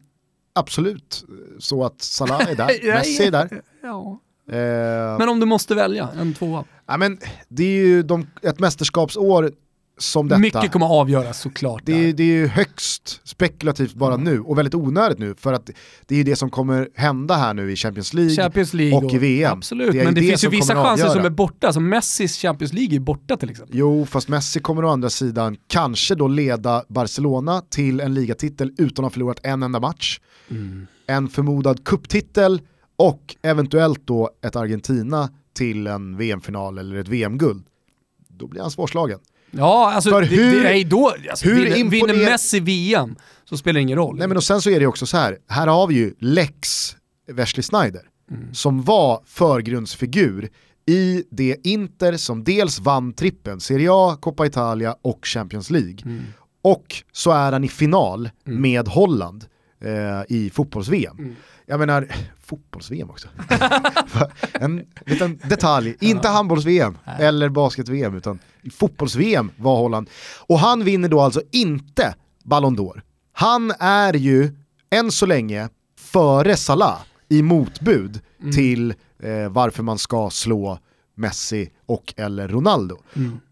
absolut 0.54 1.24
så 1.58 1.84
att 1.84 2.02
Salah 2.02 2.50
är 2.50 2.54
där, 2.56 2.94
Messi 2.94 3.24
är 3.26 3.30
där. 3.30 3.62
Ja. 3.82 4.20
Eh, 4.52 5.18
Men 5.18 5.28
om 5.28 5.40
du 5.40 5.46
måste 5.46 5.74
välja 5.74 6.08
en 6.20 6.34
tvåa. 6.34 6.64
ja, 6.86 6.96
men 6.96 7.18
det 7.48 7.62
är 7.64 7.84
ju 7.86 8.02
de, 8.02 8.26
ett 8.42 8.58
mästerskapsår 8.58 9.50
som 9.98 10.28
detta. 10.28 10.38
Mycket 10.38 10.72
kommer 10.72 10.86
att 10.86 10.92
avgöras 10.92 11.40
såklart. 11.40 11.82
Det 11.84 12.12
det 12.12 12.22
är 12.22 12.26
ju 12.26 12.46
högst 12.46 13.20
spekulativt 13.28 13.94
bara 13.94 14.16
nu 14.16 14.40
och 14.40 14.58
väldigt 14.58 14.74
onödigt 14.74 15.18
nu 15.18 15.34
för 15.34 15.52
att 15.52 15.70
det 16.06 16.14
är 16.14 16.16
ju 16.16 16.24
det 16.24 16.36
som 16.36 16.50
kommer 16.50 16.88
hända 16.94 17.34
här 17.34 17.54
nu 17.54 17.72
i 17.72 17.76
Champions 17.76 18.14
League, 18.14 18.34
Champions 18.36 18.74
League 18.74 18.96
och 18.96 19.14
i 19.14 19.18
VM. 19.18 19.52
Absolut, 19.52 19.92
Det 19.92 20.04
men 20.04 20.14
det 20.14 20.20
det 20.20 20.26
finns 20.26 20.44
ju 20.44 20.48
vissa 20.48 20.74
chanser 20.74 21.08
som 21.08 21.24
är 21.24 21.30
borta. 21.30 21.72
Som 21.72 21.88
Messis 21.88 22.36
Champions 22.42 22.72
League 22.72 22.96
är 22.96 23.00
borta 23.00 23.36
till 23.36 23.50
exempel. 23.50 23.76
Jo, 23.78 24.06
fast 24.06 24.28
Messi 24.28 24.60
kommer 24.60 24.84
å 24.84 24.88
andra 24.88 25.10
sidan 25.10 25.56
kanske 25.68 26.14
då 26.14 26.28
leda 26.28 26.84
Barcelona 26.88 27.60
till 27.70 28.00
en 28.00 28.14
ligatitel 28.14 28.72
utan 28.78 29.04
att 29.04 29.10
ha 29.10 29.10
förlorat 29.14 29.40
en 29.42 29.62
enda 29.62 29.80
match. 29.80 30.20
En 31.06 31.28
förmodad 31.28 31.84
kupptitel 31.84 32.60
och 32.96 33.36
eventuellt 33.42 34.06
då 34.06 34.30
ett 34.44 34.56
Argentina 34.56 35.30
till 35.54 35.86
en 35.86 36.16
VM-final 36.16 36.78
eller 36.78 36.96
ett 36.96 37.08
VM-guld. 37.08 37.66
Då 38.28 38.46
blir 38.46 38.60
han 38.60 38.70
svårslagen. 38.70 39.18
Ja, 39.50 39.92
alltså 39.92 40.10
För 40.10 40.20
det, 40.20 40.26
hur- 40.26 40.56
det, 40.56 40.62
nej, 40.62 40.84
då, 40.84 41.12
alltså, 41.30 41.48
hur 41.48 41.64
vinner, 41.74 41.90
vinner 41.90 42.14
Messi 42.14 42.60
VM 42.60 43.16
så 43.44 43.56
spelar 43.56 43.74
det 43.74 43.82
ingen 43.82 43.98
roll. 43.98 44.16
Nej 44.18 44.28
men 44.28 44.36
och 44.36 44.44
sen 44.44 44.62
så 44.62 44.70
är 44.70 44.80
det 44.80 44.86
också 44.86 45.06
så 45.06 45.16
här, 45.16 45.38
här 45.48 45.66
har 45.66 45.86
vi 45.86 45.94
ju 45.94 46.14
Lex 46.18 46.96
Wesley 47.32 47.62
Snyder 47.62 48.02
som 48.52 48.82
var 48.82 49.20
förgrundsfigur 49.26 50.48
i 50.86 51.24
det 51.30 51.56
Inter 51.66 52.16
som 52.16 52.44
dels 52.44 52.78
vann 52.78 53.12
trippen, 53.12 53.60
Serie 53.60 53.88
A, 53.92 54.16
Coppa 54.20 54.46
Italia 54.46 54.96
och 55.02 55.26
Champions 55.26 55.70
League. 55.70 55.96
Och 56.62 56.86
så 57.12 57.30
är 57.30 57.52
han 57.52 57.64
i 57.64 57.68
final 57.68 58.30
med 58.44 58.88
Holland 58.88 59.44
eh, 59.80 60.22
i 60.28 60.50
fotbolls-VM. 60.50 61.36
Jag 61.66 61.80
menar, 61.80 62.08
fotbolls-VM 62.44 63.10
också. 63.10 63.28
en 64.52 64.86
liten 65.06 65.40
detalj, 65.44 65.96
inte 66.00 66.28
handbolls-VM 66.28 66.98
eller 67.18 67.48
basket-VM 67.48 68.14
utan 68.16 68.38
fotbolls-VM 68.72 69.50
var 69.56 69.76
Holland. 69.76 70.10
Och 70.46 70.58
han 70.58 70.84
vinner 70.84 71.08
då 71.08 71.20
alltså 71.20 71.42
inte 71.52 72.14
Ballon 72.44 72.78
d'Or. 72.78 73.02
Han 73.32 73.72
är 73.80 74.14
ju 74.14 74.50
än 74.90 75.12
så 75.12 75.26
länge 75.26 75.68
före 75.98 76.56
Salah 76.56 77.00
i 77.28 77.42
motbud 77.42 78.20
till 78.54 78.94
eh, 79.22 79.48
varför 79.48 79.82
man 79.82 79.98
ska 79.98 80.30
slå 80.30 80.78
Messi 81.14 81.70
och 81.86 82.14
eller 82.16 82.48
Ronaldo. 82.48 82.98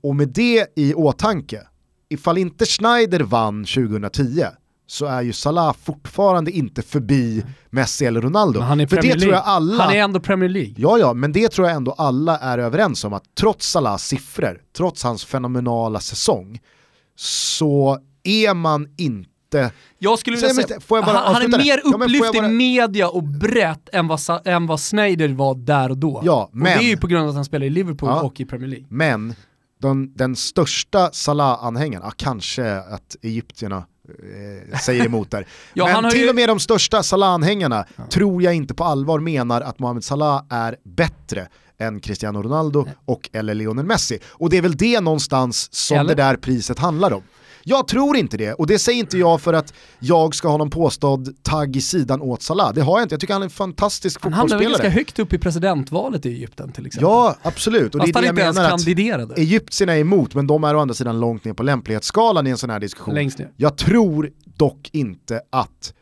Och 0.02 0.16
med 0.16 0.28
det 0.28 0.66
i 0.76 0.94
åtanke, 0.94 1.62
ifall 2.08 2.38
inte 2.38 2.66
Schneider 2.66 3.20
vann 3.20 3.64
2010 3.64 4.44
så 4.86 5.06
är 5.06 5.22
ju 5.22 5.32
Salah 5.32 5.74
fortfarande 5.84 6.50
inte 6.50 6.82
förbi 6.82 7.44
Messi 7.70 8.04
eller 8.06 8.20
Ronaldo. 8.20 8.58
Men 8.58 8.68
han 8.68 8.80
är 8.80 8.86
För 8.86 8.96
Premier 8.96 9.14
det 9.14 9.20
tror 9.20 9.32
jag 9.32 9.38
League. 9.38 9.52
alla... 9.52 9.84
Han 9.84 9.92
är 9.94 9.98
ändå 9.98 10.20
Premier 10.20 10.48
League. 10.48 10.74
Ja, 10.76 10.98
ja, 10.98 11.14
men 11.14 11.32
det 11.32 11.48
tror 11.48 11.66
jag 11.68 11.76
ändå 11.76 11.92
alla 11.92 12.38
är 12.38 12.58
överens 12.58 13.04
om 13.04 13.12
att 13.12 13.24
trots 13.38 13.68
Salahs 13.70 14.06
siffror, 14.06 14.60
trots 14.76 15.02
hans 15.02 15.24
fenomenala 15.24 16.00
säsong, 16.00 16.60
så 17.16 17.98
är 18.22 18.54
man 18.54 18.88
inte... 18.98 19.72
Jag 19.98 20.18
skulle 20.18 20.36
vilja 20.36 20.54
säga, 20.54 20.66
inte- 20.74 20.86
får 20.86 20.98
jag 20.98 21.04
bara 21.04 21.16
han, 21.18 21.34
han 21.34 21.42
är 21.42 21.48
mer 21.58 21.80
Ja, 21.84 21.90
upplyft 22.04 22.24
jag 22.24 22.34
bara- 22.34 22.46
i 22.46 22.52
media 22.52 23.08
och 23.08 23.22
brett 23.22 23.88
än 23.92 24.08
vad, 24.08 24.20
än 24.44 24.66
vad 24.66 24.80
Snyder 24.80 25.28
var 25.28 25.54
där 25.54 25.90
och 25.90 25.98
då. 25.98 26.20
Ja, 26.24 26.44
och 26.44 26.56
men- 26.56 26.78
det 26.78 26.84
är 26.84 26.88
ju 26.88 26.96
på 26.96 27.06
grund 27.06 27.22
av 27.22 27.28
att 27.28 27.34
han 27.34 27.44
spelar 27.44 27.66
i 27.66 27.70
Liverpool 27.70 28.08
Ja. 28.08 28.22
och 28.22 28.40
i 28.40 28.44
Premier 28.44 28.68
League. 28.68 28.86
Men 28.90 29.34
den, 29.80 30.14
den 30.16 30.36
största 30.36 31.10
Salah-anhängaren, 31.12 32.02
ja, 32.06 32.12
kanske 32.16 32.76
att 32.76 33.16
egyptierna 33.22 33.84
säger 34.82 35.04
emot 35.06 35.30
där, 35.30 35.46
Ja, 35.74 36.00
men 36.02 36.10
till 36.10 36.20
ju- 36.20 36.28
och 36.28 36.34
med 36.34 36.48
de 36.48 36.60
största 36.60 37.02
Salah-anhängarna 37.02 37.86
tror 38.10 38.42
jag 38.42 38.54
inte 38.54 38.74
på 38.74 38.84
allvar 38.84 39.18
menar 39.20 39.60
att 39.60 39.78
Mohamed 39.78 40.04
Salah 40.04 40.44
är 40.50 40.76
bättre 40.84 41.48
än 41.78 42.00
Cristiano 42.00 42.42
Ronaldo 42.42 42.86
och 43.04 43.30
eller 43.32 43.54
Lionel 43.54 43.86
Messi. 43.86 44.18
Och 44.26 44.50
det 44.50 44.56
är 44.58 44.62
väl 44.62 44.76
det 44.76 45.00
någonstans 45.00 45.68
som 45.74 45.96
Eller? 45.98 46.14
det 46.14 46.22
där 46.22 46.36
priset 46.36 46.78
handlar 46.78 47.12
om. 47.12 47.22
Jag 47.66 47.88
tror 47.88 48.16
inte 48.16 48.36
det, 48.36 48.52
och 48.52 48.66
det 48.66 48.78
säger 48.78 48.98
inte 48.98 49.18
jag 49.18 49.40
för 49.40 49.52
att 49.52 49.74
jag 49.98 50.34
ska 50.34 50.48
ha 50.48 50.56
någon 50.56 50.70
påstådd 50.70 51.42
tagg 51.42 51.76
i 51.76 51.80
sidan 51.80 52.20
åt 52.22 52.42
Salah. 52.42 52.74
Det 52.74 52.80
har 52.80 52.98
jag 52.98 53.04
inte, 53.04 53.12
jag 53.12 53.20
tycker 53.20 53.32
han 53.34 53.42
är 53.42 53.46
en 53.46 53.50
fantastisk 53.50 54.20
Han 54.22 54.32
hamnade 54.32 54.54
väl 54.54 54.64
fotbollsspelare. 54.64 54.88
ganska 54.92 54.98
högt 55.00 55.18
upp 55.18 55.32
i 55.32 55.38
presidentvalet 55.38 56.26
i 56.26 56.28
Egypten 56.28 56.72
till 56.72 56.86
exempel. 56.86 57.08
Ja, 57.10 57.36
absolut. 57.42 57.94
Och 57.94 58.00
det 58.00 58.04
är 58.08 58.12
Fast 58.12 58.14
han 58.26 58.34
det 58.34 58.42
jag 58.42 58.50
inte 58.50 58.60
ens 58.60 58.70
kandiderade. 58.70 59.34
Egyptierna 59.34 59.92
är 59.94 59.98
emot, 60.00 60.34
men 60.34 60.46
de 60.46 60.64
är 60.64 60.76
å 60.76 60.80
andra 60.80 60.94
sidan 60.94 61.20
långt 61.20 61.44
ner 61.44 61.52
på 61.52 61.62
lämplighetsskalan 61.62 62.46
i 62.46 62.50
en 62.50 62.58
sån 62.58 62.70
här 62.70 62.80
diskussion. 62.80 63.14
Längst 63.14 63.38
ner. 63.38 63.50
Jag 63.56 63.76
tror 63.76 64.30
dock 64.56 64.90
inte 64.92 65.40
att 65.52 65.92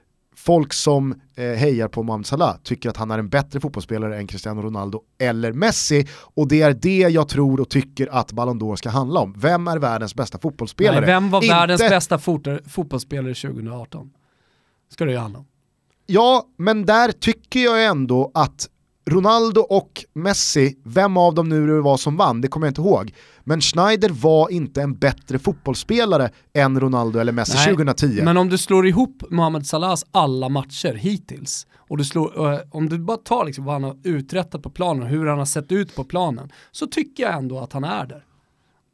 folk 0.45 0.73
som 0.73 1.13
eh, 1.37 1.45
hejar 1.45 1.89
på 1.89 2.03
Mohamed 2.03 2.27
Salah 2.27 2.57
tycker 2.63 2.91
att 2.91 2.97
han 2.97 3.11
är 3.11 3.19
en 3.19 3.29
bättre 3.29 3.61
fotbollsspelare 3.61 4.17
än 4.19 4.27
Cristiano 4.27 4.63
Ronaldo 4.63 5.01
eller 5.21 5.53
Messi 5.53 6.07
och 6.35 6.49
det 6.49 6.63
är 6.63 6.73
det 6.75 6.99
jag 6.99 7.29
tror 7.29 7.61
och 7.61 7.69
tycker 7.71 8.07
att 8.15 8.33
Ballon 8.33 8.61
d'Or 8.61 8.77
ska 8.77 8.91
handla 8.91 9.21
om. 9.21 9.35
Vem 9.39 9.69
är 9.69 9.79
världens 9.79 10.15
bästa 10.15 10.39
fotbollsspelare? 10.39 11.01
Nej, 11.01 11.07
vem 11.07 11.31
var 11.31 11.43
Inte- 11.43 11.55
världens 11.55 11.81
bästa 11.81 12.19
fot- 12.19 12.61
fotbollsspelare 12.69 13.35
2018? 13.35 14.11
Ska 14.93 15.05
det 15.05 15.11
ju 15.13 15.19
handla 15.19 15.39
om. 15.39 15.47
Ja, 16.07 16.47
men 16.59 16.87
där 16.87 17.13
tycker 17.13 17.61
jag 17.61 17.85
ändå 17.87 18.31
att 18.35 18.69
Ronaldo 19.05 19.61
och 19.61 20.05
Messi, 20.13 20.77
vem 20.85 21.17
av 21.17 21.35
dem 21.35 21.49
nu 21.49 21.67
det 21.67 21.81
var 21.81 21.97
som 21.97 22.17
vann, 22.17 22.41
det 22.41 22.49
kommer 22.49 22.67
jag 22.67 22.71
inte 22.71 22.81
ihåg. 22.81 23.15
Men 23.45 23.61
Schneider 23.61 24.09
var 24.09 24.51
inte 24.51 24.83
en 24.83 24.95
bättre 24.95 25.39
fotbollsspelare 25.39 26.31
än 26.53 26.81
Ronaldo 26.81 27.19
eller 27.19 27.33
Messi 27.33 27.57
Nej, 27.57 27.67
2010. 27.67 28.23
Men 28.23 28.37
om 28.37 28.49
du 28.49 28.59
slår 28.59 28.87
ihop 28.87 29.23
Mohamed 29.31 29.67
Salahs 29.67 30.05
alla 30.11 30.49
matcher 30.49 30.95
hittills, 30.95 31.67
och 31.77 31.99
du 31.99 32.05
slår, 32.05 32.53
eh, 32.53 32.61
om 32.71 32.89
du 32.89 32.99
bara 32.99 33.17
tar 33.17 33.45
liksom 33.45 33.65
vad 33.65 33.75
han 33.75 33.85
har 33.85 33.97
uträttat 34.03 34.63
på 34.63 34.71
planen 34.71 35.07
hur 35.07 35.27
han 35.27 35.39
har 35.39 35.45
sett 35.45 35.73
ut 35.73 35.95
på 35.97 36.05
planen, 36.05 36.53
så 36.71 36.87
tycker 36.87 37.23
jag 37.23 37.35
ändå 37.35 37.59
att 37.59 37.73
han 37.73 37.85
är 37.85 38.07
där. 38.07 38.25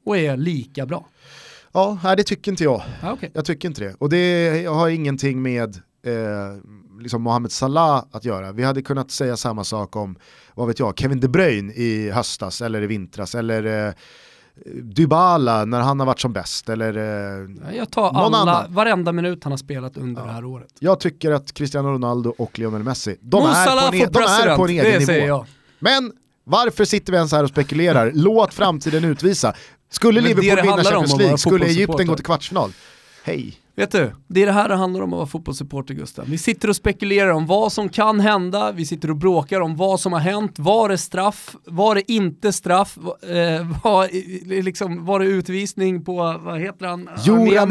Och 0.07 0.17
är 0.17 0.37
lika 0.37 0.87
bra. 0.87 1.09
Ja, 1.73 2.15
det 2.17 2.23
tycker 2.23 2.51
inte 2.51 2.65
jag. 2.65 2.83
Ah, 3.03 3.13
okay. 3.13 3.31
Jag 3.33 3.45
tycker 3.45 3.69
inte 3.69 3.85
det. 3.85 3.95
Och 3.95 4.09
det 4.09 4.65
har 4.65 4.89
ingenting 4.89 5.43
med 5.43 5.77
eh, 6.07 6.13
liksom 7.01 7.23
Mohamed 7.23 7.53
Salah 7.53 8.05
att 8.13 8.25
göra. 8.25 8.53
Vi 8.53 8.63
hade 8.65 8.83
kunnat 8.83 9.11
säga 9.11 9.37
samma 9.37 9.65
sak 9.65 9.97
om, 9.97 10.17
vad 10.55 10.67
vet 10.67 10.79
jag, 10.79 10.99
Kevin 10.99 11.21
De 11.21 11.29
Bruyne 11.29 11.73
i 11.73 12.11
höstas 12.11 12.61
eller 12.63 12.83
i 12.83 12.87
vintras 12.87 13.35
eller 13.35 13.87
eh, 13.87 13.93
Dybala 14.83 15.65
när 15.65 15.81
han 15.81 16.01
har 16.01 16.07
varit 16.07 16.21
som 16.21 16.33
bäst 16.33 16.69
eller 16.69 16.97
eh, 16.97 17.77
Jag 17.77 17.91
tar 17.91 18.09
alla, 18.09 18.39
annan. 18.39 18.75
varenda 18.75 19.13
minut 19.13 19.45
han 19.45 19.53
har 19.53 19.57
spelat 19.57 19.97
under 19.97 20.23
ja. 20.23 20.27
det 20.27 20.33
här 20.33 20.45
året. 20.45 20.69
Jag 20.79 21.01
tycker 21.01 21.31
att 21.31 21.53
Cristiano 21.53 21.89
Ronaldo 21.89 22.35
och 22.39 22.59
Lionel 22.59 22.83
Messi, 22.83 23.17
de, 23.21 23.43
är 23.43 23.67
på, 23.91 23.97
en, 23.97 24.03
e- 24.03 24.09
de 24.13 24.19
är 24.19 24.57
på 24.57 24.65
en 24.65 24.71
egen 24.71 25.21
nivå. 25.21 25.47
Men 25.79 26.13
varför 26.45 26.85
sitter 26.85 27.13
vi 27.13 27.17
ens 27.17 27.33
här 27.33 27.43
och 27.43 27.49
spekulerar? 27.51 28.13
Låt 28.15 28.55
framtiden 28.55 29.05
utvisa. 29.05 29.55
Skulle 29.91 30.21
Men 30.21 30.29
Liverpool 30.29 30.63
vinna 30.63 30.85
Champions 30.85 31.19
League, 31.19 31.39
skulle 31.39 31.67
Egypten 31.67 32.07
gå 32.07 32.15
till 32.15 32.25
kvartsfinal? 32.25 32.73
Hej. 33.25 33.57
Vet 33.79 33.91
du, 33.91 34.13
det 34.27 34.43
är 34.43 34.47
det 34.47 34.53
här 34.53 34.69
det 34.69 34.75
handlar 34.75 35.01
om 35.01 35.13
att 35.13 35.17
vara 35.17 35.27
fotbollssupporter 35.27 35.95
Gustav. 35.95 36.25
Vi 36.29 36.39
sitter 36.39 36.69
och 36.69 36.77
spekulerar 36.77 37.31
om 37.31 37.47
vad 37.47 37.73
som 37.73 37.89
kan 37.89 38.21
hända, 38.21 38.73
vi 38.73 38.87
sitter 38.87 39.11
och 39.11 39.17
bråkar 39.17 39.61
om 39.61 39.77
vad 39.77 40.01
som 40.01 40.13
har 40.13 40.21
hänt, 40.21 40.59
var 40.59 40.89
det 40.89 40.99
straff, 40.99 41.57
var 41.65 41.95
det 41.95 42.13
inte 42.13 42.53
straff, 42.53 42.99
eh, 43.23 43.83
var, 43.85 44.09
liksom, 44.63 45.05
var 45.05 45.21
det 45.21 45.27
utvisning 45.27 46.05
på, 46.05 46.41
vad 46.41 46.61
heter 46.61 46.87
han? 46.87 47.09
Joran. 47.25 47.69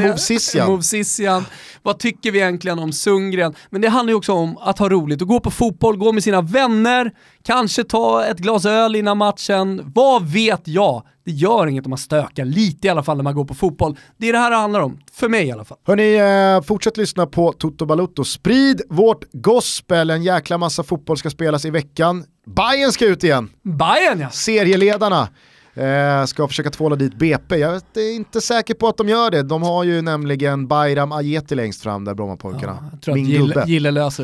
Movsisjan. 0.67 1.45
Vad 1.83 1.99
tycker 1.99 2.31
vi 2.31 2.39
egentligen 2.39 2.79
om 2.79 2.91
Sundgren? 2.91 3.53
Men 3.69 3.81
det 3.81 3.89
handlar 3.89 4.11
ju 4.11 4.17
också 4.17 4.33
om 4.33 4.57
att 4.57 4.79
ha 4.79 4.89
roligt 4.89 5.21
och 5.21 5.27
gå 5.27 5.39
på 5.39 5.51
fotboll, 5.51 5.97
gå 5.97 6.11
med 6.11 6.23
sina 6.23 6.41
vänner, 6.41 7.11
kanske 7.43 7.83
ta 7.83 8.25
ett 8.25 8.37
glas 8.37 8.65
öl 8.65 8.95
innan 8.95 9.17
matchen, 9.17 9.91
vad 9.95 10.25
vet 10.25 10.67
jag? 10.67 11.03
Det 11.27 11.33
gör 11.33 11.67
inget 11.67 11.85
om 11.85 11.89
man 11.89 11.97
stökar 11.97 12.45
lite 12.45 12.87
i 12.87 12.89
alla 12.89 13.03
fall 13.03 13.17
när 13.17 13.23
man 13.23 13.35
går 13.35 13.45
på 13.45 13.53
fotboll. 13.53 13.97
Det 14.17 14.29
är 14.29 14.33
det 14.33 14.39
här 14.39 14.51
det 14.51 14.55
handlar 14.55 14.79
om, 14.79 14.99
för 15.11 15.29
mig 15.29 15.47
i 15.47 15.51
alla 15.51 15.65
fall. 15.65 15.77
Hörni, 15.83 16.15
eh, 16.55 16.61
fortsätt 16.61 16.97
lyssna 16.97 17.25
på 17.25 17.53
Toto 17.53 17.85
Balutto. 17.85 18.23
Sprid 18.23 18.81
vårt 18.89 19.25
gospel, 19.31 20.09
en 20.09 20.23
jäkla 20.23 20.57
massa 20.57 20.83
fotboll 20.83 21.17
ska 21.17 21.29
spelas 21.29 21.65
i 21.65 21.69
veckan. 21.69 22.23
Bayern 22.45 22.91
ska 22.91 23.05
ut 23.05 23.23
igen. 23.23 23.49
Bayern 23.63 24.19
ja! 24.19 24.29
Serieledarna. 24.29 25.29
Eh, 25.73 26.25
ska 26.25 26.47
försöka 26.47 26.69
tvåla 26.69 26.95
dit 26.95 27.15
BP. 27.15 27.57
Jag 27.57 27.81
är 27.95 28.15
inte 28.15 28.41
säker 28.41 28.73
på 28.73 28.87
att 28.87 28.97
de 28.97 29.09
gör 29.09 29.31
det. 29.31 29.43
De 29.43 29.63
har 29.63 29.83
ju 29.83 30.01
nämligen 30.01 30.67
Bayram 30.67 31.11
Ajeti 31.11 31.55
längst 31.55 31.83
fram 31.83 32.05
där, 32.05 32.13
Brommapojkarna. 32.13 32.77
Ja, 32.81 32.89
jag 32.91 33.01
tror 33.01 33.15
Min 33.15 33.25
att 33.25 33.31
Gille, 33.31 33.63
Gille 33.67 33.91
löser 33.91 34.23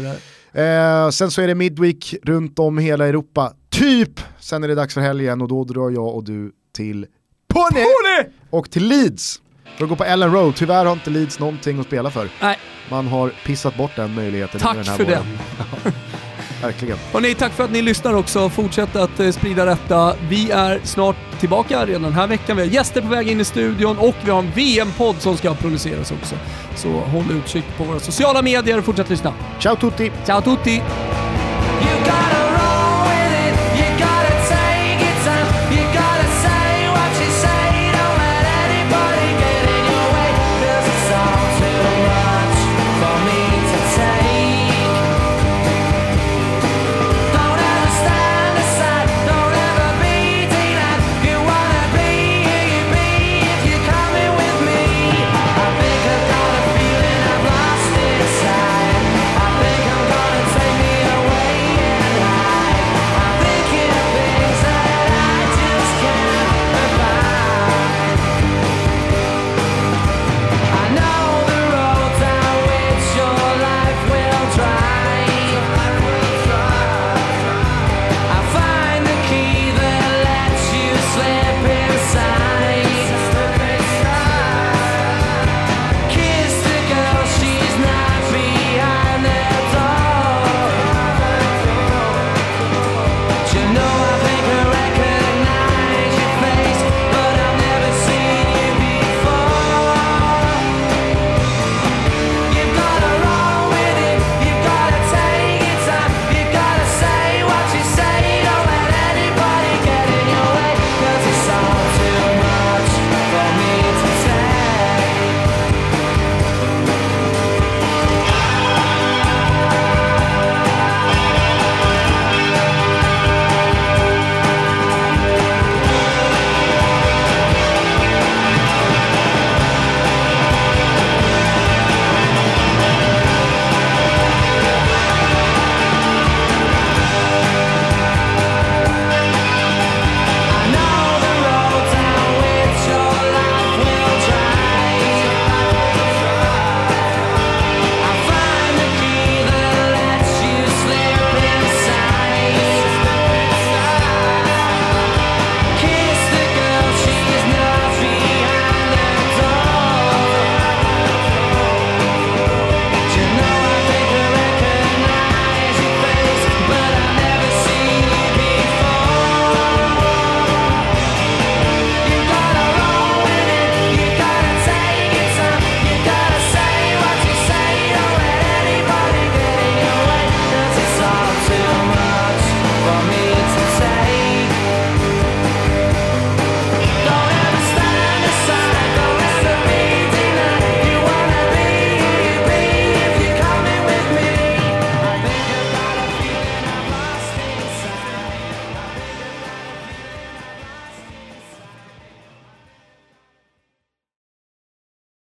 det. 0.51 0.63
Eh, 0.63 1.09
sen 1.09 1.31
så 1.31 1.41
är 1.41 1.47
det 1.47 1.55
Midweek 1.55 2.15
runt 2.23 2.59
om 2.59 2.77
hela 2.77 3.07
Europa. 3.07 3.53
Typ! 3.69 4.19
Sen 4.39 4.63
är 4.63 4.67
det 4.67 4.75
dags 4.75 4.93
för 4.93 5.01
helgen 5.01 5.41
och 5.41 5.47
då 5.47 5.63
drar 5.63 5.89
jag 5.89 6.15
och 6.15 6.23
du 6.23 6.51
till 6.73 7.05
Pony! 7.53 7.85
Och 8.49 8.71
till 8.71 8.87
Leeds. 8.87 9.41
För 9.77 9.83
att 9.83 9.89
gå 9.89 9.95
på 9.95 10.03
Ellen 10.03 10.31
Road, 10.31 10.55
tyvärr 10.55 10.85
har 10.85 10.93
inte 10.93 11.09
Leeds 11.09 11.39
någonting 11.39 11.79
att 11.79 11.85
spela 11.85 12.11
för. 12.11 12.29
Nej. 12.41 12.57
Man 12.89 13.07
har 13.07 13.29
pissat 13.45 13.77
bort 13.77 13.91
den 13.95 14.13
möjligheten 14.13 14.59
Tack 14.61 14.75
den 14.75 14.85
här 14.87 14.97
för 14.97 15.03
våren. 15.03 15.23
den. 15.83 15.93
Verkligen. 16.61 16.97
Hörrni, 17.13 17.33
tack 17.35 17.51
för 17.53 17.63
att 17.63 17.71
ni 17.71 17.81
lyssnar 17.81 18.13
också. 18.13 18.49
Fortsätt 18.49 18.95
att 18.95 19.19
eh, 19.19 19.31
sprida 19.31 19.65
detta. 19.65 20.15
Vi 20.29 20.51
är 20.51 20.79
snart 20.83 21.15
tillbaka 21.39 21.85
redan 21.85 22.01
den 22.01 22.13
här 22.13 22.27
veckan. 22.27 22.57
Vi 22.57 22.63
har 22.63 22.69
gäster 22.69 23.01
på 23.01 23.07
väg 23.07 23.29
in 23.29 23.39
i 23.39 23.45
studion 23.45 23.97
och 23.97 24.15
vi 24.25 24.31
har 24.31 24.39
en 24.39 24.51
VM-podd 24.51 25.15
som 25.21 25.37
ska 25.37 25.53
produceras 25.53 26.11
också. 26.11 26.35
Så 26.75 26.89
håll 26.89 27.31
utkik 27.31 27.65
på 27.77 27.83
våra 27.83 27.99
sociala 27.99 28.41
medier 28.41 28.77
och 28.77 28.85
fortsätt 28.85 29.09
lyssna. 29.09 29.33
Ciao 29.59 29.75
tutti! 29.75 30.11
Ciao 30.25 30.41
tutti! 30.41 30.81